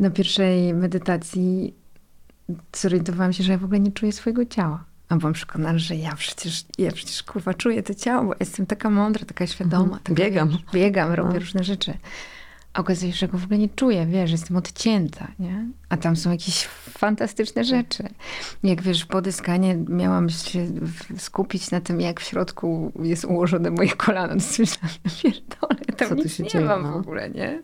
na 0.00 0.10
pierwszej 0.14 0.74
medytacji 0.74 1.74
zorientowałam 2.76 3.32
się, 3.32 3.44
że 3.44 3.52
ja 3.52 3.58
w 3.58 3.64
ogóle 3.64 3.80
nie 3.80 3.92
czuję 3.92 4.12
swojego 4.12 4.44
ciała. 4.46 4.84
A 5.08 5.16
byłam 5.16 5.32
przekonana, 5.32 5.78
że 5.78 5.96
ja 5.96 6.16
przecież, 6.16 6.64
ja 6.78 6.92
przecież 6.92 7.22
kurwa 7.22 7.54
czuję 7.54 7.82
to 7.82 7.94
ciało, 7.94 8.24
bo 8.24 8.34
jestem 8.40 8.66
taka 8.66 8.90
mądra, 8.90 9.24
taka 9.24 9.46
świadoma. 9.46 9.82
Mhm. 9.84 10.00
Taka, 10.02 10.14
Biegam. 10.14 10.48
Wiesz, 10.48 10.60
biegam, 10.72 11.12
robię 11.12 11.32
No. 11.32 11.38
różne 11.38 11.64
rzeczy. 11.64 11.94
A 12.74 12.80
okazuje 12.80 13.12
się, 13.12 13.18
że 13.18 13.28
go 13.28 13.38
w 13.38 13.44
ogóle 13.44 13.58
nie 13.58 13.68
czuję, 13.68 14.06
wiesz, 14.06 14.30
jestem 14.30 14.56
odcięta, 14.56 15.28
nie? 15.38 15.66
A 15.88 15.96
tam 15.96 16.16
są 16.16 16.30
jakieś 16.30 16.64
fantastyczne 16.98 17.64
rzeczy. 17.64 18.08
Jak 18.62 18.82
wiesz, 18.82 19.04
po 19.04 19.22
dyskanie 19.22 19.76
miałam 19.88 20.28
się 20.28 20.66
skupić 21.18 21.70
na 21.70 21.80
tym, 21.80 22.00
jak 22.00 22.20
w 22.20 22.24
środku 22.24 22.92
jest 23.02 23.24
ułożone 23.24 23.70
moje 23.70 23.90
kolano. 23.90 24.34
To 24.34 24.40
sobie 24.40 24.68
myślałam, 24.68 24.98
pierdolę, 25.22 25.96
tam 25.96 26.08
Co 26.08 26.14
nic 26.14 26.34
się 26.34 26.42
nie 26.42 26.48
dzieje, 26.48 26.64
mam 26.64 26.82
no? 26.82 26.92
w 26.92 26.96
ogóle, 26.96 27.30
nie? 27.30 27.62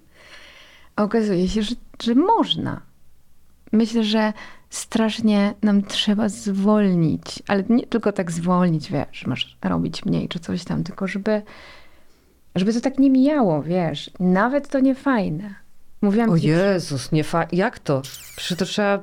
A 0.96 1.02
okazuje 1.02 1.48
się, 1.48 1.62
że, 1.62 1.74
że 2.02 2.14
można. 2.14 2.80
Myślę, 3.72 4.04
że 4.04 4.32
strasznie 4.70 5.54
nam 5.62 5.82
trzeba 5.82 6.28
zwolnić, 6.28 7.42
ale 7.48 7.64
nie 7.68 7.86
tylko 7.86 8.12
tak 8.12 8.30
zwolnić, 8.30 8.92
wiesz, 8.92 9.26
masz 9.26 9.56
robić 9.62 10.04
mniej 10.04 10.28
czy 10.28 10.40
coś 10.40 10.64
tam, 10.64 10.84
tylko 10.84 11.06
żeby, 11.06 11.42
żeby 12.58 12.72
to 12.72 12.80
tak 12.80 12.98
nie 12.98 13.10
mijało, 13.10 13.62
wiesz. 13.62 14.10
Nawet 14.20 14.68
to 14.68 14.80
nie 14.80 14.94
fajne. 14.94 15.54
Mówiłam 16.02 16.30
O 16.30 16.38
ci, 16.38 16.46
Jezus, 16.46 17.12
nie 17.12 17.24
fa- 17.24 17.46
jak 17.52 17.78
to? 17.78 18.02
Przecież 18.36 18.58
to 18.58 18.64
trzeba 18.64 19.02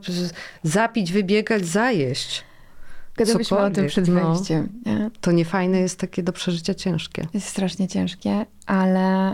zapić, 0.64 1.12
wybiegać, 1.12 1.66
zajeść. 1.66 2.44
gadałyśmy 3.16 3.58
o 3.58 3.70
tym 3.70 3.88
przed 3.88 4.08
no. 4.08 4.34
wejściem. 4.34 4.70
Nie? 4.86 5.10
To 5.22 5.32
niefajne 5.32 5.80
jest 5.80 6.00
takie 6.00 6.24
do 6.24 6.34
przeżycia 6.34 6.74
ciężkie. 6.74 7.28
Jest 7.34 7.48
strasznie 7.48 7.88
ciężkie, 7.88 8.46
ale 8.66 9.32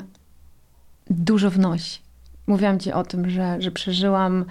dużo 1.10 1.50
wnosi. 1.50 2.00
Mówiłam 2.48 2.80
ci 2.80 2.92
o 2.92 3.04
tym, 3.04 3.30
że, 3.30 3.62
że 3.62 3.72
przeżyłam 3.72 4.46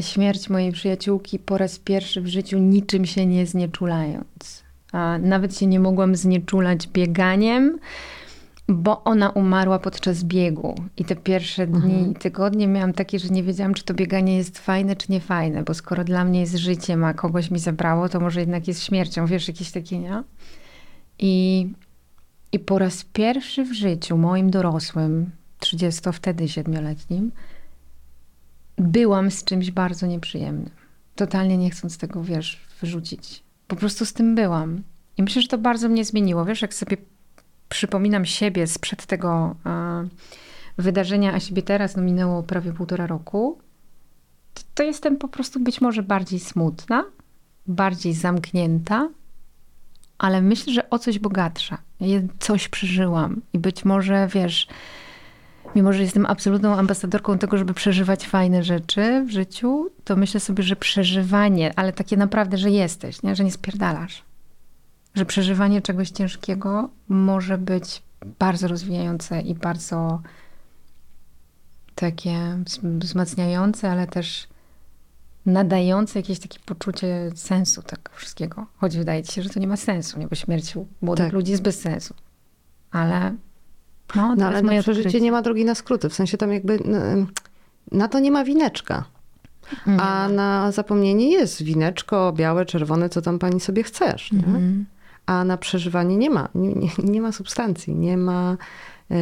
śmierć 0.00 0.50
mojej 0.50 0.72
przyjaciółki 0.72 1.38
po 1.38 1.58
raz 1.58 1.78
pierwszy 1.78 2.20
w 2.20 2.26
życiu, 2.26 2.58
niczym 2.58 3.06
się 3.06 3.26
nie 3.26 3.46
znieczulając. 3.46 4.62
A 4.92 5.18
nawet 5.18 5.58
się 5.58 5.66
nie 5.66 5.80
mogłam 5.80 6.16
znieczulać 6.16 6.88
bieganiem, 6.88 7.78
bo 8.70 9.04
ona 9.04 9.30
umarła 9.30 9.78
podczas 9.78 10.24
biegu. 10.24 10.74
I 10.96 11.04
te 11.04 11.16
pierwsze 11.16 11.66
dni 11.66 12.10
i 12.10 12.14
tygodnie 12.14 12.68
miałam 12.68 12.92
takie, 12.92 13.18
że 13.18 13.28
nie 13.28 13.42
wiedziałam, 13.42 13.74
czy 13.74 13.84
to 13.84 13.94
bieganie 13.94 14.36
jest 14.36 14.58
fajne, 14.58 14.96
czy 14.96 15.12
nie 15.12 15.20
fajne, 15.20 15.62
bo 15.62 15.74
skoro 15.74 16.04
dla 16.04 16.24
mnie 16.24 16.40
jest 16.40 16.56
życiem, 16.56 17.04
a 17.04 17.14
kogoś 17.14 17.50
mi 17.50 17.58
zabrało, 17.58 18.08
to 18.08 18.20
może 18.20 18.40
jednak 18.40 18.68
jest 18.68 18.84
śmiercią. 18.84 19.26
Wiesz, 19.26 19.48
jakieś 19.48 19.70
takie, 19.70 19.98
nie? 19.98 20.22
I, 21.18 21.66
I 22.52 22.58
po 22.58 22.78
raz 22.78 23.04
pierwszy 23.04 23.64
w 23.64 23.72
życiu, 23.72 24.16
moim 24.16 24.50
dorosłym, 24.50 25.30
30 25.58 26.00
wtedy 26.12 26.48
siedmioletnim, 26.48 27.32
byłam 28.78 29.30
z 29.30 29.44
czymś 29.44 29.70
bardzo 29.70 30.06
nieprzyjemnym. 30.06 30.70
Totalnie 31.16 31.56
nie 31.56 31.70
chcąc 31.70 31.98
tego, 31.98 32.24
wiesz, 32.24 32.60
wyrzucić. 32.80 33.42
Po 33.68 33.76
prostu 33.76 34.06
z 34.06 34.12
tym 34.12 34.34
byłam. 34.34 34.82
I 35.16 35.22
myślę, 35.22 35.42
że 35.42 35.48
to 35.48 35.58
bardzo 35.58 35.88
mnie 35.88 36.04
zmieniło. 36.04 36.44
Wiesz, 36.44 36.62
jak 36.62 36.74
sobie 36.74 36.96
przypominam 37.70 38.24
siebie 38.24 38.66
sprzed 38.66 39.06
tego 39.06 39.56
e, 39.66 40.08
wydarzenia, 40.78 41.32
a 41.34 41.40
siebie 41.40 41.62
teraz, 41.62 41.96
no 41.96 42.02
minęło 42.02 42.42
prawie 42.42 42.72
półtora 42.72 43.06
roku, 43.06 43.58
to, 44.54 44.62
to 44.74 44.82
jestem 44.82 45.16
po 45.16 45.28
prostu 45.28 45.60
być 45.60 45.80
może 45.80 46.02
bardziej 46.02 46.40
smutna, 46.40 47.04
bardziej 47.66 48.14
zamknięta, 48.14 49.08
ale 50.18 50.42
myślę, 50.42 50.72
że 50.72 50.90
o 50.90 50.98
coś 50.98 51.18
bogatsza. 51.18 51.78
Ja 52.00 52.20
coś 52.38 52.68
przeżyłam 52.68 53.40
i 53.52 53.58
być 53.58 53.84
może, 53.84 54.28
wiesz, 54.34 54.68
mimo 55.74 55.92
że 55.92 56.02
jestem 56.02 56.26
absolutną 56.26 56.76
ambasadorką 56.76 57.38
tego, 57.38 57.56
żeby 57.56 57.74
przeżywać 57.74 58.26
fajne 58.26 58.64
rzeczy 58.64 59.24
w 59.28 59.30
życiu, 59.30 59.90
to 60.04 60.16
myślę 60.16 60.40
sobie, 60.40 60.62
że 60.62 60.76
przeżywanie, 60.76 61.72
ale 61.76 61.92
takie 61.92 62.16
naprawdę, 62.16 62.58
że 62.58 62.70
jesteś, 62.70 63.22
nie? 63.22 63.36
że 63.36 63.44
nie 63.44 63.52
spierdalasz. 63.52 64.29
Że 65.14 65.24
przeżywanie 65.26 65.82
czegoś 65.82 66.10
ciężkiego 66.10 66.88
może 67.08 67.58
być 67.58 68.02
bardzo 68.38 68.68
rozwijające 68.68 69.40
i 69.40 69.54
bardzo 69.54 70.22
takie 71.94 72.32
wzm- 72.64 72.98
wzmacniające, 73.00 73.90
ale 73.90 74.06
też 74.06 74.48
nadające 75.46 76.18
jakieś 76.18 76.38
takie 76.38 76.58
poczucie 76.66 77.30
sensu 77.34 77.82
tego 77.82 78.02
wszystkiego. 78.12 78.66
Choć 78.76 78.96
wydaje 78.96 79.22
ci 79.22 79.32
się, 79.32 79.42
że 79.42 79.50
to 79.50 79.60
nie 79.60 79.66
ma 79.68 79.76
sensu, 79.76 80.18
nie? 80.18 80.26
bo 80.28 80.34
śmierć 80.34 80.74
młodych 81.02 81.26
Tak. 81.26 81.32
ludzi 81.32 81.50
jest 81.50 81.62
bez 81.62 81.80
sensu. 81.80 82.14
Ale 82.90 83.34
no, 84.16 84.28
to 84.28 84.36
No 84.36 84.46
ale 84.46 84.62
moje 84.62 84.82
przeżycie 84.82 85.08
odkrycie. 85.08 85.24
nie 85.24 85.32
ma 85.32 85.42
drogi 85.42 85.64
na 85.64 85.74
skróty. 85.74 86.08
W 86.08 86.14
sensie 86.14 86.38
tam 86.38 86.52
jakby 86.52 86.78
no, 86.84 86.98
na 87.92 88.08
to 88.08 88.18
nie 88.18 88.30
ma 88.30 88.44
wineczka. 88.44 89.04
Nie 89.86 90.00
A 90.00 90.28
na 90.28 90.72
zapomnienie 90.72 91.30
jest 91.30 91.62
wineczko 91.62 92.32
białe, 92.32 92.66
czerwone, 92.66 93.08
co 93.08 93.22
tam 93.22 93.38
pani 93.38 93.60
sobie 93.60 93.82
chcesz. 93.82 94.32
Nie? 94.32 94.38
Mhm. 94.38 94.86
A 95.26 95.44
na 95.44 95.56
przeżywanie 95.56 96.16
nie 96.16 96.30
ma. 96.30 96.48
Nie, 96.54 96.88
nie, 96.98 97.20
ma 97.22 97.32
substancji, 97.32 97.94
nie 97.94 98.16
ma, 98.16 98.56
e, 99.10 99.16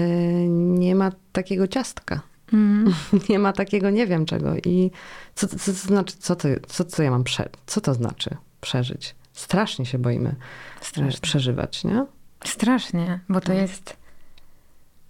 nie 0.49 0.95
ma 0.95 1.13
takiego 1.33 1.69
ciastka. 1.69 2.21
Mhm. 2.53 2.95
Nie 3.29 3.39
ma 3.39 3.53
takiego 3.53 3.91
nie 3.91 4.07
wiem 4.07 4.27
czego. 4.27 4.57
I 4.57 4.91
co, 5.35 5.47
co, 5.49 5.57
co 5.59 5.73
znaczy, 5.73 6.15
co 6.19 6.37
to, 6.37 6.49
co, 6.69 6.85
co 6.85 7.03
ja 7.03 7.11
mam 7.11 7.25
prze, 7.25 7.49
co 7.67 7.81
to 7.81 7.95
znaczy 7.95 8.37
przeżyć? 8.61 9.15
Strasznie 9.33 9.87
się 9.87 9.99
boimy 9.99 10.29
e, 10.29 10.85
Strasznie. 10.85 11.21
przeżywać, 11.21 11.85
nie? 11.85 12.07
Strasznie, 12.45 13.21
bo 13.29 13.41
to 13.41 13.53
jest. 13.53 13.97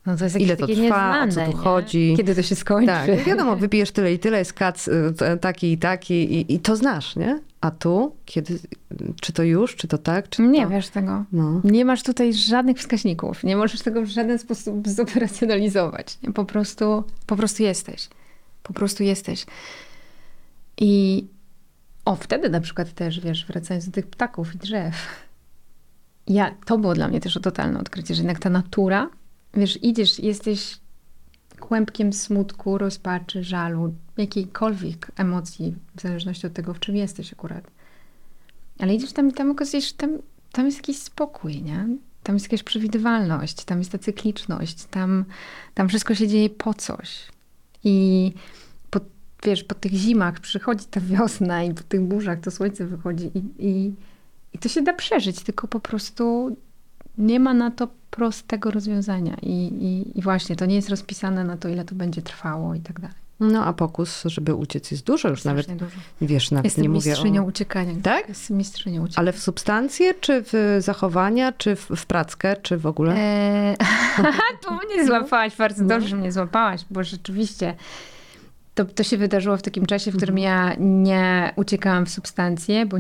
No 0.08 0.16
to 0.16 0.24
jest 0.24 0.36
Ile 0.36 0.56
to 0.56 0.66
trwa, 0.66 0.78
o 0.78 0.82
nieznane, 0.82 1.32
co 1.32 1.40
tu 1.40 1.46
nie? 1.50 1.56
chodzi? 1.56 2.14
Kiedy 2.16 2.34
to 2.34 2.42
się 2.42 2.54
skończy. 2.54 2.86
Tak, 2.86 3.08
no 3.18 3.24
wiadomo, 3.24 3.56
wypijesz 3.56 3.90
tyle 3.90 4.12
i 4.12 4.18
tyle, 4.18 4.38
jest 4.38 4.52
kac 4.52 4.88
y, 4.88 4.92
taki 5.40 5.72
i 5.72 5.78
taki 5.78 6.14
i, 6.14 6.54
i 6.54 6.60
to 6.60 6.76
znasz, 6.76 7.16
nie? 7.16 7.40
A 7.60 7.70
tu, 7.70 8.16
kiedy, 8.24 8.58
czy 9.20 9.32
to 9.32 9.42
już, 9.42 9.76
czy 9.76 9.88
to 9.88 9.98
tak, 9.98 10.28
czy 10.28 10.42
Nie 10.42 10.62
to... 10.62 10.70
wiesz 10.70 10.88
tego. 10.88 11.24
No. 11.32 11.60
Nie 11.64 11.84
masz 11.84 12.02
tutaj 12.02 12.34
żadnych 12.34 12.78
wskaźników. 12.78 13.44
Nie 13.44 13.56
możesz 13.56 13.82
tego 13.82 14.02
w 14.02 14.06
żaden 14.06 14.38
sposób 14.38 14.88
zoperacjonalizować. 14.98 16.18
Po, 16.34 16.44
prostu, 16.44 17.04
po 17.26 17.36
prostu 17.36 17.62
jesteś. 17.62 18.08
Po 18.62 18.72
prostu 18.72 19.02
jesteś. 19.02 19.46
I 20.76 21.24
o, 22.04 22.16
wtedy 22.16 22.50
na 22.50 22.60
przykład 22.60 22.92
też, 22.92 23.20
wiesz, 23.20 23.46
wracając 23.46 23.86
do 23.86 23.92
tych 23.92 24.06
ptaków 24.06 24.54
i 24.54 24.58
drzew. 24.58 24.94
Ja, 26.26 26.54
to 26.66 26.78
było 26.78 26.94
dla 26.94 27.08
mnie 27.08 27.20
też 27.20 27.38
totalne 27.42 27.80
odkrycie, 27.80 28.14
że 28.14 28.22
jednak 28.22 28.38
ta 28.38 28.50
natura, 28.50 29.08
wiesz, 29.58 29.84
idziesz, 29.84 30.18
jesteś 30.18 30.78
kłębkiem 31.60 32.12
smutku, 32.12 32.78
rozpaczy, 32.78 33.44
żalu, 33.44 33.94
jakiejkolwiek 34.16 35.10
emocji, 35.16 35.74
w 35.96 36.00
zależności 36.00 36.46
od 36.46 36.52
tego, 36.52 36.74
w 36.74 36.80
czym 36.80 36.96
jesteś 36.96 37.32
akurat. 37.32 37.70
Ale 38.78 38.94
idziesz 38.94 39.12
tam 39.12 39.28
i 39.28 39.32
tam 39.32 39.50
okazuje 39.50 39.82
się, 39.82 39.88
że 39.88 39.94
tam, 39.94 40.18
tam 40.52 40.66
jest 40.66 40.78
jakiś 40.78 40.98
spokój, 40.98 41.62
nie? 41.62 41.88
Tam 42.22 42.36
jest 42.36 42.46
jakaś 42.46 42.62
przewidywalność, 42.62 43.64
tam 43.64 43.78
jest 43.78 43.92
ta 43.92 43.98
cykliczność, 43.98 44.84
tam, 44.84 45.24
tam 45.74 45.88
wszystko 45.88 46.14
się 46.14 46.28
dzieje 46.28 46.50
po 46.50 46.74
coś. 46.74 47.26
I 47.84 48.32
po, 48.90 49.00
wiesz, 49.44 49.64
po 49.64 49.74
tych 49.74 49.92
zimach 49.92 50.40
przychodzi 50.40 50.84
ta 50.84 51.00
wiosna 51.00 51.64
i 51.64 51.74
po 51.74 51.82
tych 51.82 52.00
burzach 52.00 52.40
to 52.40 52.50
słońce 52.50 52.86
wychodzi 52.86 53.30
i, 53.34 53.66
i, 53.66 53.94
i 54.52 54.58
to 54.58 54.68
się 54.68 54.82
da 54.82 54.92
przeżyć, 54.92 55.42
tylko 55.42 55.68
po 55.68 55.80
prostu 55.80 56.56
nie 57.18 57.40
ma 57.40 57.54
na 57.54 57.70
to 57.70 57.88
prostego 58.10 58.70
rozwiązania. 58.70 59.36
I, 59.42 59.50
i, 59.50 60.18
I 60.18 60.22
właśnie 60.22 60.56
to 60.56 60.66
nie 60.66 60.74
jest 60.74 60.88
rozpisane 60.90 61.44
na 61.44 61.56
to, 61.56 61.68
ile 61.68 61.84
to 61.84 61.94
będzie 61.94 62.22
trwało 62.22 62.74
i 62.74 62.80
tak 62.80 63.00
dalej. 63.00 63.16
no 63.40 63.64
a 63.64 63.72
pokus, 63.72 64.22
żeby 64.24 64.54
uciec 64.54 64.90
jest 64.90 65.04
dużo 65.04 65.28
już 65.28 65.44
nawet, 65.44 65.64
Strasznie 65.66 65.86
dużo. 65.86 65.96
wiesz, 66.20 66.50
nawet 66.50 66.64
Jestem 66.64 66.82
nie 66.82 66.88
mówię 66.88 67.10
mistrzynią 67.10 67.42
o... 67.42 67.46
uciekania. 67.46 67.94
Tak? 68.02 68.28
Jestem 68.28 68.56
mistrzynią 68.56 69.02
uciekania. 69.02 69.22
Ale 69.22 69.32
w 69.32 69.38
substancje, 69.38 70.14
czy 70.14 70.42
w 70.52 70.76
zachowania, 70.80 71.52
czy 71.52 71.76
w, 71.76 71.88
w 71.96 72.06
prackę, 72.06 72.56
czy 72.56 72.76
w 72.78 72.86
ogóle? 72.86 73.14
Eee, 73.16 73.76
tu 74.66 74.74
mnie 74.74 75.06
złapałaś, 75.06 75.56
bardzo 75.56 75.82
No. 75.82 75.88
dobrze, 75.88 76.08
że 76.08 76.16
mnie 76.16 76.32
złapałaś, 76.32 76.84
bo 76.90 77.04
rzeczywiście 77.04 77.74
to, 78.78 78.84
to 78.84 79.02
się 79.02 79.16
wydarzyło 79.16 79.56
w 79.56 79.62
takim 79.62 79.86
czasie, 79.86 80.10
w 80.10 80.16
którym 80.16 80.38
ja 80.38 80.74
nie 80.78 81.52
uciekałam 81.56 82.06
w 82.06 82.10
substancje, 82.10 82.86
bo 82.86 82.96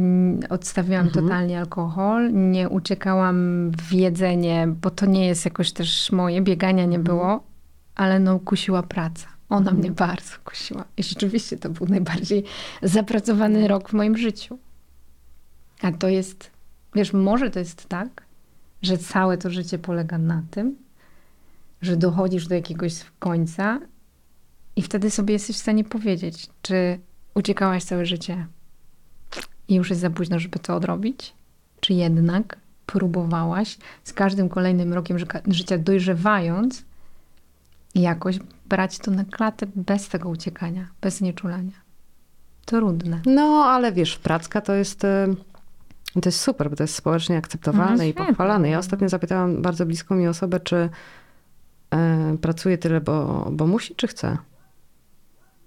odstawiłam 0.50 1.06
Mhm. 1.06 1.24
totalnie 1.24 1.58
alkohol, 1.58 2.32
nie 2.32 2.68
uciekałam 2.68 3.70
w 3.70 3.92
jedzenie, 3.92 4.68
bo 4.82 4.90
to 4.90 5.06
nie 5.06 5.26
jest 5.26 5.44
jakoś 5.44 5.72
też 5.72 6.12
moje, 6.12 6.42
biegania 6.42 6.84
nie 6.84 6.98
było, 6.98 7.42
ale 7.94 8.20
no 8.20 8.38
kusiła 8.38 8.82
praca. 8.82 9.26
Ona 9.48 9.70
mnie 9.70 9.90
bardzo 9.90 10.34
kusiła. 10.44 10.84
I 10.96 11.02
rzeczywiście 11.02 11.56
to 11.56 11.70
był 11.70 11.86
najbardziej 11.86 12.44
zapracowany 12.82 13.68
rok 13.68 13.88
w 13.88 13.92
moim 13.92 14.16
życiu. 14.16 14.58
A 15.82 15.92
to 15.92 16.08
jest, 16.08 16.50
wiesz, 16.94 17.12
może 17.12 17.50
to 17.50 17.58
jest 17.58 17.88
tak, 17.88 18.22
że 18.82 18.98
całe 18.98 19.38
to 19.38 19.50
życie 19.50 19.78
polega 19.78 20.18
na 20.18 20.42
tym, 20.50 20.76
że 21.82 21.96
dochodzisz 21.96 22.46
do 22.46 22.54
jakiegoś 22.54 22.94
końca 23.18 23.80
i 24.78 24.82
wtedy 24.82 25.10
sobie 25.10 25.32
jesteś 25.32 25.56
w 25.56 25.60
stanie 25.60 25.84
powiedzieć, 25.84 26.48
czy 26.62 26.98
uciekałaś 27.34 27.84
całe 27.84 28.06
życie 28.06 28.46
i 29.68 29.74
już 29.74 29.90
jest 29.90 30.00
za 30.02 30.10
późno, 30.10 30.38
żeby 30.38 30.58
to 30.58 30.76
odrobić, 30.76 31.34
czy 31.80 31.92
jednak 31.92 32.58
próbowałaś 32.86 33.78
z 34.04 34.12
każdym 34.12 34.48
kolejnym 34.48 34.92
rokiem 34.92 35.16
życia 35.46 35.78
dojrzewając, 35.78 36.84
jakoś 37.94 38.38
brać 38.66 38.98
to 38.98 39.10
na 39.10 39.24
klatę 39.24 39.66
bez 39.76 40.08
tego 40.08 40.28
uciekania, 40.28 40.88
bez 41.00 41.20
nieczulania. 41.20 41.72
Trudne. 42.64 43.20
No, 43.26 43.64
ale 43.64 43.92
wiesz, 43.92 44.18
pracka 44.18 44.60
to 44.60 44.74
jest... 44.74 45.04
e, 45.04 45.34
To 46.22 46.28
jest 46.28 46.40
super, 46.40 46.70
bo 46.70 46.76
to 46.76 46.82
jest 46.84 46.94
społecznie 46.94 47.36
akceptowalne 47.36 47.96
No 47.96 48.04
i 48.04 48.14
pochwalane. 48.14 48.68
Ja 48.68 48.78
ostatnio 48.78 49.08
zapytałam 49.08 49.62
bardzo 49.62 49.86
bliską 49.86 50.14
mi 50.14 50.28
osobę, 50.28 50.60
czy 50.60 50.88
e, 51.90 52.36
pracuje 52.40 52.78
tyle, 52.78 53.00
bo, 53.00 53.48
bo 53.52 53.66
musi, 53.66 53.94
czy 53.94 54.06
chce. 54.06 54.38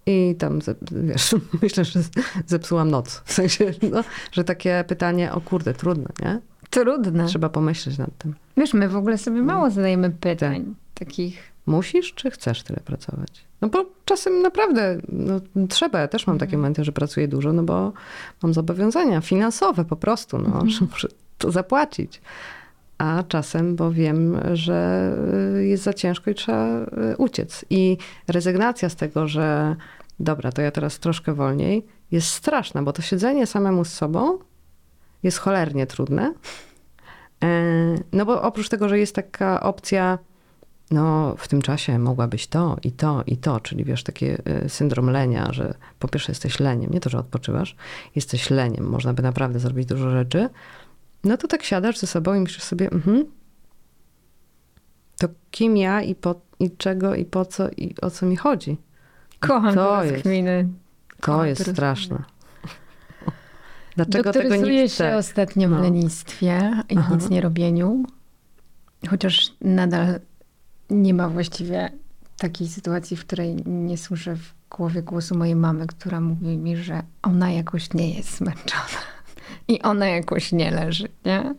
I 0.05 0.35
tam, 0.39 0.59
wiesz, 0.91 1.35
myślę, 1.61 1.85
że 1.85 1.99
zepsułam 2.47 2.91
noc. 2.91 3.21
W 3.25 3.33
sensie, 3.33 3.73
no, 3.91 4.03
że 4.31 4.43
takie 4.43 4.83
pytanie, 4.87 5.33
o 5.33 5.41
kurde, 5.41 5.73
trudne, 5.73 6.09
nie? 6.21 6.39
Trudne. 6.69 7.25
Trzeba 7.25 7.49
pomyśleć 7.49 7.97
nad 7.97 8.17
tym. 8.17 8.35
Wiesz, 8.57 8.73
my 8.73 8.89
w 8.89 8.95
ogóle 8.95 9.17
sobie 9.17 9.41
mało 9.41 9.69
zadajemy 9.69 10.09
pytań 10.09 10.75
takich. 10.93 11.51
Musisz, 11.65 12.13
czy 12.13 12.31
chcesz 12.31 12.63
tyle 12.63 12.79
pracować? 12.85 13.45
No 13.61 13.69
bo 13.69 13.85
czasem 14.05 14.41
naprawdę 14.41 14.97
no, 15.09 15.39
trzeba. 15.69 15.99
Ja 15.99 16.07
też 16.07 16.27
mam 16.27 16.37
takie 16.37 16.57
momenty, 16.57 16.83
że 16.83 16.91
pracuję 16.91 17.27
dużo, 17.27 17.53
no 17.53 17.63
bo 17.63 17.93
mam 18.43 18.53
zobowiązania 18.53 19.21
finansowe 19.21 19.85
po 19.85 19.95
prostu, 19.95 20.37
no, 20.37 20.63
muszę 20.91 21.07
to 21.37 21.51
zapłacić. 21.51 22.21
A 23.01 23.23
czasem, 23.23 23.75
bo 23.75 23.91
wiem, 23.91 24.39
że 24.53 25.11
y, 25.57 25.65
jest 25.65 25.83
za 25.83 25.93
ciężko 25.93 26.31
i 26.31 26.35
trzeba 26.35 26.67
y, 27.13 27.17
uciec. 27.17 27.65
I 27.69 27.97
rezygnacja 28.27 28.89
z 28.89 28.95
tego, 28.95 29.27
że 29.27 29.75
dobra, 30.19 30.51
to 30.51 30.61
ja 30.61 30.71
teraz 30.71 30.99
troszkę 30.99 31.33
wolniej, 31.33 31.85
jest 32.11 32.27
straszna, 32.27 32.83
bo 32.83 32.93
to 32.93 33.01
siedzenie 33.01 33.47
samemu 33.47 33.85
z 33.85 33.93
sobą 33.93 34.39
jest 35.23 35.37
cholernie 35.37 35.87
trudne. 35.87 36.33
E, 37.43 37.47
No 38.11 38.25
bo 38.25 38.41
oprócz 38.41 38.69
tego, 38.69 38.89
że 38.89 38.99
jest 38.99 39.15
taka 39.15 39.61
opcja, 39.63 40.17
no 40.91 41.35
w 41.37 41.47
tym 41.47 41.61
czasie 41.61 41.99
mogłabyś 41.99 42.47
to 42.47 42.77
i 42.83 42.91
to 42.91 43.23
i 43.27 43.37
to, 43.37 43.59
czyli 43.59 43.83
wiesz, 43.83 44.03
taki 44.03 44.25
e, 44.25 44.37
syndrom 44.67 45.09
lenia, 45.09 45.47
że 45.51 45.73
po 45.99 46.07
pierwsze 46.07 46.31
jesteś 46.31 46.59
leniem, 46.59 46.91
nie 46.91 46.99
to, 46.99 47.09
że 47.09 47.19
odpoczywasz, 47.19 47.75
jesteś 48.15 48.49
leniem, 48.49 48.89
można 48.89 49.13
by 49.13 49.23
naprawdę 49.23 49.59
zrobić 49.59 49.85
dużo 49.85 50.09
rzeczy, 50.11 50.49
no 51.23 51.38
to 51.38 51.47
tak 51.47 51.63
siadasz 51.63 51.97
ze 51.97 52.07
sobą 52.07 52.34
i 52.34 52.39
myślisz 52.39 52.63
sobie, 52.63 52.91
mhm, 52.91 53.25
to 55.19 55.27
kim 55.51 55.77
ja 55.77 56.01
i, 56.01 56.15
po, 56.15 56.41
i 56.60 56.71
czego 56.71 57.15
i 57.15 57.25
po 57.25 57.45
co 57.45 57.69
i 57.69 57.95
o 58.01 58.10
co 58.12 58.25
mi 58.25 58.36
chodzi? 58.36 58.77
Kocham 59.39 59.75
To 59.75 60.03
jest- 60.03 60.13
rozkminy. 60.15 60.67
To 61.21 61.45
jest 61.45 61.71
straszne. 61.71 62.23
Dlaczego 63.95 64.31
tego 64.34 64.55
nie 64.55 64.89
się 64.89 64.95
chcę? 64.95 65.17
ostatnio 65.17 65.67
w 65.67 65.71
No. 65.71 65.81
lenistwie 65.81 66.84
i 66.89 66.97
Aha. 66.97 67.15
nic 67.15 67.29
nie 67.29 67.41
robieniu. 67.41 68.03
Chociaż 69.10 69.53
nadal 69.62 70.19
nie 70.89 71.13
ma 71.13 71.29
właściwie 71.29 71.91
takiej 72.38 72.67
sytuacji, 72.67 73.17
w 73.17 73.25
której 73.25 73.55
nie 73.65 73.97
słyszę 73.97 74.36
w 74.36 74.53
głowie 74.69 75.03
głosu 75.03 75.38
mojej 75.38 75.55
mamy, 75.55 75.88
która 75.88 76.21
mówi 76.21 76.57
mi, 76.57 76.77
że 76.77 77.03
ona 77.21 77.51
jakoś 77.51 77.93
nie 77.93 78.13
jest 78.17 78.38
zmęczona. 78.38 78.84
I 79.71 79.81
ona 79.81 80.07
jakoś 80.07 80.51
nie 80.51 80.71
leży, 80.71 81.07
nie? 81.25 81.53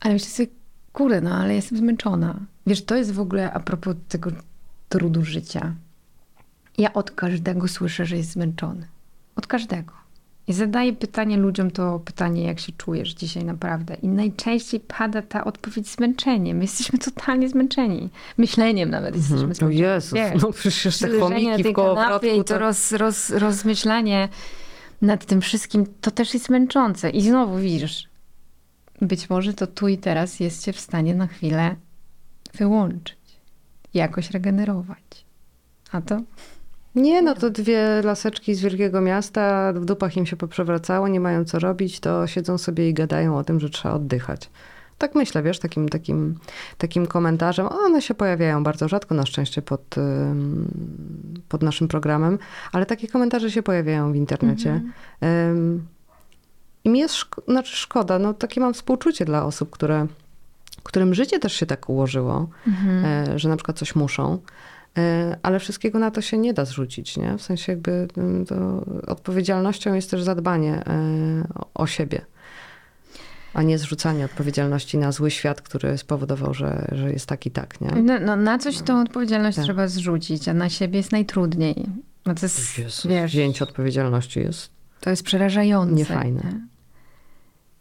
Ale 0.00 0.14
myślę 0.14 0.30
sobie, 0.30 0.48
kurde, 0.92 1.20
no 1.20 1.34
ale 1.34 1.54
jestem 1.54 1.78
zmęczona. 1.78 2.34
Wiesz, 2.66 2.84
to 2.84 2.96
jest 2.96 3.12
w 3.12 3.20
ogóle 3.20 3.52
a 3.52 3.60
propos 3.60 3.96
tego 4.08 4.30
trudu 4.88 5.24
życia. 5.24 5.74
Ja 6.78 6.92
od 6.92 7.10
każdego 7.10 7.68
słyszę, 7.68 8.06
że 8.06 8.16
jest 8.16 8.30
zmęczony. 8.30 8.86
Od 9.36 9.46
każdego. 9.46 9.92
I 10.48 10.52
zadaję 10.52 10.92
pytanie 10.92 11.36
ludziom 11.36 11.70
to 11.70 12.00
pytanie, 12.04 12.42
jak 12.42 12.60
się 12.60 12.72
czujesz 12.72 13.14
dzisiaj 13.14 13.44
naprawdę. 13.44 13.94
I 13.94 14.08
najczęściej 14.08 14.80
pada 14.80 15.22
ta 15.22 15.44
odpowiedź 15.44 15.88
zmęczeniem. 15.88 16.56
My 16.56 16.64
jesteśmy 16.64 16.98
totalnie 16.98 17.48
zmęczeni. 17.48 18.08
Myśleniem 18.38 18.90
nawet 18.90 19.16
jesteśmy 19.16 19.36
Mhm. 19.36 19.52
O 19.52 19.54
zmęczeni. 19.54 19.80
Jezus, 19.80 20.12
Wiesz, 20.12 20.42
no 20.42 20.52
przecież 20.52 20.98
te 20.98 21.20
chomiki 21.20 21.62
w 21.62 21.66
i 22.36 22.44
to 22.44 22.58
roz, 22.58 22.92
roz, 22.92 23.30
rozmyślanie 23.30 24.28
nad 25.02 25.26
tym 25.26 25.40
wszystkim, 25.40 25.86
to 26.00 26.10
też 26.10 26.34
jest 26.34 26.48
męczące. 26.48 27.10
I 27.10 27.22
znowu 27.22 27.56
widzisz, 27.56 28.08
być 29.00 29.30
może 29.30 29.54
to 29.54 29.66
tu 29.66 29.88
i 29.88 29.98
teraz 29.98 30.40
jest 30.40 30.66
w 30.66 30.80
stanie 30.80 31.14
na 31.14 31.26
chwilę 31.26 31.76
wyłączyć. 32.54 33.18
Jakoś 33.94 34.30
regenerować. 34.30 35.24
A 35.92 36.00
to 36.00 36.20
Nie, 36.94 37.22
no 37.22 37.34
to 37.34 37.50
dwie 37.50 38.02
laseczki 38.04 38.54
z 38.54 38.60
wielkiego 38.60 39.00
miasta, 39.00 39.72
w 39.72 39.84
dupach 39.84 40.16
im 40.16 40.26
się 40.26 40.36
poprzewracało, 40.36 41.08
nie 41.08 41.20
mają 41.20 41.44
co 41.44 41.58
robić, 41.58 42.00
to 42.00 42.26
siedzą 42.26 42.58
sobie 42.58 42.88
i 42.88 42.94
gadają 42.94 43.38
o 43.38 43.44
tym, 43.44 43.60
że 43.60 43.70
trzeba 43.70 43.94
oddychać. 43.94 44.50
Tak 44.98 45.14
myślę, 45.14 45.42
wiesz, 45.42 45.58
takim, 45.58 45.88
takim, 45.88 46.38
takim 46.78 47.06
komentarzem. 47.06 47.66
One 47.66 48.02
się 48.02 48.14
pojawiają 48.14 48.62
bardzo 48.62 48.88
rzadko 48.88 49.14
na 49.14 49.26
szczęście 49.26 49.62
pod, 49.62 49.94
pod 51.48 51.62
naszym 51.62 51.88
programem, 51.88 52.38
ale 52.72 52.86
takie 52.86 53.08
komentarze 53.08 53.50
się 53.50 53.62
pojawiają 53.62 54.12
w 54.12 54.16
internecie. 54.16 54.80
Ym, 55.50 55.86
I 56.84 56.88
mi 56.90 56.98
jest 56.98 57.14
szko- 57.14 57.42
znaczy 57.48 57.76
szkoda, 57.76 58.18
no 58.18 58.34
takie 58.34 58.60
mam 58.60 58.74
współczucie 58.74 59.24
dla 59.24 59.44
osób, 59.44 59.70
które, 59.70 60.06
którym 60.82 61.14
życie 61.14 61.38
też 61.38 61.52
się 61.52 61.66
tak 61.66 61.88
ułożyło, 61.88 62.48
e, 63.04 63.38
że 63.38 63.48
na 63.48 63.56
przykład 63.56 63.78
coś 63.78 63.94
muszą. 63.94 64.38
E, 64.98 65.38
Ale 65.42 65.60
wszystkiego 65.60 65.98
na 65.98 66.10
to 66.10 66.20
się 66.20 66.38
nie 66.38 66.54
da 66.54 66.64
zrzucić, 66.64 67.16
nie? 67.16 67.38
W 67.38 67.42
sensie 67.42 67.72
jakby 67.72 68.08
to 68.48 68.84
odpowiedzialnością 69.06 69.94
jest 69.94 70.10
też 70.10 70.22
zadbanie 70.22 70.74
e, 70.74 70.92
o 71.74 71.86
siebie, 71.86 72.20
a 73.54 73.62
nie 73.62 73.78
zrzucanie 73.78 74.24
odpowiedzialności 74.24 74.98
na 74.98 75.12
zły 75.12 75.30
świat, 75.30 75.60
który 75.60 75.98
spowodował, 75.98 76.54
że, 76.54 76.88
że 76.92 77.12
jest 77.12 77.26
tak 77.26 77.46
i 77.46 77.50
tak, 77.50 77.80
nie? 77.80 78.02
No, 78.02 78.14
no, 78.20 78.36
na 78.36 78.58
coś 78.58 78.78
tą 78.78 79.00
odpowiedzialność 79.00 79.56
Tak. 79.56 79.64
trzeba 79.64 79.88
zrzucić, 79.88 80.48
a 80.48 80.54
na 80.54 80.68
siebie 80.68 80.96
jest 80.96 81.12
najtrudniej. 81.12 81.86
No 82.26 82.34
to 82.34 82.46
jest, 82.46 82.78
Jezus, 82.78 83.06
wiesz, 83.06 83.32
wzięcie 83.32 83.64
odpowiedzialności 83.64 84.40
jest 84.40 84.70
to 85.00 85.10
jest 85.10 85.22
przerażające. 85.22 85.94
niefajne. 85.94 86.40
nie? 86.44 86.60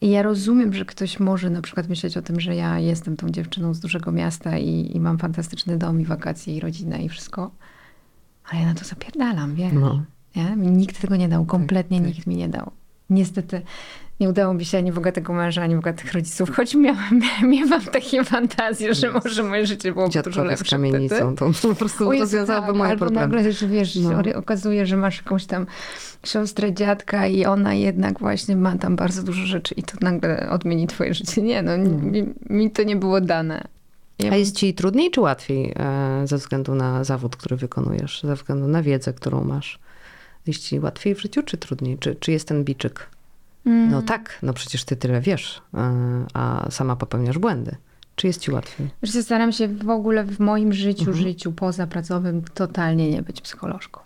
I 0.02 0.10
ja 0.12 0.22
rozumiem, 0.22 0.74
że 0.74 0.86
ktoś 0.86 1.20
może 1.20 1.50
na 1.50 1.62
przykład 1.62 1.90
myśleć 1.90 2.18
o 2.18 2.22
tym, 2.22 2.40
że 2.40 2.56
ja 2.56 2.80
jestem 2.80 3.18
tą 3.18 3.30
dziewczyną 3.30 3.74
z 3.74 3.80
dużego 3.80 4.12
miasta 4.12 4.58
i, 4.58 4.92
i 4.96 5.00
mam 5.00 5.18
fantastyczny 5.18 5.78
dom 5.78 6.02
i 6.02 6.06
wakacje 6.06 6.56
i 6.58 6.60
rodzinę 6.60 7.04
i 7.04 7.10
wszystko. 7.10 7.52
Ale 8.50 8.62
ja 8.62 8.68
na 8.68 8.74
to 8.74 8.86
zapierdalam, 8.86 9.56
wiesz. 9.56 9.74
No. 9.74 10.04
Nie? 10.36 10.56
Mi 10.56 10.68
nikt 10.68 11.02
tego 11.02 11.16
nie 11.16 11.30
dał, 11.30 11.46
kompletnie 11.46 12.00
tak. 12.02 12.08
nikt 12.08 12.28
mi 12.28 12.36
nie 12.36 12.50
dał. 12.50 12.72
Niestety 13.10 13.62
nie 14.20 14.30
udało 14.30 14.54
mi 14.54 14.66
się 14.66 14.78
ani 14.78 14.92
bogatego 14.92 15.34
męża, 15.34 15.62
ani 15.62 15.76
bogatych 15.76 16.14
rodziców, 16.14 16.52
choć 16.56 16.76
miałam, 16.76 17.22
miałam 17.54 17.82
takie 17.82 18.24
fantazje, 18.24 18.94
że 18.94 19.12
może 19.12 19.44
moje 19.44 19.68
życie 19.68 19.92
było 19.94 20.06
dużo 20.06 20.14
Dziadkowie 20.14 20.48
z 20.48 20.60
lepsze 20.60 20.76
kamienicą, 20.76 21.16
wtedy. 21.16 21.36
to 21.62 21.70
po 21.70 21.76
prostu 21.76 22.14
Jezu, 22.14 22.24
rozwiązałoby 22.24 22.68
tak, 22.68 22.76
moje 22.76 22.92
albo 22.92 23.06
problemy. 23.06 23.36
nagle, 23.36 23.52
że 23.52 23.68
wiesz, 23.68 23.96
No. 23.96 24.22
okazuje, 24.36 24.86
że 24.86 24.98
masz 24.98 25.18
jakąś 25.18 25.46
tam 25.46 25.66
siostrę, 26.26 26.74
dziadka 26.74 27.28
i 27.28 27.46
ona 27.46 27.74
jednak 27.74 28.20
właśnie 28.20 28.56
ma 28.56 28.78
tam 28.78 28.96
bardzo 28.96 29.24
dużo 29.24 29.46
rzeczy 29.46 29.74
i 29.76 29.84
to 29.84 29.98
nagle 30.02 30.50
odmieni 30.50 30.88
twoje 30.88 31.14
życie. 31.14 31.42
Nie, 31.42 31.62
no 31.62 31.78
mi, 31.78 32.34
mi 32.50 32.72
to 32.72 32.84
nie 32.84 32.96
było 32.96 33.22
dane. 33.22 33.64
Ja 34.20 34.32
A 34.32 34.36
jest 34.36 34.56
ci 34.56 34.74
trudniej 34.74 35.12
czy 35.12 35.22
łatwiej 35.22 35.74
e, 35.76 36.22
ze 36.28 36.38
względu 36.38 36.76
na 36.76 37.04
zawód, 37.04 37.36
który 37.36 37.56
wykonujesz, 37.56 38.22
ze 38.24 38.36
względu 38.36 38.68
na 38.68 38.84
wiedzę, 38.84 39.14
którą 39.14 39.44
masz? 39.44 39.80
Jest 40.48 40.64
ci 40.64 40.80
łatwiej 40.80 41.16
w 41.16 41.22
życiu, 41.22 41.44
czy 41.44 41.58
trudniej? 41.58 41.98
Czy, 41.98 42.16
czy 42.16 42.32
jest 42.32 42.48
ten 42.48 42.64
biczyk? 42.64 43.10
Mm. 43.66 43.92
No 43.92 44.02
tak, 44.02 44.40
no 44.44 44.54
przecież 44.54 44.84
ty 44.84 44.96
tyle 44.96 45.22
wiesz, 45.22 45.62
e, 45.74 46.26
a 46.34 46.68
sama 46.72 46.96
popełniasz 46.96 47.38
błędy. 47.38 47.76
Czy 48.16 48.28
jest 48.28 48.42
ci 48.42 48.52
łatwiej? 48.52 48.88
Wiesz, 49.04 49.24
staram 49.24 49.52
się 49.52 49.68
w 49.68 49.90
ogóle 49.90 50.24
w 50.24 50.40
moim 50.40 50.74
życiu, 50.74 51.10
Mhm. 51.10 51.18
życiu 51.18 51.52
pozapracowym 51.52 52.42
totalnie 52.54 53.10
nie 53.12 53.22
być 53.22 53.42
psycholożką. 53.42 54.00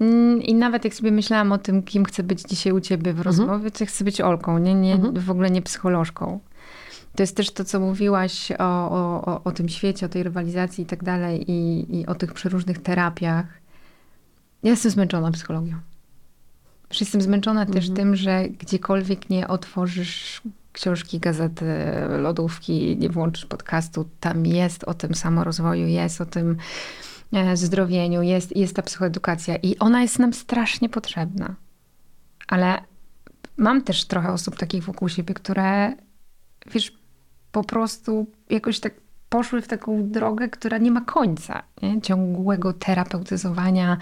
Mm, 0.00 0.42
I 0.42 0.54
nawet 0.54 0.84
jak 0.84 0.94
sobie 0.94 1.10
myślałam 1.10 1.52
o 1.52 1.58
tym, 1.58 1.82
kim 1.82 2.04
chcę 2.04 2.22
być 2.22 2.42
dzisiaj 2.42 2.72
u 2.72 2.80
ciebie 2.80 3.12
w 3.12 3.20
rozmowie, 3.20 3.70
to 3.70 3.86
chcę 3.86 4.04
być 4.04 4.20
Olką, 4.20 4.58
nie, 4.58 4.74
nie, 4.74 4.94
Mhm. 4.94 5.14
w 5.20 5.30
ogóle 5.30 5.50
nie 5.50 5.62
psycholożką. 5.62 6.40
To 7.16 7.22
jest 7.22 7.36
też 7.36 7.50
to, 7.50 7.64
co 7.64 7.80
mówiłaś 7.80 8.52
o, 8.58 8.90
o, 8.90 9.24
o, 9.24 9.44
o 9.44 9.52
tym 9.52 9.68
świecie, 9.68 10.06
o 10.06 10.08
tej 10.08 10.22
rywalizacji 10.22 10.84
i 10.84 10.86
tak 10.86 11.04
dalej 11.04 11.50
i, 11.50 11.86
i 12.00 12.06
o 12.06 12.14
tych 12.14 12.32
przeróżnych 12.32 12.78
terapiach. 12.82 13.46
Ja 14.62 14.70
jestem 14.70 14.90
zmęczona 14.90 15.30
psychologią. 15.30 15.76
Już 16.90 17.00
jestem 17.00 17.22
zmęczona 17.22 17.66
też 17.66 17.90
tym, 17.90 18.16
że 18.16 18.48
gdziekolwiek 18.48 19.30
nie 19.30 19.48
otworzysz 19.48 20.42
książki, 20.72 21.20
gazety, 21.20 21.64
lodówki, 22.18 22.96
nie 22.96 23.08
włączysz 23.08 23.46
podcastu, 23.46 24.08
tam 24.20 24.46
jest 24.46 24.84
o 24.84 24.94
tym 24.94 25.14
samorozwoju, 25.14 25.86
jest 25.86 26.20
o 26.20 26.26
tym 26.26 26.56
e, 27.32 27.56
zdrowieniu, 27.56 28.22
jest, 28.22 28.56
jest 28.56 28.76
ta 28.76 28.82
psychoedukacja 28.82 29.56
i 29.56 29.78
ona 29.78 30.02
jest 30.02 30.18
nam 30.18 30.32
strasznie 30.32 30.88
potrzebna. 30.88 31.54
Ale 32.48 32.82
mam 33.56 33.82
też 33.82 34.04
trochę 34.04 34.32
osób 34.32 34.56
takich 34.56 34.84
wokół 34.84 35.08
siebie, 35.08 35.34
które 35.34 35.96
wiesz, 36.72 36.92
po 37.52 37.64
prostu 37.64 38.26
jakoś 38.50 38.80
tak 38.80 38.94
poszły 39.28 39.62
w 39.62 39.68
taką 39.68 40.10
drogę, 40.10 40.48
która 40.48 40.78
nie 40.78 40.90
ma 40.90 41.00
końca. 41.00 41.62
Nie? 41.82 42.00
Ciągłego 42.00 42.72
terapeutyzowania 42.72 43.98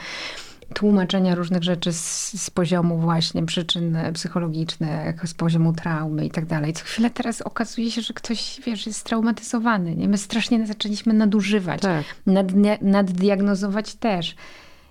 tłumaczenia 0.75 1.35
różnych 1.35 1.63
rzeczy 1.63 1.93
z, 1.93 2.33
z 2.43 2.51
poziomu 2.51 2.99
właśnie 2.99 3.47
przyczyn 3.47 3.99
psychologicznych, 4.15 5.29
z 5.29 5.35
poziomu 5.35 5.73
traumy 5.73 6.27
i 6.27 6.31
tak 6.31 6.47
dalej. 6.47 6.73
Co 6.73 6.85
chwilę 6.85 7.11
teraz 7.11 7.43
okazuje 7.43 7.91
się, 7.91 8.03
że 8.03 8.15
ktoś, 8.15 8.61
wiesz, 8.67 8.87
jest 8.87 9.05
traumatyzowany. 9.05 9.97
Nie? 9.97 10.09
My 10.09 10.19
strasznie 10.19 10.67
zaczęliśmy 10.67 11.13
nadużywać, 11.15 11.81
Tak. 11.81 12.05
naddia- 12.27 12.79
naddiagnozować 12.83 13.95
też. 13.95 14.35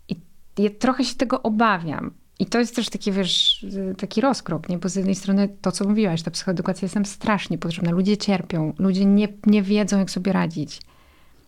I 0.09 0.15
ja 0.57 0.69
trochę 0.79 1.03
się 1.03 1.15
tego 1.15 1.41
obawiam. 1.41 2.11
I 2.39 2.45
to 2.45 2.59
jest 2.59 2.75
też 2.75 2.89
taki, 2.89 3.11
wiesz, 3.11 3.65
taki 3.97 4.21
rozkrok, 4.21 4.69
nie? 4.69 4.77
Bo 4.77 4.89
z 4.89 4.95
jednej 4.95 5.15
strony 5.15 5.49
to, 5.61 5.71
co 5.71 5.87
mówiłaś, 5.87 6.21
ta 6.21 6.31
psychoedukacja 6.31 6.85
jest 6.85 6.95
nam 6.95 7.05
strasznie 7.05 7.57
potrzebna. 7.57 7.91
Ludzie 7.91 8.17
cierpią, 8.17 8.73
ludzie 8.79 9.05
nie, 9.05 9.27
nie 9.45 9.61
wiedzą, 9.63 9.99
jak 9.99 10.11
sobie 10.11 10.33
radzić. 10.33 10.81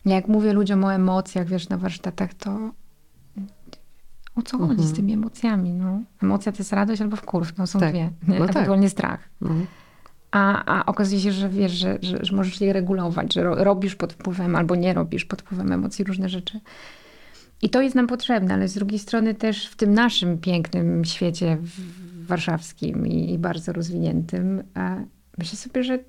Jak 0.06 0.28
mówię 0.28 0.54
ludziom 0.54 0.84
o 0.84 0.94
emocjach, 0.94 1.48
wiesz, 1.48 1.70
na 1.70 1.78
warsztatach, 1.78 2.34
to 2.34 2.72
o 4.38 4.42
co 4.42 4.58
chodzi 4.58 4.72
Mhm. 4.72 4.90
z 4.90 4.94
tymi 4.94 5.14
emocjami, 5.14 5.74
no? 5.74 6.00
Emocja 6.24 6.52
to 6.52 6.58
jest 6.58 6.74
radość 6.74 7.02
albo 7.02 7.16
wkurw, 7.16 7.58
no 7.58 7.68
są 7.68 7.80
Tak. 7.80 7.90
dwie. 7.92 8.00
Nie? 8.28 8.40
No 8.40 8.46
tak. 8.46 8.56
Ewentualnie 8.56 8.90
strach. 8.90 9.30
No. 9.42 9.50
A, 10.32 10.64
a 10.80 10.86
okazuje 10.86 11.22
się, 11.22 11.32
że 11.32 11.50
wiesz, 11.50 11.72
że, 11.72 11.98
że, 12.02 12.18
że 12.22 12.36
możesz 12.36 12.62
je 12.62 12.74
regulować, 12.74 13.34
że 13.34 13.44
ro, 13.44 13.64
robisz 13.64 13.96
pod 13.96 14.14
wpływem 14.14 14.56
albo 14.56 14.76
nie 14.76 14.94
robisz 14.94 15.26
pod 15.26 15.42
wpływem 15.42 15.72
emocji 15.72 16.06
różne 16.06 16.30
rzeczy. 16.30 16.60
I 17.62 17.70
to 17.70 17.82
jest 17.82 17.96
nam 17.96 18.08
potrzebne, 18.08 18.54
ale 18.54 18.68
z 18.68 18.74
drugiej 18.74 19.00
strony 19.00 19.34
też 19.36 19.68
w 19.68 19.76
tym 19.76 19.94
naszym 19.94 20.38
pięknym 20.38 21.06
świecie 21.06 21.58
warszawskim 22.22 23.08
i, 23.08 23.34
i 23.34 23.38
bardzo 23.40 23.74
rozwiniętym, 23.74 24.64
e, 24.78 25.06
myślę 25.38 25.58
sobie, 25.58 25.84
że 25.84 26.00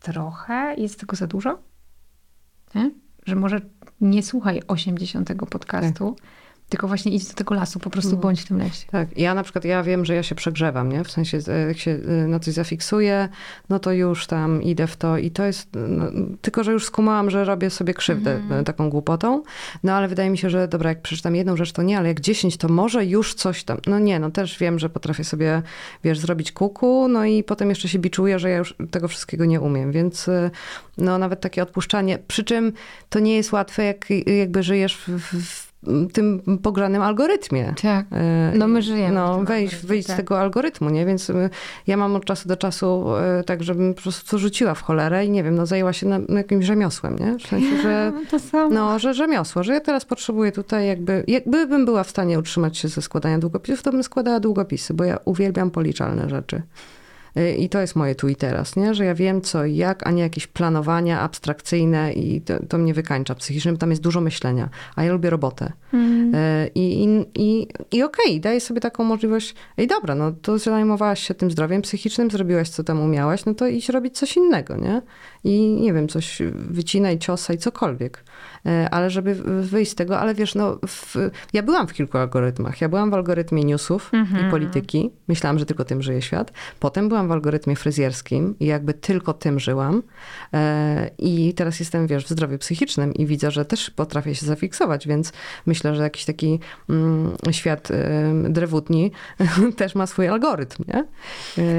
trochę 0.00 0.74
jest 0.78 1.00
tego 1.00 1.16
za 1.16 1.26
dużo. 1.26 1.58
Nie? 2.74 2.90
Że 3.26 3.36
może 3.36 3.60
nie 4.00 4.22
słuchaj 4.22 4.62
80 4.68 5.46
podcastu, 5.50 6.16
tylko 6.72 6.88
właśnie 6.88 7.12
idź 7.12 7.28
do 7.28 7.34
tego 7.34 7.54
lasu, 7.54 7.78
po 7.78 7.90
prostu 7.90 8.10
No. 8.10 8.16
bądź 8.16 8.40
w 8.40 8.48
tym 8.48 8.58
lesie. 8.58 8.86
Tak, 8.90 9.18
ja 9.18 9.34
na 9.34 9.42
przykład, 9.42 9.64
ja 9.64 9.82
wiem, 9.82 10.04
że 10.04 10.14
ja 10.14 10.22
się 10.22 10.34
przegrzewam, 10.34 10.92
nie? 10.92 11.04
W 11.04 11.10
sensie, 11.10 11.38
jak 11.68 11.78
się 11.78 11.90
e, 11.90 12.26
na 12.26 12.40
coś 12.40 12.54
zafiksuję, 12.54 13.28
no 13.68 13.78
to 13.78 13.92
już 13.92 14.26
tam 14.26 14.62
idę 14.62 14.86
w 14.86 14.96
to 14.96 15.18
i 15.18 15.30
to 15.30 15.44
jest, 15.44 15.68
no, 15.88 16.04
tylko 16.42 16.64
że 16.64 16.72
już 16.72 16.84
skumałam, 16.84 17.30
że 17.30 17.44
robię 17.44 17.70
sobie 17.70 17.94
krzywdę 17.94 18.40
e, 18.50 18.64
taką 18.64 18.90
głupotą, 18.90 19.42
no 19.84 19.92
ale 19.92 20.08
wydaje 20.08 20.30
mi 20.30 20.38
się, 20.38 20.50
że 20.50 20.68
dobra, 20.68 20.88
jak 20.90 21.02
przeczytam 21.02 21.36
jedną 21.36 21.56
rzecz, 21.56 21.72
to 21.72 21.82
nie, 21.82 21.98
ale 21.98 22.08
jak 22.08 22.20
dziesięć, 22.20 22.56
to 22.56 22.68
może 22.68 23.06
już 23.06 23.34
coś 23.34 23.64
tam, 23.64 23.78
no 23.86 23.98
nie, 23.98 24.18
no 24.18 24.30
też 24.30 24.58
wiem, 24.58 24.78
że 24.78 24.90
potrafię 24.90 25.24
sobie, 25.24 25.62
wiesz, 26.04 26.18
zrobić 26.18 26.52
kuku, 26.52 27.08
no 27.08 27.24
i 27.24 27.44
potem 27.44 27.68
jeszcze 27.68 27.88
się 27.88 27.98
biczuję, 27.98 28.38
że 28.38 28.50
ja 28.50 28.56
już 28.56 28.74
tego 28.90 29.08
wszystkiego 29.08 29.44
nie 29.44 29.60
umiem, 29.60 29.92
więc 29.92 30.28
e, 30.28 30.50
no 30.98 31.18
nawet 31.18 31.40
takie 31.40 31.62
odpuszczanie, 31.62 32.18
przy 32.28 32.44
czym 32.44 32.72
to 33.10 33.18
nie 33.18 33.36
jest 33.36 33.52
łatwe, 33.52 33.84
jak 33.84 34.06
jakby 34.26 34.62
żyjesz 34.62 34.96
w, 34.96 35.08
w 35.44 35.61
tym 36.12 36.42
pogranym 36.62 37.02
algorytmie. 37.02 37.74
Tak. 37.82 38.06
E, 38.12 38.52
No 38.56 38.68
my 38.68 38.82
żyjemy 38.82 39.14
No, 39.14 39.42
wejść, 39.44 39.76
wyjść 39.76 40.06
tak. 40.06 40.16
z 40.16 40.16
tego 40.16 40.40
algorytmu, 40.40 40.90
nie? 40.90 41.06
Więc 41.06 41.30
y, 41.30 41.50
ja 41.86 41.96
mam 41.96 42.16
od 42.16 42.24
czasu 42.24 42.48
do 42.48 42.56
czasu 42.56 43.04
y, 43.40 43.44
tak, 43.44 43.62
żebym 43.62 43.94
po 43.94 44.02
prostu 44.02 44.38
rzuciła 44.38 44.74
w 44.74 44.82
cholerę 44.82 45.26
i 45.26 45.30
nie 45.30 45.44
wiem, 45.44 45.54
no 45.54 45.66
zajęła 45.66 45.92
się 45.92 46.06
na, 46.08 46.18
na 46.18 46.38
jakimś 46.38 46.64
rzemiosłem, 46.64 47.18
nie? 47.18 47.38
W 47.38 47.46
sensie, 47.46 47.82
że... 47.82 48.12
To 48.30 48.38
samo. 48.38 48.74
No, 48.74 48.98
że 48.98 49.14
rzemiosło, 49.14 49.62
że 49.62 49.72
ja 49.74 49.80
teraz 49.80 50.04
potrzebuję 50.04 50.52
tutaj 50.52 50.86
jakby, 50.86 51.24
jakby 51.28 51.66
bym 51.66 51.84
była 51.84 52.04
w 52.04 52.10
stanie 52.10 52.38
utrzymać 52.38 52.78
się 52.78 52.88
ze 52.88 53.02
składania 53.02 53.38
długopisów, 53.38 53.82
to 53.82 53.92
bym 53.92 54.02
składała 54.02 54.40
długopisy, 54.40 54.94
bo 54.94 55.04
ja 55.04 55.18
uwielbiam 55.24 55.70
policzalne 55.70 56.28
rzeczy. 56.28 56.62
Y, 57.36 57.52
I 57.52 57.68
to 57.68 57.80
jest 57.80 57.96
moje 57.96 58.14
tu 58.14 58.28
i 58.28 58.36
teraz, 58.36 58.76
nie? 58.76 58.94
że 58.94 59.04
ja 59.04 59.14
wiem 59.14 59.40
co 59.40 59.64
i 59.64 59.76
jak, 59.76 60.06
a 60.06 60.10
nie 60.10 60.22
jakieś 60.22 60.46
planowania 60.46 61.20
abstrakcyjne 61.20 62.12
i 62.12 62.40
to, 62.40 62.54
to 62.68 62.78
mnie 62.78 62.94
wykańcza 62.94 63.34
psychicznie, 63.34 63.72
bo 63.72 63.78
tam 63.78 63.90
jest 63.90 64.02
dużo 64.02 64.20
myślenia, 64.20 64.68
a 64.96 65.04
ja 65.04 65.12
lubię 65.12 65.30
robotę. 65.30 65.72
Mm. 65.92 66.32
I, 66.74 67.04
i, 67.04 67.26
i, 67.34 67.68
i 67.92 68.02
okej, 68.02 68.40
daję 68.40 68.60
sobie 68.60 68.80
taką 68.80 69.04
możliwość, 69.04 69.54
ej 69.78 69.86
dobra, 69.86 70.14
no 70.14 70.32
to 70.32 70.58
zajmowałaś 70.58 71.26
się 71.28 71.34
tym 71.34 71.50
zdrowiem 71.50 71.82
psychicznym, 71.82 72.30
zrobiłaś 72.30 72.68
co 72.68 72.84
tam 72.84 73.00
umiałaś, 73.00 73.44
no 73.44 73.54
to 73.54 73.66
idź 73.66 73.88
robić 73.88 74.18
coś 74.18 74.36
innego, 74.36 74.76
nie? 74.76 75.02
I 75.44 75.72
nie 75.80 75.92
wiem, 75.92 76.08
coś 76.08 76.42
wycinaj, 76.54 77.18
ciosaj, 77.18 77.58
cokolwiek. 77.58 78.24
E, 78.66 78.88
Ale 78.90 79.10
żeby 79.10 79.34
wyjść 79.62 79.92
z 79.92 79.94
tego, 79.94 80.18
ale 80.18 80.34
wiesz, 80.34 80.54
no 80.54 80.78
w, 80.86 81.16
ja 81.52 81.62
byłam 81.62 81.86
w 81.88 81.92
kilku 81.92 82.18
algorytmach. 82.18 82.80
Ja 82.80 82.88
byłam 82.88 83.10
w 83.10 83.14
algorytmie 83.14 83.64
newsów 83.64 84.10
i 84.40 84.50
polityki. 84.50 85.10
Myślałam, 85.28 85.58
że 85.58 85.66
tylko 85.66 85.84
tym 85.84 86.02
żyje 86.02 86.22
świat. 86.22 86.52
Potem 86.80 87.08
byłam 87.08 87.28
w 87.28 87.32
algorytmie 87.32 87.76
fryzjerskim 87.76 88.54
i 88.60 88.66
jakby 88.66 88.94
tylko 88.94 89.32
tym 89.32 89.60
żyłam. 89.60 90.02
E, 90.54 91.10
I 91.18 91.54
teraz 91.54 91.80
jestem, 91.80 92.06
wiesz, 92.06 92.24
w 92.24 92.28
zdrowiu 92.28 92.58
psychicznym 92.58 93.14
i 93.14 93.26
widzę, 93.26 93.50
że 93.50 93.64
też 93.64 93.90
potrafię 93.90 94.34
się 94.34 94.46
zafiksować, 94.46 95.08
więc 95.08 95.32
myślę, 95.66 95.94
że 95.94 96.02
jakiś 96.02 96.24
taki 96.24 96.60
mm, 96.88 97.36
świat 97.50 97.90
y, 97.90 97.94
drewutni 98.48 99.12
też 99.76 99.94
ma 99.94 100.06
swój 100.06 100.28
algorytm, 100.28 100.84
nie? 100.88 101.04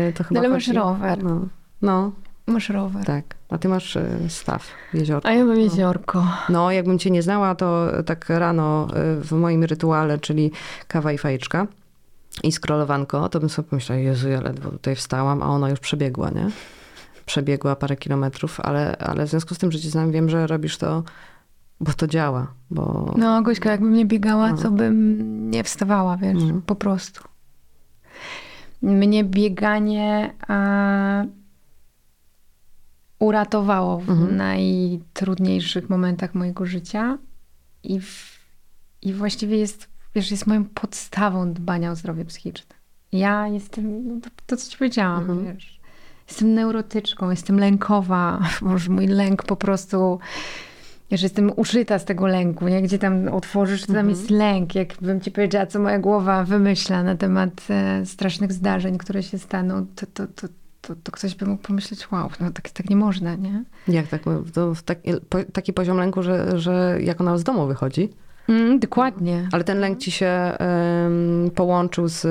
Y, 0.10 0.13
to 0.13 0.23
chyba 0.23 0.39
ale 0.39 0.49
masz 0.49 0.65
chodzi- 0.65 0.78
rower. 0.78 1.23
No, 1.23 1.47
no, 1.82 2.12
Masz 2.48 2.70
rower. 2.70 3.06
tak. 3.06 3.26
A 3.50 3.58
ty 3.58 3.68
masz 3.70 3.96
y, 3.96 4.30
staw, 4.30 4.68
jeziorko. 4.94 5.28
A 5.30 5.32
ja 5.32 5.46
mam 5.46 5.60
jeziorko. 5.60 6.28
No, 6.50 6.72
jakbym 6.72 7.00
cię 7.00 7.12
nie 7.12 7.22
znała, 7.22 7.56
to 7.56 7.88
tak 8.06 8.30
rano 8.30 8.88
y, 9.20 9.22
w 9.24 9.32
moim 9.32 9.64
rytuale, 9.64 10.20
czyli 10.20 10.52
kawa 10.88 11.12
i 11.12 11.18
fajeczka 11.18 11.68
i 12.44 12.52
scrollowanko, 12.52 13.30
to 13.30 13.40
bym 13.40 13.50
sobie 13.50 13.68
pomyślała, 13.70 14.02
Jezu, 14.02 14.30
ja 14.30 14.42
ledwo 14.42 14.70
tutaj 14.72 14.96
wstałam, 14.96 15.44
a 15.44 15.46
ona 15.46 15.70
już 15.70 15.80
przebiegła, 15.80 16.30
nie? 16.30 16.50
Przebiegła 17.26 17.76
parę 17.76 17.96
kilometrów, 17.96 18.60
ale, 18.60 18.98
ale 18.98 19.26
w 19.26 19.30
związku 19.30 19.56
z 19.56 19.58
tym, 19.58 19.72
że 19.72 19.80
cię 19.80 19.90
znam, 19.90 20.12
wiem, 20.12 20.30
że 20.30 20.48
robisz 20.48 20.78
to, 20.78 21.04
bo 21.80 21.94
to 21.94 22.08
działa, 22.08 22.48
bo... 22.70 23.14
No, 23.18 23.42
Gośka, 23.42 23.72
jakbym 23.72 23.94
nie 23.94 24.06
biegała, 24.06 24.52
No. 24.52 24.58
to 24.58 24.72
bym 24.72 25.52
nie 25.52 25.64
wstawała, 25.64 26.18
wiesz, 26.18 26.42
Mhm. 26.44 26.62
po 26.62 26.76
prostu. 26.76 27.24
Mnie 28.82 29.24
bieganie 29.24 30.34
a, 30.48 31.24
uratowało 33.24 33.98
w 34.00 34.10
Mhm. 34.10 34.38
najtrudniejszych 34.38 35.90
momentach 35.90 36.36
mojego 36.36 36.66
życia 36.66 37.18
i, 37.84 38.00
w, 38.00 38.40
i 39.02 39.14
właściwie 39.14 39.58
jest, 39.58 39.88
wiesz, 40.16 40.32
jest 40.32 40.48
moją 40.48 40.66
podstawą 40.66 41.54
dbania 41.54 41.92
o 41.92 41.96
zdrowie 41.96 42.26
psychiczne. 42.26 42.76
Ja 43.12 43.48
jestem, 43.48 44.08
no 44.08 44.22
to, 44.22 44.30
to 44.46 44.58
co 44.58 44.72
ci 44.72 44.78
powiedziałam, 44.78 45.20
Mhm. 45.30 45.46
wiesz, 45.56 45.80
jestem 46.30 46.54
neurotyczką, 46.54 47.30
jestem 47.30 47.60
lękowa, 47.60 48.40
może 48.62 48.92
mój 48.92 49.08
lęk 49.08 49.44
po 49.44 49.56
prostu 49.56 50.20
że 51.12 51.26
jestem 51.26 51.52
uszyta 51.56 52.00
z 52.00 52.06
tego 52.06 52.28
lęku, 52.28 52.68
nie? 52.68 52.82
Gdzie 52.82 53.00
tam 53.00 53.28
otworzysz, 53.28 53.82
to 53.82 53.88
tam 53.88 53.96
Mhm. 53.96 54.10
jest 54.10 54.30
lęk. 54.30 54.76
Jakbym 54.76 55.22
ci 55.22 55.32
powiedziała, 55.32 55.66
co 55.66 55.80
moja 55.80 56.00
głowa 56.00 56.44
wymyśla 56.44 57.04
na 57.04 57.16
temat 57.16 57.68
e, 57.70 58.06
strasznych 58.06 58.54
zdarzeń, 58.54 58.98
które 58.98 59.24
się 59.24 59.38
staną, 59.40 59.86
to, 59.96 60.06
to, 60.14 60.28
to, 60.28 60.48
to, 60.88 60.96
to 61.04 61.12
ktoś 61.12 61.36
by 61.36 61.46
mógł 61.46 61.63
pomyśleć, 61.63 62.12
wow, 62.12 62.30
no 62.39 62.52
tak, 62.52 62.69
tak 62.69 62.89
nie 62.89 62.96
można, 62.96 63.36
nie? 63.36 63.63
Jak 63.88 64.08
tak, 64.08 64.22
to 64.54 64.74
taki, 64.86 65.12
taki 65.54 65.74
poziom 65.74 65.98
lęku, 65.98 66.24
że, 66.24 66.60
że 66.60 66.98
jak 67.02 67.22
ona 67.22 67.38
z 67.38 67.43
domu 67.43 67.67
wychodzi, 67.67 68.10
Mm, 68.50 68.80
dokładnie. 68.80 69.50
ale 69.52 69.63
ten 69.63 69.80
lęk 69.80 70.00
ci 70.00 70.12
się 70.12 70.26
em, 70.28 71.52
połączył 71.56 72.08
z, 72.08 72.22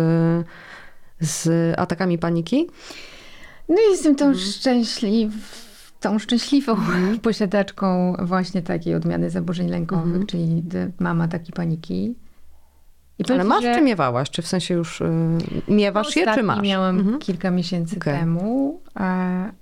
z 1.20 1.48
atakami 1.78 2.18
paniki? 2.18 2.66
No 3.68 3.76
jestem 3.90 4.16
tą 4.16 4.24
Mhm. 4.26 4.44
szczęśliw, 4.44 5.32
tą 6.00 6.18
szczęśliwą 6.18 6.76
posiadaczką 7.22 8.16
właśnie 8.22 8.62
takiej 8.62 8.94
odmiany 8.94 9.30
zaburzeń 9.30 9.68
lękowych, 9.68 10.06
Mhm. 10.06 10.26
czyli 10.26 10.62
mama 11.00 11.28
takiej 11.28 11.52
paniki. 11.52 12.14
I 13.30 13.32
Ale 13.32 13.44
masz 13.44 13.62
że- 13.62 13.74
czy 13.74 13.80
miewałaś? 13.82 14.30
Czy 14.30 14.42
w 14.42 14.46
sensie 14.46 14.74
już 14.74 15.00
y, 15.00 15.04
miewasz 15.68 16.06
je, 16.16 16.22
czy 16.24 16.30
Ostatni 16.30 16.42
masz? 16.46 16.62
miałam 16.62 16.98
Mhm. 16.98 17.18
kilka 17.18 17.50
miesięcy 17.50 17.96
Okej. 17.96 18.18
temu, 18.18 18.80
e, 19.00 19.52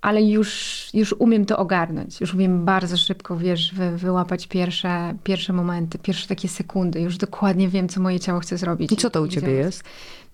ale 0.00 0.22
już, 0.22 0.88
już 0.94 1.12
umiem 1.18 1.44
to 1.46 1.56
ogarnąć. 1.58 2.20
Już 2.20 2.34
umiem 2.34 2.64
bardzo 2.64 2.96
szybko, 2.96 3.36
wiesz, 3.36 3.74
wy, 3.74 3.96
wyłapać 3.98 4.46
pierwsze, 4.46 5.14
pierwsze 5.24 5.52
momenty, 5.52 5.98
pierwsze 5.98 6.28
takie 6.28 6.48
sekundy. 6.48 7.00
Już 7.00 7.16
dokładnie 7.18 7.68
wiem, 7.68 7.88
co 7.88 8.00
moje 8.00 8.20
ciało 8.20 8.40
chce 8.40 8.58
zrobić. 8.58 8.92
I 8.92 8.96
co 8.96 9.10
to 9.10 9.22
u 9.22 9.28
ciebie 9.28 9.52
jest? 9.52 9.84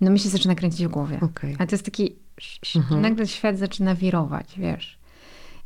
No 0.00 0.11
mi 0.11 0.18
się 0.18 0.28
zaczyna 0.28 0.54
kręcić 0.54 0.87
w 0.87 0.90
głowie. 0.90 1.18
Okej. 1.22 1.56
A 1.58 1.66
to 1.66 1.74
jest 1.74 1.85
taki, 1.85 2.16
Mhm. 2.76 3.00
nagle 3.02 3.26
świat 3.26 3.58
zaczyna 3.58 3.94
wirować, 3.94 4.54
wiesz. 4.56 4.98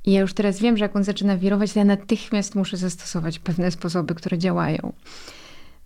I 0.04 0.12
ja 0.12 0.20
już 0.20 0.34
teraz 0.34 0.58
wiem, 0.60 0.76
że 0.76 0.84
jak 0.84 0.96
on 0.96 1.04
zaczyna 1.04 1.36
wirować, 1.36 1.72
to 1.72 1.78
ja 1.78 1.84
natychmiast 1.84 2.54
muszę 2.54 2.76
zastosować 2.76 3.38
pewne 3.38 3.70
sposoby, 3.70 4.14
które 4.14 4.38
działają. 4.38 4.92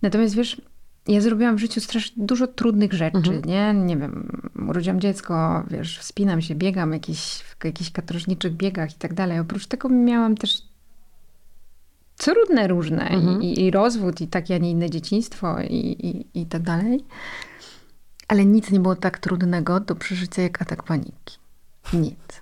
Natomiast 0.01 0.35
wiesz, 0.35 0.61
ja 1.07 1.21
zrobiłam 1.21 1.55
w 1.55 1.59
życiu 1.59 1.81
strasznie 1.81 2.25
dużo 2.25 2.47
trudnych 2.47 2.93
rzeczy, 2.93 3.17
Mhm. 3.17 3.41
nie? 3.45 3.73
Nie 3.73 3.97
wiem, 3.97 4.41
urodziłam 4.69 4.99
dziecko, 5.01 5.63
wiesz, 5.69 5.99
wspinam 5.99 6.41
się, 6.41 6.55
biegam 6.55 6.93
jakieś, 6.93 7.19
w 7.59 7.65
jakichś 7.65 7.91
katorżniczych 7.91 8.53
biegach 8.53 8.91
i 8.91 8.97
tak 8.97 9.13
dalej. 9.13 9.39
Oprócz 9.39 9.65
tego 9.67 9.89
miałam 9.89 10.37
też 10.37 10.61
trudne 12.17 12.67
różne 12.67 13.09
Mhm. 13.09 13.41
i, 13.43 13.59
i 13.61 13.71
rozwód, 13.71 14.21
i 14.21 14.27
takie, 14.27 14.55
a 14.55 14.57
nie 14.57 14.71
inne 14.71 14.89
dzieciństwo 14.89 15.61
i, 15.61 15.75
i, 15.75 16.41
i 16.41 16.45
tak 16.45 16.61
dalej. 16.61 17.05
Ale 18.27 18.45
nic 18.45 18.71
nie 18.71 18.79
było 18.79 18.95
tak 18.95 19.19
trudnego 19.19 19.79
do 19.79 19.95
przeżycia 19.95 20.41
jak 20.41 20.61
atak 20.61 20.83
paniki. 20.83 21.37
Nic. 21.93 22.41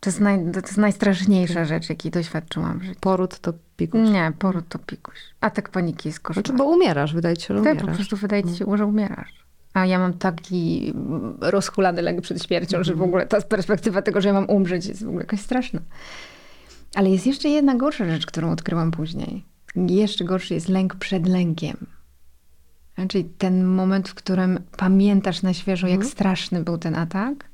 To 0.00 0.10
jest, 0.10 0.20
naj, 0.20 0.52
to 0.52 0.60
jest 0.60 0.76
najstraszniejsza 0.76 1.64
rzecz, 1.64 1.88
jakiej 1.88 2.10
doświadczyłam 2.12 2.78
w 2.78 2.82
życiu. 2.82 3.00
Poród 3.00 3.38
to 3.38 3.52
pikuś. 3.88 4.10
Nie, 4.10 4.32
poród 4.38 4.64
to 4.68 4.78
pikuś. 4.78 5.14
Atak 5.40 5.68
paniki 5.68 6.08
jest 6.08 6.20
koszmarny. 6.20 6.46
Znaczy, 6.48 6.58
bo 6.58 6.64
umierasz, 6.64 7.14
wydaje 7.14 7.36
ci 7.36 7.46
się, 7.46 7.56
że 7.56 7.62
Tak, 7.64 7.72
po 7.76 7.78
umierasz. 7.82 7.96
prostu 7.96 8.16
wydaje 8.16 8.44
ci 8.44 8.56
się, 8.56 8.76
że 8.76 8.86
umierasz. 8.86 9.42
A 9.74 9.86
ja 9.86 9.98
mam 9.98 10.14
taki 10.14 10.92
mm, 10.94 11.36
rozhulany 11.40 12.02
lęk 12.02 12.20
przed 12.20 12.42
śmiercią, 12.44 12.84
że 12.84 12.94
w 12.94 13.02
ogóle 13.02 13.26
ta 13.26 13.40
perspektywa 13.40 14.02
tego, 14.02 14.20
że 14.20 14.28
ja 14.28 14.34
mam 14.34 14.44
umrzeć 14.50 14.86
jest 14.86 15.04
w 15.04 15.08
ogóle 15.08 15.22
jakaś 15.22 15.40
straszna. 15.40 15.80
Ale 16.94 17.10
jest 17.10 17.26
jeszcze 17.26 17.48
jedna 17.48 17.74
gorsza 17.74 18.04
rzecz, 18.10 18.26
którą 18.26 18.50
odkryłam 18.52 18.90
później. 18.90 19.44
Jeszcze 19.76 20.24
gorszy 20.24 20.54
jest 20.54 20.68
lęk 20.68 20.94
przed 20.94 21.26
lękiem. 21.28 21.76
Czyli 23.08 23.24
ten 23.24 23.64
moment, 23.64 24.08
w 24.08 24.14
którym 24.14 24.58
pamiętasz 24.76 25.42
na 25.42 25.54
świeżo, 25.54 25.86
jak 25.86 26.04
straszny 26.04 26.62
był 26.64 26.78
ten 26.78 26.94
atak. 26.94 27.44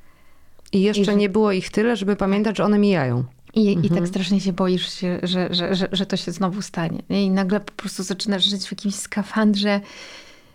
I 0.72 0.80
jeszcze 0.82 1.02
I 1.02 1.04
że- 1.04 1.16
nie 1.16 1.28
było 1.28 1.52
ich 1.52 1.70
tyle, 1.70 1.96
żeby 1.96 2.16
pamiętać, 2.16 2.56
że 2.56 2.64
one 2.64 2.78
mijają. 2.78 3.24
I, 3.58 3.86
I 3.86 3.90
tak 3.90 4.08
strasznie 4.08 4.40
się 4.40 4.52
boisz, 4.52 4.92
się, 4.92 5.20
że, 5.22 5.48
że, 5.54 5.74
że, 5.74 5.88
że 5.92 6.06
to 6.06 6.16
się 6.16 6.32
znowu 6.32 6.62
stanie. 6.62 7.02
nie? 7.10 7.24
I 7.24 7.30
nagle 7.30 7.60
po 7.60 7.72
prostu 7.72 8.02
zaczynasz 8.02 8.44
żyć 8.44 8.66
w 8.66 8.72
jakimś 8.72 8.94
skafandrze 8.94 9.80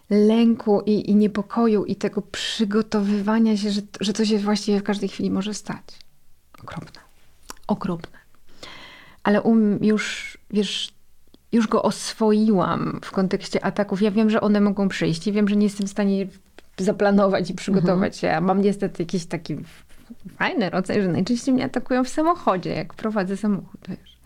lęku 0.10 0.82
i, 0.86 1.10
i 1.10 1.16
niepokoju 1.16 1.86
i 1.86 1.96
tego 1.96 2.22
przygotowywania 2.22 3.58
się, 3.58 3.72
że, 3.72 3.82
że 4.00 4.14
to 4.14 4.26
się 4.26 4.40
właściwie 4.40 4.80
w 4.80 4.84
każdej 4.84 5.10
chwili 5.10 5.32
może 5.32 5.54
stać. 5.54 5.84
Okropne. 6.64 7.02
Okropne. 7.68 8.20
Ale 9.24 9.42
um, 9.42 9.84
już, 9.84 10.38
wiesz, 10.52 10.94
już 11.52 11.68
go 11.68 11.84
oswoiłam 11.84 13.00
w 13.04 13.12
kontekście 13.12 13.66
ataków. 13.66 14.02
Ja 14.02 14.12
wiem, 14.12 14.30
że 14.30 14.42
one 14.42 14.62
mogą 14.62 14.90
przyjść 14.90 15.28
i 15.28 15.32
wiem, 15.32 15.48
że 15.48 15.56
nie 15.56 15.66
jestem 15.66 15.88
w 15.88 15.90
stanie 15.90 16.28
zaplanować 16.78 17.50
i 17.50 17.54
przygotować 17.54 18.18
się. 18.18 18.32
A 18.32 18.42
mam 18.42 18.62
niestety 18.62 19.04
jakiś 19.04 19.26
taki 19.26 19.58
fajny 20.38 20.70
rodzaj, 20.70 21.02
że 21.02 21.08
najczęściej 21.08 21.54
mnie 21.54 21.66
atakują 21.66 22.04
w 22.04 22.10
samochodzie, 22.10 22.70
jak 22.70 22.94
prowadzę 22.94 23.38
samochód, 23.38 23.82
wiesz. 23.90 24.18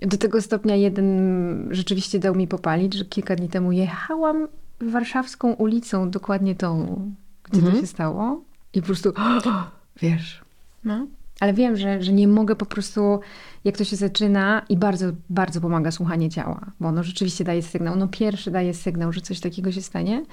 Do 0.00 0.16
tego 0.16 0.42
stopnia 0.42 0.74
jeden 0.74 1.68
rzeczywiście 1.70 2.18
dał 2.18 2.34
mi 2.34 2.48
popalić, 2.48 2.94
że 2.94 3.04
kilka 3.04 3.36
dni 3.36 3.48
temu 3.48 3.72
jechałam 3.72 4.48
warszawską 4.80 5.52
ulicą, 5.52 6.10
dokładnie 6.10 6.54
tą, 6.54 6.96
gdzie 7.44 7.60
to 7.62 7.70
się 7.80 7.86
stało. 7.86 8.44
I 8.74 8.80
po 8.80 8.86
prostu, 8.86 9.12
wiesz, 10.02 10.42
no. 10.84 11.06
Ale 11.40 11.52
wiem, 11.54 11.76
że, 11.76 12.02
że 12.02 12.12
nie 12.12 12.28
mogę 12.28 12.56
po 12.56 12.66
prostu, 12.66 13.20
jak 13.64 13.76
to 13.76 13.84
się 13.84 13.96
zaczyna 13.96 14.62
i 14.68 14.76
bardzo, 14.76 15.06
bardzo 15.30 15.60
pomaga 15.60 15.90
słuchanie 15.90 16.30
ciała, 16.30 16.60
bo 16.80 16.88
ono 16.88 17.02
rzeczywiście 17.02 17.44
daje 17.44 17.62
sygnał. 17.62 17.96
No 17.96 18.08
pierwszy 18.08 18.50
daje 18.50 18.74
sygnał, 18.74 19.12
że 19.12 19.20
coś 19.20 19.40
takiego 19.40 19.72
się 19.72 19.82
stanie, 19.82 20.24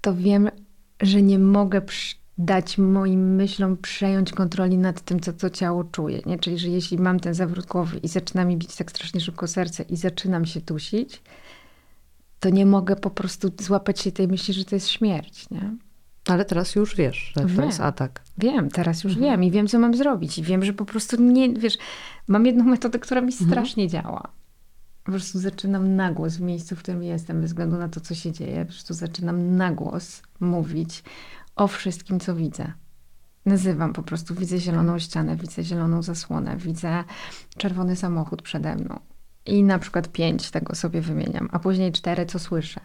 to 0.00 0.14
wiem, 0.14 0.50
że 1.00 1.22
nie 1.22 1.38
mogę 1.38 1.80
przy- 1.80 2.21
dać 2.38 2.78
moim 2.78 3.34
myślom 3.34 3.76
przejąć 3.76 4.32
kontroli 4.32 4.78
nad 4.78 5.00
tym, 5.00 5.20
co 5.20 5.32
to 5.32 5.50
ciało 5.50 5.84
czuje. 5.84 6.22
Nie? 6.26 6.38
Czyli, 6.38 6.58
że 6.58 6.68
jeśli 6.68 6.98
mam 6.98 7.20
ten 7.20 7.34
zawrót 7.34 7.66
głowy 7.66 7.98
i 7.98 8.08
zaczyna 8.08 8.44
mi 8.44 8.56
bić 8.56 8.76
tak 8.76 8.90
strasznie 8.90 9.20
szybko 9.20 9.46
serce 9.46 9.82
i 9.82 9.96
zaczynam 9.96 10.44
się 10.44 10.60
dusić, 10.60 11.22
to 12.40 12.50
nie 12.50 12.66
mogę 12.66 12.96
po 12.96 13.10
prostu 13.10 13.50
złapać 13.60 14.00
się 14.00 14.12
tej 14.12 14.28
myśli, 14.28 14.54
że 14.54 14.64
to 14.64 14.76
jest 14.76 14.88
śmierć. 14.88 15.50
Nie? 15.50 15.76
Ale 16.28 16.44
teraz 16.44 16.74
już 16.74 16.96
wiesz, 16.96 17.32
że 17.34 17.42
to 17.42 17.48
Wiem. 17.48 17.66
jest 17.66 17.80
atak. 17.80 18.22
Wiem, 18.38 18.70
teraz 18.70 19.04
już 19.04 19.18
wiem 19.18 19.44
i 19.44 19.50
wiem, 19.50 19.66
co 19.66 19.78
mam 19.78 19.94
zrobić. 19.94 20.38
I 20.38 20.42
wiem, 20.42 20.64
że 20.64 20.72
po 20.72 20.84
prostu 20.84 21.22
nie, 21.22 21.54
wiesz, 21.54 21.78
mam 22.28 22.46
jedną 22.46 22.64
metodę, 22.64 22.98
która 22.98 23.20
mi 23.20 23.32
strasznie 23.32 23.88
działa. 23.88 24.28
Po 25.04 25.12
prostu 25.12 25.38
zaczynam 25.38 25.96
na 25.96 26.12
głos 26.12 26.36
w 26.36 26.40
miejscu, 26.40 26.76
w 26.76 26.78
którym 26.78 27.02
jestem, 27.02 27.40
bez 27.40 27.50
względu 27.50 27.76
na 27.76 27.88
to, 27.88 28.00
co 28.00 28.14
się 28.14 28.32
dzieje. 28.32 28.64
Po 28.64 28.72
prostu 28.72 28.94
zaczynam 28.94 29.56
na 29.56 29.72
głos 29.72 30.22
mówić 30.40 31.02
o 31.62 31.68
wszystkim, 31.68 32.20
co 32.20 32.34
widzę. 32.34 32.72
Nazywam 33.46 33.92
po 33.92 34.02
prostu, 34.02 34.34
widzę 34.34 34.58
zieloną 34.58 34.98
ścianę, 34.98 35.36
widzę 35.36 35.64
zieloną 35.64 36.02
zasłonę, 36.02 36.56
widzę 36.56 37.04
czerwony 37.56 37.96
samochód 37.96 38.42
przede 38.42 38.76
mną. 38.76 39.00
I 39.46 39.64
na 39.64 39.78
przykład 39.78 40.08
pięć 40.08 40.50
tego 40.50 40.74
sobie 40.74 41.00
wymieniam, 41.00 41.48
a 41.52 41.58
później 41.58 41.92
cztery, 41.92 42.26
co 42.26 42.38
słyszę, 42.38 42.80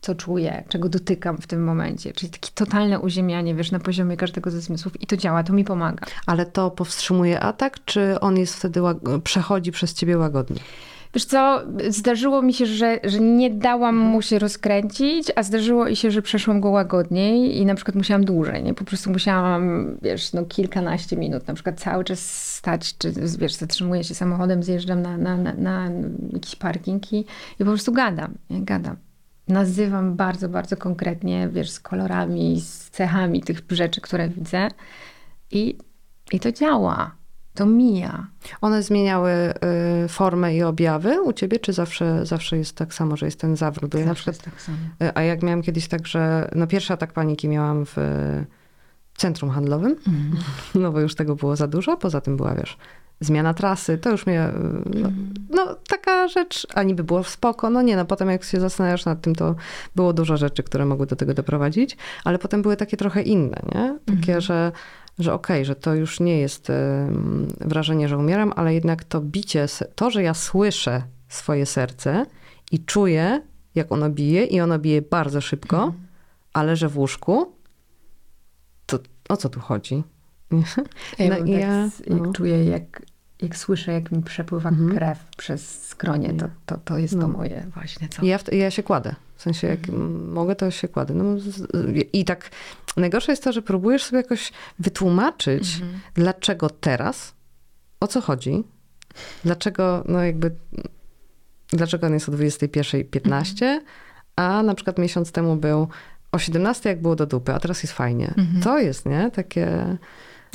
co 0.00 0.14
czuję, 0.14 0.64
czego 0.68 0.88
dotykam 0.88 1.38
w 1.38 1.46
tym 1.46 1.64
momencie. 1.64 2.12
Czyli 2.12 2.32
takie 2.32 2.50
totalne 2.54 3.00
uziemianie, 3.00 3.54
wiesz, 3.54 3.70
na 3.70 3.78
poziomie 3.78 4.16
każdego 4.16 4.50
ze 4.50 4.60
zmysłów 4.60 5.02
i 5.02 5.06
to 5.06 5.16
działa, 5.16 5.42
to 5.42 5.52
mi 5.52 5.64
pomaga. 5.64 6.06
Ale 6.26 6.46
to 6.46 6.70
powstrzymuje 6.70 7.40
atak, 7.40 7.84
czy 7.84 8.20
on 8.20 8.36
jest 8.36 8.56
wtedy, 8.56 8.80
przechodzi 9.24 9.72
przez 9.72 9.94
ciebie 9.94 10.18
łagodnie? 10.18 10.60
Wiesz 11.18 11.24
co, 11.24 11.62
zdarzyło 11.88 12.42
mi 12.42 12.54
się, 12.54 12.66
że, 12.66 13.00
że 13.04 13.20
nie 13.20 13.50
dałam 13.50 13.96
mu 13.96 14.22
się 14.22 14.38
rozkręcić, 14.38 15.32
a 15.36 15.42
zdarzyło 15.42 15.84
mi 15.84 15.96
się, 15.96 16.10
że 16.10 16.22
przeszłam 16.22 16.60
go 16.60 16.70
łagodniej 16.70 17.56
i 17.56 17.66
na 17.66 17.74
przykład 17.74 17.94
musiałam 17.96 18.24
dłużej, 18.24 18.62
nie? 18.62 18.74
Po 18.74 18.84
prostu 18.84 19.10
musiałam, 19.10 19.86
wiesz, 20.02 20.32
no 20.32 20.44
kilkanaście 20.44 21.16
minut, 21.16 21.48
na 21.48 21.54
przykład 21.54 21.80
cały 21.80 22.04
czas 22.04 22.52
stać, 22.54 22.98
czy 22.98 23.12
wiesz, 23.38 23.54
zatrzymuję 23.54 24.04
się 24.04 24.14
samochodem, 24.14 24.62
zjeżdżam 24.62 25.02
na, 25.02 25.16
na, 25.16 25.36
na, 25.36 25.54
na 25.54 25.90
jakiś 26.32 26.56
parking 26.56 27.12
i, 27.12 27.18
i 27.18 27.58
po 27.58 27.64
prostu 27.64 27.92
gadam, 27.92 28.34
nie? 28.50 28.62
Gadam. 28.62 28.96
Nazywam 29.48 30.16
bardzo, 30.16 30.48
bardzo 30.48 30.76
konkretnie, 30.76 31.48
wiesz, 31.52 31.70
z 31.70 31.80
kolorami, 31.80 32.60
z 32.60 32.90
cechami 32.90 33.40
tych 33.40 33.62
rzeczy, 33.70 34.00
które 34.00 34.28
widzę 34.28 34.68
i, 35.50 35.78
i 36.32 36.40
to 36.40 36.52
działa. 36.52 37.17
To 37.58 37.66
mija. 37.66 38.26
One 38.60 38.82
zmieniały 38.82 39.30
y, 40.04 40.08
formę 40.08 40.56
i 40.56 40.62
objawy 40.62 41.22
u 41.22 41.32
ciebie, 41.32 41.58
czy 41.58 41.72
zawsze, 41.72 42.26
zawsze 42.26 42.56
jest 42.56 42.76
tak 42.76 42.94
samo, 42.94 43.16
że 43.16 43.26
jest 43.26 43.40
ten 43.40 43.56
zawrót? 43.56 43.94
Ja 43.94 44.00
na 44.00 44.06
Zawsze 44.06 44.32
przykład, 44.32 44.36
jest 44.36 44.44
tak 44.44 44.62
samo. 44.62 44.78
y, 45.02 45.12
a 45.14 45.22
jak 45.22 45.42
miałam 45.42 45.62
kiedyś 45.62 45.88
tak, 45.88 46.06
że 46.06 46.50
no 46.54 46.66
pierwszy 46.66 46.92
atak 46.92 47.12
paniki 47.12 47.48
miałam 47.48 47.86
w 47.86 47.98
y, 47.98 48.46
centrum 49.16 49.50
handlowym, 49.50 49.96
no 50.74 50.92
bo 50.92 51.00
już 51.00 51.14
tego 51.14 51.34
było 51.36 51.56
za 51.56 51.66
dużo, 51.66 51.96
poza 51.96 52.20
tym 52.20 52.36
była, 52.36 52.54
wiesz, 52.54 52.78
zmiana 53.20 53.54
trasy, 53.54 53.98
to 53.98 54.10
już 54.10 54.26
mnie, 54.26 54.48
y, 54.48 54.52
no, 55.00 55.08
no 55.50 55.76
taka 55.88 56.28
rzecz, 56.28 56.66
a 56.74 56.82
niby 56.82 57.04
było 57.04 57.24
spoko, 57.24 57.70
no 57.70 57.82
nie, 57.82 57.96
no 57.96 58.04
potem 58.04 58.30
jak 58.30 58.44
się 58.44 58.60
zastanawiasz 58.60 59.04
nad 59.04 59.20
tym, 59.20 59.34
to 59.34 59.54
było 59.96 60.12
dużo 60.12 60.36
rzeczy, 60.36 60.62
które 60.62 60.84
mogły 60.84 61.06
do 61.06 61.16
tego 61.16 61.34
doprowadzić, 61.34 61.96
ale 62.24 62.38
potem 62.38 62.62
były 62.62 62.76
takie 62.76 62.96
trochę 62.96 63.22
inne, 63.22 63.62
nie? 63.74 63.98
Takie, 64.16 64.40
że, 64.40 64.72
że 65.18 65.34
okej, 65.34 65.64
że 65.64 65.76
to 65.76 65.94
już 65.94 66.20
nie 66.20 66.38
jest 66.38 66.68
wrażenie, 67.60 68.08
że 68.08 68.18
umieram, 68.18 68.52
ale 68.56 68.74
jednak 68.74 69.04
to 69.04 69.20
bicie, 69.20 69.66
to, 69.94 70.10
że 70.10 70.22
ja 70.22 70.34
słyszę 70.34 71.02
swoje 71.28 71.66
serce 71.66 72.26
i 72.72 72.78
czuję, 72.84 73.42
jak 73.74 73.92
ono 73.92 74.10
bije 74.10 74.44
i 74.44 74.60
ono 74.60 74.78
bije 74.78 75.02
bardzo 75.02 75.40
szybko, 75.40 75.92
ale 76.52 76.76
że 76.76 76.88
w 76.88 76.98
łóżku, 76.98 77.52
to 78.86 78.98
o 79.28 79.36
co 79.36 79.48
tu 79.48 79.60
chodzi? 79.60 80.02
Ja, 81.18 81.28
No 81.28 81.36
tak, 81.36 81.48
ja- 81.48 81.88
no. 82.10 82.32
czuję, 82.32 82.64
jak, 82.64 83.02
jak 83.42 83.56
słyszę, 83.56 83.92
jak 83.92 84.12
mi 84.12 84.22
przepływa 84.22 84.70
krew 84.94 85.18
przez 85.36 85.86
skronie, 85.88 86.34
to, 86.34 86.46
to, 86.66 86.76
to 86.84 86.98
jest 86.98 87.14
to 87.14 87.20
No. 87.20 87.28
moje 87.28 87.66
właśnie. 87.74 88.08
Co? 88.08 88.24
Ja, 88.24 88.38
w, 88.38 88.52
ja 88.52 88.70
się 88.70 88.82
kładę. 88.82 89.14
W 89.36 89.42
sensie, 89.42 89.66
jak 89.66 89.88
mm, 89.88 90.32
mogę, 90.32 90.56
to 90.56 90.70
się 90.70 90.88
kładę. 90.88 91.14
No, 91.14 91.24
I 92.12 92.24
tak 92.24 92.50
najgorsze 92.96 93.32
jest 93.32 93.44
to, 93.44 93.52
że 93.52 93.62
próbujesz 93.62 94.04
sobie 94.04 94.16
jakoś 94.22 94.52
wytłumaczyć, 94.78 95.80
dlaczego 96.14 96.70
teraz, 96.70 97.34
o 98.00 98.06
co 98.06 98.20
chodzi, 98.20 98.64
dlaczego, 99.44 100.04
no 100.08 100.24
jakby, 100.24 100.54
dlaczego 101.70 102.06
on 102.06 102.12
jest 102.12 102.28
o 102.28 102.32
21.15, 102.32 103.80
a 104.36 104.62
na 104.62 104.74
przykład 104.74 104.98
miesiąc 104.98 105.32
temu 105.32 105.56
był 105.56 105.88
o 106.32 106.38
17, 106.38 106.88
jak 106.88 107.02
było 107.02 107.16
do 107.16 107.26
dupy, 107.26 107.54
a 107.54 107.60
teraz 107.60 107.82
jest 107.82 107.94
fajnie. 107.94 108.34
To 108.62 108.78
jest, 108.78 109.06
nie? 109.06 109.30
Takie... 109.30 109.96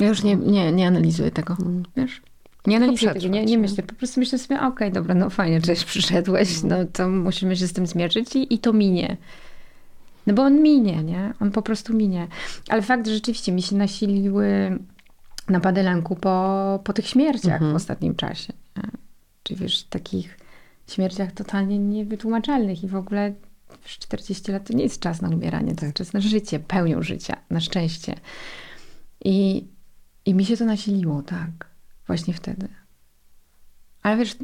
Ja 0.00 0.08
już 0.08 0.22
nie, 0.22 0.36
nie, 0.36 0.72
nie 0.72 0.86
analizuję 0.88 1.30
tego, 1.30 1.56
wiesz? 1.96 2.22
Nie 2.66 2.80
tego, 2.80 3.20
nie, 3.20 3.28
nie 3.28 3.44
nie? 3.44 3.58
myślę. 3.58 3.82
Po 3.82 3.94
prostu 3.94 4.20
myślę 4.20 4.38
sobie, 4.38 4.60
okej, 4.60 4.92
dobra, 4.92 5.14
no 5.14 5.30
fajnie, 5.30 5.60
cześć, 5.60 5.84
przyszedłeś, 5.94 6.62
no 6.62 6.76
to 6.92 7.08
musimy 7.08 7.56
się 7.56 7.66
z 7.66 7.72
tym 7.72 7.86
zmierzyć 7.86 8.36
i, 8.36 8.54
i 8.54 8.58
to 8.58 8.72
minie. 8.72 9.16
No 10.26 10.34
bo 10.34 10.42
on 10.42 10.62
minie, 10.62 11.02
nie? 11.02 11.34
On 11.40 11.50
po 11.50 11.62
prostu 11.62 11.94
minie. 11.94 12.28
Ale 12.68 12.82
fakt, 12.82 13.06
że 13.06 13.14
rzeczywiście 13.14 13.52
mi 13.52 13.62
się 13.62 13.76
nasiliły 13.76 14.78
napady 15.48 15.82
lęku 15.82 16.16
po, 16.16 16.80
po 16.84 16.92
tych 16.92 17.06
śmierciach 17.06 17.62
w 17.72 17.74
ostatnim 17.74 18.14
czasie. 18.14 18.52
Nie? 18.76 18.82
Czyli 19.42 19.60
wiesz, 19.60 19.82
takich 19.82 20.38
śmierciach 20.88 21.32
totalnie 21.32 21.78
niewytłumaczalnych 21.78 22.84
i 22.84 22.88
w 22.88 22.96
ogóle 22.96 23.32
wiesz, 23.82 23.98
40 23.98 24.52
lat 24.52 24.66
to 24.68 24.72
nie 24.76 24.82
jest 24.82 25.00
czas 25.00 25.22
na 25.22 25.28
umieranie, 25.28 25.74
to 25.74 25.84
jest 25.84 25.96
czas 25.96 26.12
na 26.12 26.20
życie, 26.20 26.58
pełnią 26.58 27.02
życia, 27.02 27.36
na 27.50 27.60
szczęście. 27.60 28.14
I, 29.24 29.66
I 30.26 30.34
mi 30.34 30.44
się 30.44 30.56
to 30.56 30.64
nasiliło, 30.64 31.22
tak, 31.22 31.73
właśnie 32.06 32.34
wtedy. 32.34 32.68
Ale 34.02 34.16
wiesz, 34.16 34.36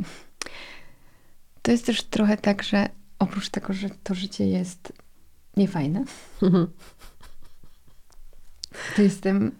to 1.63 1.71
jest 1.71 1.87
też 1.87 2.03
trochę 2.03 2.37
tak, 2.37 2.63
że 2.63 2.89
oprócz 3.19 3.49
tego, 3.49 3.73
że 3.73 3.91
to 4.03 4.15
życie 4.15 4.47
jest 4.47 4.93
niefajne, 5.57 6.05
to 8.97 9.03
jestem 9.03 9.53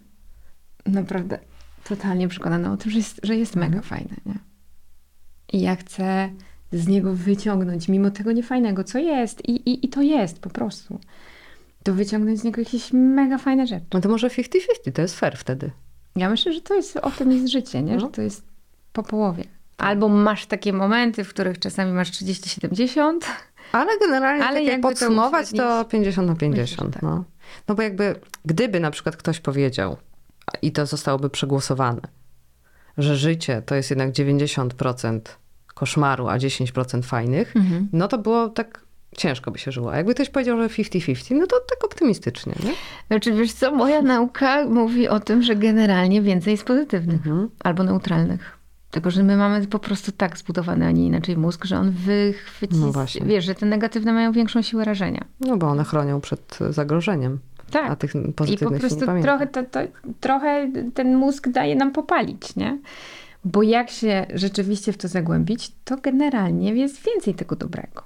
naprawdę 0.85 1.39
totalnie 1.83 2.27
przekonana 2.27 2.71
o 2.71 2.77
tym, 2.77 2.91
że 2.91 2.97
jest, 2.97 3.19
że 3.23 3.35
jest 3.35 3.55
mega 3.55 3.81
fajne, 3.81 4.15
nie? 4.25 4.39
I 5.53 5.61
ja 5.61 5.75
chcę 5.75 6.29
z 6.71 6.87
niego 6.87 7.13
wyciągnąć, 7.13 7.87
mimo 7.87 8.11
tego 8.11 8.31
niefajnego, 8.31 8.83
co 8.83 8.99
jest, 8.99 9.49
i, 9.49 9.51
i, 9.69 9.85
i 9.85 9.89
to 9.89 10.01
jest 10.01 10.39
po 10.39 10.49
prostu, 10.49 10.99
to 11.83 11.93
wyciągnąć 11.93 12.39
z 12.39 12.43
niego 12.43 12.61
jakieś 12.61 12.93
mega 12.93 13.37
fajne 13.37 13.67
rzeczy. 13.67 13.85
No 13.93 14.01
to 14.01 14.09
może 14.09 14.27
50-50, 14.27 14.91
to 14.93 15.01
jest 15.01 15.19
fair 15.19 15.37
wtedy. 15.37 15.71
Ja 16.15 16.29
myślę, 16.29 16.53
że 16.53 16.61
to 16.61 16.73
jest, 16.73 16.97
o 16.97 17.11
tym 17.11 17.31
jest 17.31 17.47
życie, 17.47 17.83
nie? 17.83 17.93
No. 17.93 17.99
Że 17.99 18.07
to 18.07 18.21
jest 18.21 18.43
po 18.93 19.03
połowie. 19.03 19.43
Albo 19.77 20.09
masz 20.09 20.45
takie 20.45 20.73
momenty, 20.73 21.23
w 21.23 21.29
których 21.29 21.59
czasami 21.59 21.91
masz 21.91 22.11
30-70. 22.11 23.19
Ale 23.71 23.99
generalnie, 23.99 24.45
Ale 24.45 24.57
tak 24.59 24.67
jak 24.67 24.81
to 24.81 24.87
podsumować, 24.87 25.49
to 25.49 25.55
uśrednić- 25.55 25.87
50 25.91 26.27
na 26.27 26.35
50. 26.35 26.71
Myślę, 26.71 26.93
tak. 26.93 27.01
no. 27.03 27.23
no 27.67 27.75
bo 27.75 27.81
jakby, 27.81 28.15
gdyby 28.45 28.79
na 28.79 28.91
przykład 28.91 29.15
ktoś 29.17 29.39
powiedział, 29.39 29.97
i 30.61 30.71
to 30.71 30.85
zostałoby 30.85 31.29
przegłosowane, 31.29 32.01
że 32.97 33.15
życie 33.15 33.61
to 33.65 33.75
jest 33.75 33.89
jednak 33.89 34.11
90% 34.11 35.19
koszmaru, 35.73 36.27
a 36.27 36.37
10% 36.37 37.03
fajnych, 37.05 37.55
Mhm. 37.55 37.89
no 37.93 38.07
to 38.07 38.17
było 38.17 38.49
tak 38.49 38.81
ciężko 39.17 39.51
by 39.51 39.59
się 39.59 39.71
żyło. 39.71 39.93
A 39.93 39.97
jakby 39.97 40.13
ktoś 40.13 40.29
powiedział, 40.29 40.57
że 40.57 40.67
50-50, 40.67 41.35
no 41.39 41.47
to 41.47 41.55
tak 41.69 41.83
optymistycznie, 41.83 42.53
nie? 42.63 42.71
Znaczy, 43.07 43.31
wiesz 43.33 43.53
co, 43.53 43.71
moja 43.75 44.01
nauka 44.01 44.65
mówi 44.65 45.07
o 45.07 45.19
tym, 45.19 45.43
że 45.43 45.55
generalnie 45.55 46.21
więcej 46.21 46.51
jest 46.51 46.63
pozytywnych 46.63 47.27
Mhm. 47.27 47.49
albo 47.63 47.83
neutralnych. 47.83 48.57
Tylko, 48.91 49.11
że 49.11 49.23
my 49.23 49.37
mamy 49.37 49.67
po 49.67 49.79
prostu 49.79 50.11
tak 50.11 50.37
zbudowany, 50.37 50.85
a 50.85 50.91
nie 50.91 51.05
inaczej 51.05 51.37
mózg, 51.37 51.65
że 51.65 51.77
on 51.77 51.91
wychwyci, 51.91 52.75
No 52.77 52.91
właśnie. 52.91 53.25
wiesz, 53.25 53.45
że 53.45 53.55
te 53.55 53.65
negatywne 53.65 54.13
mają 54.13 54.31
większą 54.31 54.61
siłę 54.61 54.85
rażenia. 54.85 55.25
No 55.39 55.57
bo 55.57 55.67
one 55.69 55.83
chronią 55.83 56.21
przed 56.21 56.59
zagrożeniem, 56.69 57.39
Tak. 57.71 57.91
a 57.91 57.95
tych 57.95 58.15
I 58.15 58.19
po 58.19 58.31
pozytywnych 58.31 58.81
się 58.81 58.87
nie 58.95 59.01
prostu 59.01 59.21
trochę, 59.21 59.47
to, 59.47 59.63
to, 59.63 59.79
trochę 60.19 60.71
ten 60.93 61.15
mózg 61.15 61.49
daje 61.49 61.75
nam 61.75 61.91
popalić, 61.91 62.55
nie? 62.55 62.79
Bo 63.45 63.63
jak 63.63 63.89
się 63.89 64.25
rzeczywiście 64.33 64.93
w 64.93 64.97
to 64.97 65.07
zagłębić, 65.07 65.71
to 65.85 65.97
generalnie 65.97 66.73
jest 66.73 67.01
więcej 67.05 67.33
tego 67.33 67.55
dobrego. 67.55 68.03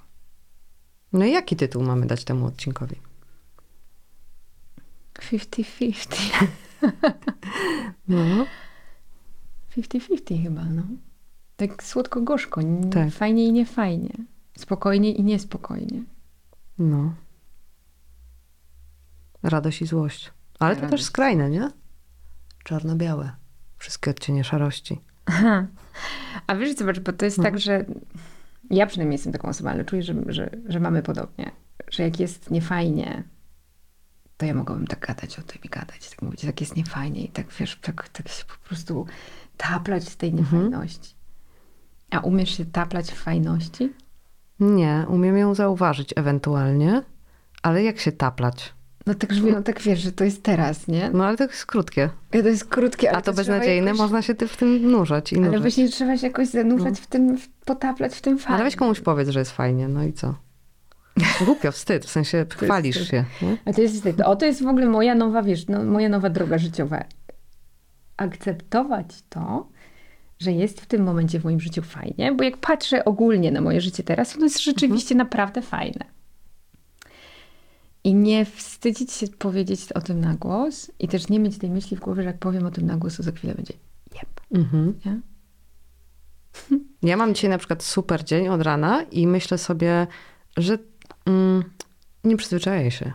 No 1.16 1.26
i 1.26 1.32
jaki 1.32 1.56
tytuł 1.56 1.84
mamy 1.84 2.06
dać 2.06 2.24
temu 2.24 2.46
odcinkowi? 2.46 2.96
50-50. 5.20 6.16
No, 8.08 8.18
50-50 9.78 10.44
chyba, 10.44 10.64
no. 10.66 10.84
Tak 11.58 11.84
słodko-gorzko. 11.84 12.62
Tak. 12.92 13.12
Fajnie 13.14 13.46
i 13.46 13.52
niefajnie. 13.54 14.10
Spokojnie 14.58 15.12
i 15.12 15.24
niespokojnie. 15.24 16.04
no. 16.78 17.14
Radość 19.44 19.82
i 19.82 19.86
złość. 19.88 20.32
Ale 20.60 20.76
to 20.76 20.82
też 20.82 20.92
Radość. 20.92 21.04
skrajne, 21.06 21.50
nie? 21.50 21.70
Czarno-białe. 22.64 23.32
Wszystkie 23.78 24.12
odcienie 24.12 24.44
szarości. 24.44 25.02
Aha. 25.26 25.68
A 26.48 26.56
wiesz, 26.56 26.76
zobacz, 26.76 27.00
bo 27.00 27.14
to 27.14 27.26
jest 27.26 27.38
No. 27.38 27.44
tak, 27.44 27.60
że 27.60 27.86
ja 28.70 28.86
przynajmniej 28.86 29.16
jestem 29.16 29.34
taką 29.34 29.48
osobą, 29.48 29.70
ale 29.70 29.86
czuję, 29.86 30.04
że, 30.04 30.14
że, 30.28 30.50
że 30.68 30.80
mamy 30.80 31.04
podobnie. 31.04 31.52
Że 31.92 32.04
jak 32.04 32.20
jest 32.20 32.52
niefajnie, 32.52 33.24
to 34.38 34.46
ja 34.46 34.54
mogłabym 34.54 34.88
tak 34.88 35.00
gadać 35.00 35.40
o 35.40 35.42
tym 35.42 35.62
i 35.64 35.70
gadać, 35.70 36.10
tak 36.10 36.22
mówić, 36.22 36.42
tak 36.42 36.62
jest 36.62 36.76
niefajnie 36.76 37.26
i 37.26 37.30
tak, 37.30 37.48
wiesz, 37.60 37.78
tak, 37.82 38.10
tak 38.10 38.28
się 38.28 38.46
po 38.46 38.68
prostu 38.68 39.06
taplać 39.58 40.06
w 40.06 40.16
tej 40.16 40.30
Mhm. 40.30 40.64
niefajności. 40.64 41.16
A 42.12 42.20
umiesz 42.20 42.58
się 42.58 42.66
taplać 42.66 43.12
w 43.12 43.16
fajności? 43.16 43.94
Nie, 44.60 45.06
umiem 45.10 45.38
ją 45.38 45.56
zauważyć 45.56 46.14
ewentualnie, 46.16 47.04
ale 47.64 47.84
jak 47.84 48.00
się 48.00 48.12
taplać? 48.12 48.74
No 49.06 49.14
tak, 49.14 49.34
że- 49.34 49.42
no 49.42 49.62
tak 49.64 49.82
wiesz, 49.82 50.00
że 50.00 50.12
to 50.12 50.24
jest 50.24 50.44
teraz, 50.44 50.88
nie? 50.88 51.10
No 51.14 51.26
ale 51.26 51.38
to 51.38 51.44
jest 51.44 51.66
krótkie. 51.66 52.10
To 52.32 52.38
jest 52.38 52.66
krótkie, 52.66 53.10
ale 53.10 53.18
A 53.18 53.22
to 53.22 53.24
trzeba 53.34 53.38
beznadziejne, 53.38 53.88
jakoś- 53.88 54.00
można 54.00 54.22
się 54.22 54.36
ty 54.36 54.48
w 54.48 54.58
tym 54.58 54.92
nurzać 54.92 55.34
i 55.34 55.36
Ale 55.36 55.46
nurzać. 55.46 55.62
właśnie 55.62 55.90
trzeba 55.90 56.18
się 56.18 56.28
jakoś 56.28 56.48
zanurzać 56.48 57.00
w 57.00 57.08
tym, 57.08 57.38
potaplać 57.66 58.16
w 58.16 58.22
tym 58.22 58.38
fajnie. 58.38 58.56
Ale 58.56 58.64
weź 58.64 58.76
komuś 58.76 59.00
powiedz, 59.00 59.30
że 59.30 59.40
jest 59.40 59.52
fajnie, 59.52 59.88
no 59.88 60.04
i 60.04 60.14
co? 60.14 60.36
Głupio, 61.46 61.72
wstyd, 61.72 62.06
w 62.06 62.10
sensie 62.10 62.46
chwalisz 62.58 63.08
się. 63.12 63.26
Nie? 63.42 63.58
A 63.66 63.74
to 63.74 63.82
jest 63.82 63.96
wstyd. 63.96 64.22
O, 64.22 64.36
to 64.36 64.46
jest 64.46 64.64
w 64.64 64.68
ogóle 64.68 64.86
moja 64.86 65.16
nowa, 65.16 65.44
wiesz, 65.44 65.68
no, 65.68 65.84
moja 65.84 66.10
nowa 66.10 66.30
droga 66.30 66.58
życiowa. 66.58 67.04
Akceptować 68.18 69.06
to, 69.30 69.68
że 70.40 70.52
jest 70.52 70.82
w 70.82 70.86
tym 70.86 71.04
momencie 71.04 71.40
w 71.40 71.44
moim 71.44 71.60
życiu 71.60 71.82
fajnie, 71.82 72.32
bo 72.32 72.44
jak 72.44 72.58
patrzę 72.58 73.06
ogólnie 73.06 73.52
na 73.52 73.62
moje 73.62 73.82
życie 73.82 74.04
teraz, 74.04 74.36
ono 74.36 74.46
jest 74.46 74.64
rzeczywiście 74.64 75.16
naprawdę 75.16 75.62
fajne. 75.62 76.06
I 78.06 78.14
nie 78.14 78.46
wstydzić 78.46 79.12
się 79.12 79.28
powiedzieć 79.28 79.92
o 79.94 80.02
tym 80.02 80.22
na 80.22 80.34
głos 80.34 80.92
i 81.00 81.08
też 81.08 81.30
nie 81.30 81.40
mieć 81.40 81.58
tej 81.58 81.70
myśli 81.70 81.98
w 81.98 82.00
głowie, 82.00 82.24
że 82.24 82.28
jak 82.28 82.40
powiem 82.40 82.66
o 82.66 82.72
tym 82.72 82.86
na 82.86 82.98
głos, 82.98 83.18
to 83.18 83.24
za 83.24 83.32
chwilę 83.32 83.56
będzie 83.56 83.74
jeb. 84.16 84.42
Mhm. 84.52 85.00
Nie? 85.06 85.20
Ja 87.10 87.18
mam 87.18 87.34
dzisiaj 87.34 87.50
na 87.50 87.58
przykład 87.58 87.84
super 87.84 88.24
dzień 88.24 88.48
od 88.48 88.62
rana 88.62 89.04
i 89.12 89.28
myślę 89.28 89.58
sobie, 89.58 90.08
że 90.58 90.78
mm, 91.26 91.64
nie 92.24 92.38
przyzwyczajaj 92.38 92.92
się. 92.92 93.14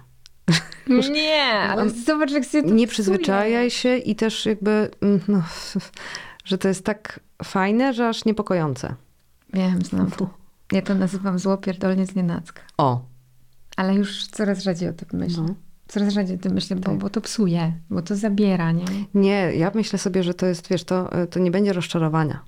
Nie, 1.12 1.44
ale 1.44 1.90
zobacz, 1.90 2.30
jak 2.30 2.44
sobie 2.44 2.62
to 2.62 2.74
Nie 2.74 2.86
przyzwyczajaj 2.86 3.70
się 3.70 3.96
i 3.96 4.16
też 4.16 4.46
jakby, 4.46 4.90
mm, 5.00 5.20
no, 5.28 5.42
że 6.44 6.58
to 6.58 6.68
jest 6.68 6.84
tak 6.84 7.20
fajne, 7.44 7.94
że 7.94 8.08
aż 8.08 8.24
niepokojące. 8.24 8.94
Wiem, 9.52 9.82
znam. 9.82 10.10
Ja 10.72 10.82
to 10.82 10.94
nazywam 10.94 11.38
złopierdolnie 11.38 12.06
z 12.06 12.14
nienacka. 12.14 12.62
O, 12.78 13.09
Ale 13.80 13.94
już 13.94 14.26
coraz 14.26 14.62
rzadziej 14.62 14.88
o 14.88 14.92
tym 14.92 15.08
myślę. 15.12 15.42
No. 15.48 15.54
Coraz 15.88 16.12
rzadziej 16.14 16.36
o 16.36 16.38
tym 16.38 16.52
myślę, 16.52 16.76
bo, 16.76 16.82
Tak. 16.82 16.98
bo 16.98 17.10
to 17.10 17.20
psuje, 17.20 17.72
bo 17.90 18.02
to 18.02 18.16
zabiera, 18.16 18.72
nie? 18.72 18.84
nie, 19.14 19.52
ja 19.56 19.72
myślę 19.74 19.98
sobie, 19.98 20.22
że 20.22 20.34
to 20.34 20.46
jest, 20.46 20.68
wiesz, 20.68 20.84
to, 20.84 21.10
to 21.30 21.40
nie 21.40 21.50
będzie 21.50 21.72
rozczarowania. 21.72 22.42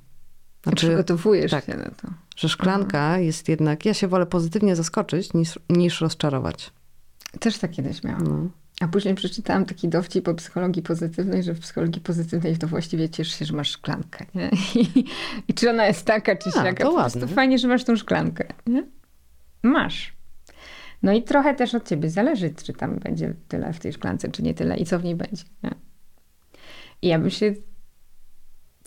Znaczy, 0.63 0.87
Przygotowujesz 0.87 1.51
tak. 1.51 1.65
się 1.65 1.77
na 1.77 1.85
to. 1.85 2.09
że 2.37 2.49
szklanka 2.49 3.19
jest 3.19 3.49
jednak, 3.49 3.85
ja 3.85 3.95
się 3.95 4.09
wolę 4.09 4.27
pozytywnie 4.27 4.77
zaskoczyć 4.77 5.35
niż, 5.35 5.59
niż 5.71 6.01
rozczarować. 6.01 6.73
Też 7.41 7.59
tak 7.59 7.71
kiedyś 7.71 8.05
miałam. 8.05 8.25
No. 8.25 8.49
A 8.81 8.89
później 8.89 9.15
przeczytałam 9.15 9.65
taki 9.65 9.89
dowcip 9.89 10.29
o 10.29 10.35
psychologii 10.35 10.83
pozytywnej, 10.83 11.43
że 11.43 11.55
w 11.55 11.61
psychologii 11.61 12.01
pozytywnej 12.03 12.57
to 12.59 12.67
właściwie 12.67 13.09
ciesz 13.09 13.39
się, 13.39 13.45
że 13.45 13.55
masz 13.55 13.71
szklankę, 13.71 14.27
nie? 14.35 14.51
I, 14.83 15.05
i 15.49 15.55
czy 15.55 15.71
ona 15.71 15.87
jest 15.87 16.05
taka, 16.07 16.37
czy 16.37 16.51
siaka. 16.51 16.85
to 16.85 16.91
Po 16.91 16.95
prostu 16.97 17.27
fajnie, 17.29 17.59
że 17.59 17.69
masz 17.69 17.85
tą 17.85 17.97
szklankę, 17.97 18.45
nie? 18.67 18.87
Masz. 19.63 20.13
No 21.03 21.13
i 21.13 21.23
trochę 21.23 21.55
też 21.55 21.75
od 21.75 21.89
ciebie 21.89 22.11
zależy, 22.11 22.51
czy 22.51 22.73
tam 22.73 22.99
będzie 22.99 23.35
tyle 23.49 23.73
w 23.73 23.79
tej 23.79 23.93
szklance, 23.93 24.29
czy 24.29 24.43
nie 24.43 24.55
tyle 24.55 24.77
i 24.77 24.87
co 24.87 24.99
w 24.99 25.05
niej 25.05 25.17
będzie, 25.17 25.45
nie? 25.63 25.71
I 27.03 27.09
ja 27.09 27.19
bym 27.19 27.31
się 27.31 27.55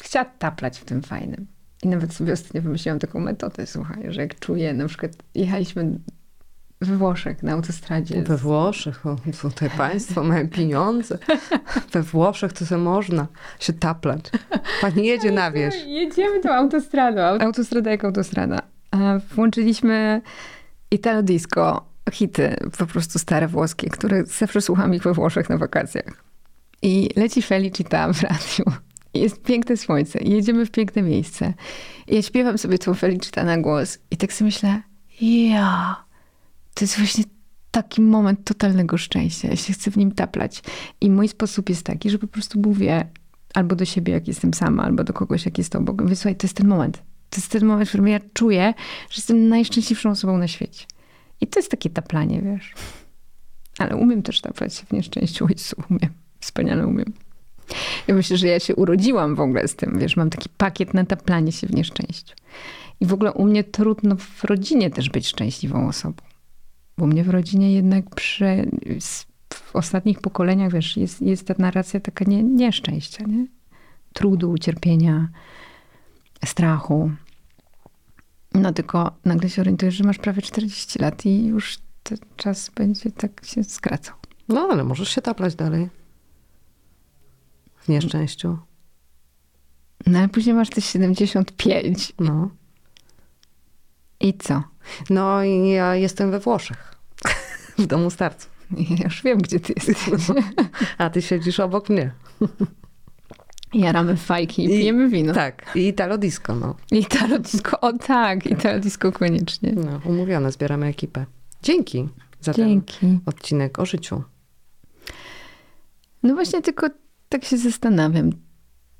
chciała 0.01 0.25
taplać 0.25 0.79
w 0.79 0.85
tym 0.85 1.01
fajnym. 1.01 1.47
I 1.83 1.87
nawet 1.87 2.13
sobie 2.13 2.33
ostatnio 2.33 2.61
wymyśliłam 2.61 2.99
taką 2.99 3.19
metodę, 3.19 3.67
słuchaj, 3.67 4.03
że 4.07 4.21
jak 4.21 4.39
czuję, 4.39 4.73
na 4.73 4.87
przykład 4.87 5.11
jechaliśmy 5.35 5.99
we 6.81 6.97
Włoszech 6.97 7.43
na 7.43 7.51
autostradzie. 7.51 8.21
We 8.21 8.37
Włoszech, 8.37 9.05
o, 9.05 9.15
tutaj 9.41 9.69
państwo 9.77 10.23
mają 10.23 10.49
pieniądze. 10.49 11.17
We 11.91 12.01
Włoszech 12.01 12.53
to 12.53 12.65
se 12.65 12.77
można 12.77 13.27
się 13.59 13.73
taplać. 13.73 14.21
Pani 14.81 15.05
jedzie 15.05 15.31
na 15.31 15.51
wieś. 15.51 15.75
Jedziemy 15.85 16.39
tą 16.39 16.49
autostradą. 16.49 17.21
Autostrada 17.21 17.91
jak 17.91 18.05
autostrada. 18.05 18.61
A 18.91 19.19
Włączyliśmy 19.35 20.21
Italo 20.91 21.23
Disco, 21.23 21.85
hity, 22.11 22.55
po 22.77 22.85
prostu 22.85 23.19
stare 23.19 23.47
włoskie, 23.47 23.89
które 23.89 24.25
zawsze 24.25 24.61
słucham 24.61 24.93
ich 24.93 25.03
we 25.03 25.13
Włoszech 25.13 25.49
na 25.49 25.57
wakacjach. 25.57 26.23
I 26.81 27.09
leci 27.15 27.41
Felicita 27.41 28.13
w 28.13 28.21
radiu. 28.23 28.65
Jest 29.13 29.41
piękne 29.41 29.77
słońce. 29.77 30.19
Jedziemy 30.19 30.65
w 30.65 30.71
piękne 30.71 31.01
miejsce. 31.01 31.53
I 32.07 32.15
ja 32.15 32.21
śpiewam 32.21 32.57
sobie 32.57 32.77
tą 32.77 32.93
Felicita 32.93 33.43
na 33.43 33.57
głos. 33.57 33.99
I 34.11 34.17
tak 34.17 34.33
sobie 34.33 34.45
myślę, 34.45 34.81
ja, 35.21 35.95
to 36.73 36.85
jest 36.85 36.97
właśnie 36.97 37.23
taki 37.71 38.01
moment 38.01 38.43
totalnego 38.43 38.97
szczęścia. 38.97 39.47
Ja 39.47 39.55
się 39.55 39.73
chcę 39.73 39.91
w 39.91 39.97
nim 39.97 40.11
taplać. 40.11 40.61
I 41.01 41.11
mój 41.11 41.27
sposób 41.27 41.69
jest 41.69 41.83
taki, 41.83 42.09
że 42.09 42.19
po 42.19 42.27
prostu 42.27 42.59
mówię 42.59 43.07
albo 43.53 43.75
do 43.75 43.85
siebie, 43.85 44.13
jak 44.13 44.27
jestem 44.27 44.53
sama, 44.53 44.83
albo 44.83 45.03
do 45.03 45.13
kogoś, 45.13 45.45
jak 45.45 45.57
jest 45.57 45.75
obok. 45.75 46.01
Mówię, 46.01 46.15
słuchaj, 46.15 46.35
to 46.35 46.47
jest 46.47 46.57
ten 46.57 46.67
moment. 46.67 46.97
To 47.29 47.37
jest 47.37 47.51
ten 47.51 47.65
moment, 47.65 47.87
w 47.87 47.91
którym 47.91 48.07
ja 48.07 48.19
czuję, 48.33 48.73
że 49.09 49.15
jestem 49.17 49.47
najszczęśliwszą 49.47 50.09
osobą 50.09 50.37
na 50.37 50.47
świecie. 50.47 50.85
I 51.41 51.47
to 51.47 51.59
jest 51.59 51.71
takie 51.71 51.89
taplanie, 51.89 52.41
wiesz. 52.41 52.73
Ale 53.77 53.95
umiem 53.95 54.21
też 54.21 54.41
taplać 54.41 54.75
się 54.75 54.85
w 54.85 54.91
nieszczęściu. 54.91 55.47
Jezu, 55.49 55.75
umiem. 55.89 56.13
Wspaniale 56.39 56.87
umiem. 56.87 57.13
Ja 58.07 58.15
myślę, 58.15 58.37
że 58.37 58.47
ja 58.47 58.59
się 58.59 58.75
urodziłam 58.75 59.35
w 59.35 59.39
ogóle 59.39 59.67
z 59.67 59.75
tym, 59.75 59.99
wiesz, 59.99 60.17
mam 60.17 60.29
taki 60.29 60.49
pakiet 60.57 60.93
na 60.93 61.05
taplanie 61.05 61.51
się 61.51 61.67
w 61.67 61.73
nieszczęściu. 61.75 62.35
I 62.99 63.05
w 63.05 63.13
ogóle 63.13 63.33
u 63.33 63.45
mnie 63.45 63.63
trudno 63.63 64.15
w 64.15 64.43
rodzinie 64.43 64.89
też 64.89 65.09
być 65.09 65.27
szczęśliwą 65.27 65.87
osobą. 65.87 66.23
Bo 66.97 67.05
u 67.05 67.07
mnie 67.07 67.23
w 67.23 67.29
rodzinie 67.29 67.73
jednak 67.73 68.15
przy, 68.15 68.71
w 69.53 69.75
ostatnich 69.75 70.19
pokoleniach, 70.19 70.71
wiesz, 70.71 70.97
jest, 70.97 71.21
jest 71.21 71.47
ta 71.47 71.53
narracja 71.57 71.99
taka 71.99 72.25
nie, 72.25 72.43
nieszczęścia, 72.43 73.23
nie? 73.23 73.47
Trudu, 74.13 74.57
cierpienia, 74.57 75.29
strachu. 76.45 77.11
No 78.55 78.73
tylko 78.73 79.11
nagle 79.25 79.49
się 79.49 79.61
orientujesz, 79.61 79.95
że 79.95 80.03
masz 80.03 80.17
prawie 80.17 80.41
40 80.41 80.99
lat 80.99 81.25
i 81.25 81.45
już 81.45 81.77
ten 82.03 82.17
czas 82.37 82.69
będzie 82.69 83.11
tak 83.11 83.45
się 83.45 83.63
skracał. 83.63 84.15
No 84.47 84.67
ale 84.71 84.83
możesz 84.83 85.09
się 85.09 85.21
taplać 85.21 85.55
dalej. 85.55 85.89
W 87.77 87.87
nieszczęściu. 87.89 88.57
No 90.07 90.19
ale 90.19 90.29
później 90.29 90.55
masz 90.55 90.69
te 90.69 90.81
75 90.81 92.13
No. 92.19 92.49
i 94.19 94.33
co? 94.37 94.63
No 95.09 95.43
i 95.43 95.69
ja 95.69 95.95
jestem 95.95 96.31
we 96.31 96.39
Włoszech. 96.39 96.95
W 97.77 97.85
domu 97.87 98.09
starców. 98.09 98.51
Ja 98.89 99.03
już 99.03 99.23
wiem, 99.23 99.37
gdzie 99.37 99.59
ty 99.59 99.73
jesteś. 99.75 99.97
A 100.97 101.09
ty 101.09 101.21
siedzisz 101.21 101.59
obok 101.59 101.89
mnie. 101.89 102.11
Jaramy 103.79 104.17
fajki 104.17 104.61
i 104.61 104.65
I- 104.65 104.69
pijemy 104.69 105.09
wino. 105.09 105.33
Tak, 105.33 105.71
i 105.75 105.87
Italo 105.87 106.17
Disco, 106.17 106.55
no. 106.55 106.75
I 106.91 106.97
Italo 106.99 107.39
disco, 107.39 107.79
o 107.81 107.93
tak, 107.93 108.45
Italo 108.45 108.79
disco 108.79 109.11
koniecznie. 109.11 109.71
no. 109.75 110.01
Umówione, 110.05 110.51
zbieramy 110.51 110.85
ekipę. 110.87 111.25
Dzięki 111.63 112.09
za 112.41 112.53
ten 112.53 112.67
Dzięki. 112.67 113.19
odcinek 113.25 113.79
o 113.79 113.85
życiu. 113.85 114.23
No 116.23 116.33
właśnie, 116.35 116.61
tylko 116.61 116.87
tak 117.29 117.45
się 117.45 117.57
zastanawiam, 117.57 118.29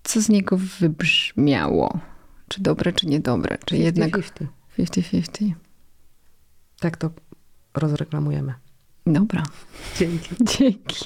co 0.04 0.22
z 0.22 0.30
niego 0.30 0.58
wybrzmiało. 0.80 2.00
Czy 2.48 2.62
dobre, 2.62 2.94
czy 2.94 3.08
niedobre. 3.08 3.58
Czy 3.66 3.78
jednak 3.78 4.12
50-50. 4.12 4.48
50-50. 4.80 5.52
Tak 6.80 6.98
to 6.98 7.10
rozreklamujemy. 7.74 8.54
Dobra. 9.06 9.44
Dzięki. 10.00 10.30
Dzięki. 10.58 11.06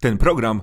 Ten 0.00 0.18
program 0.18 0.62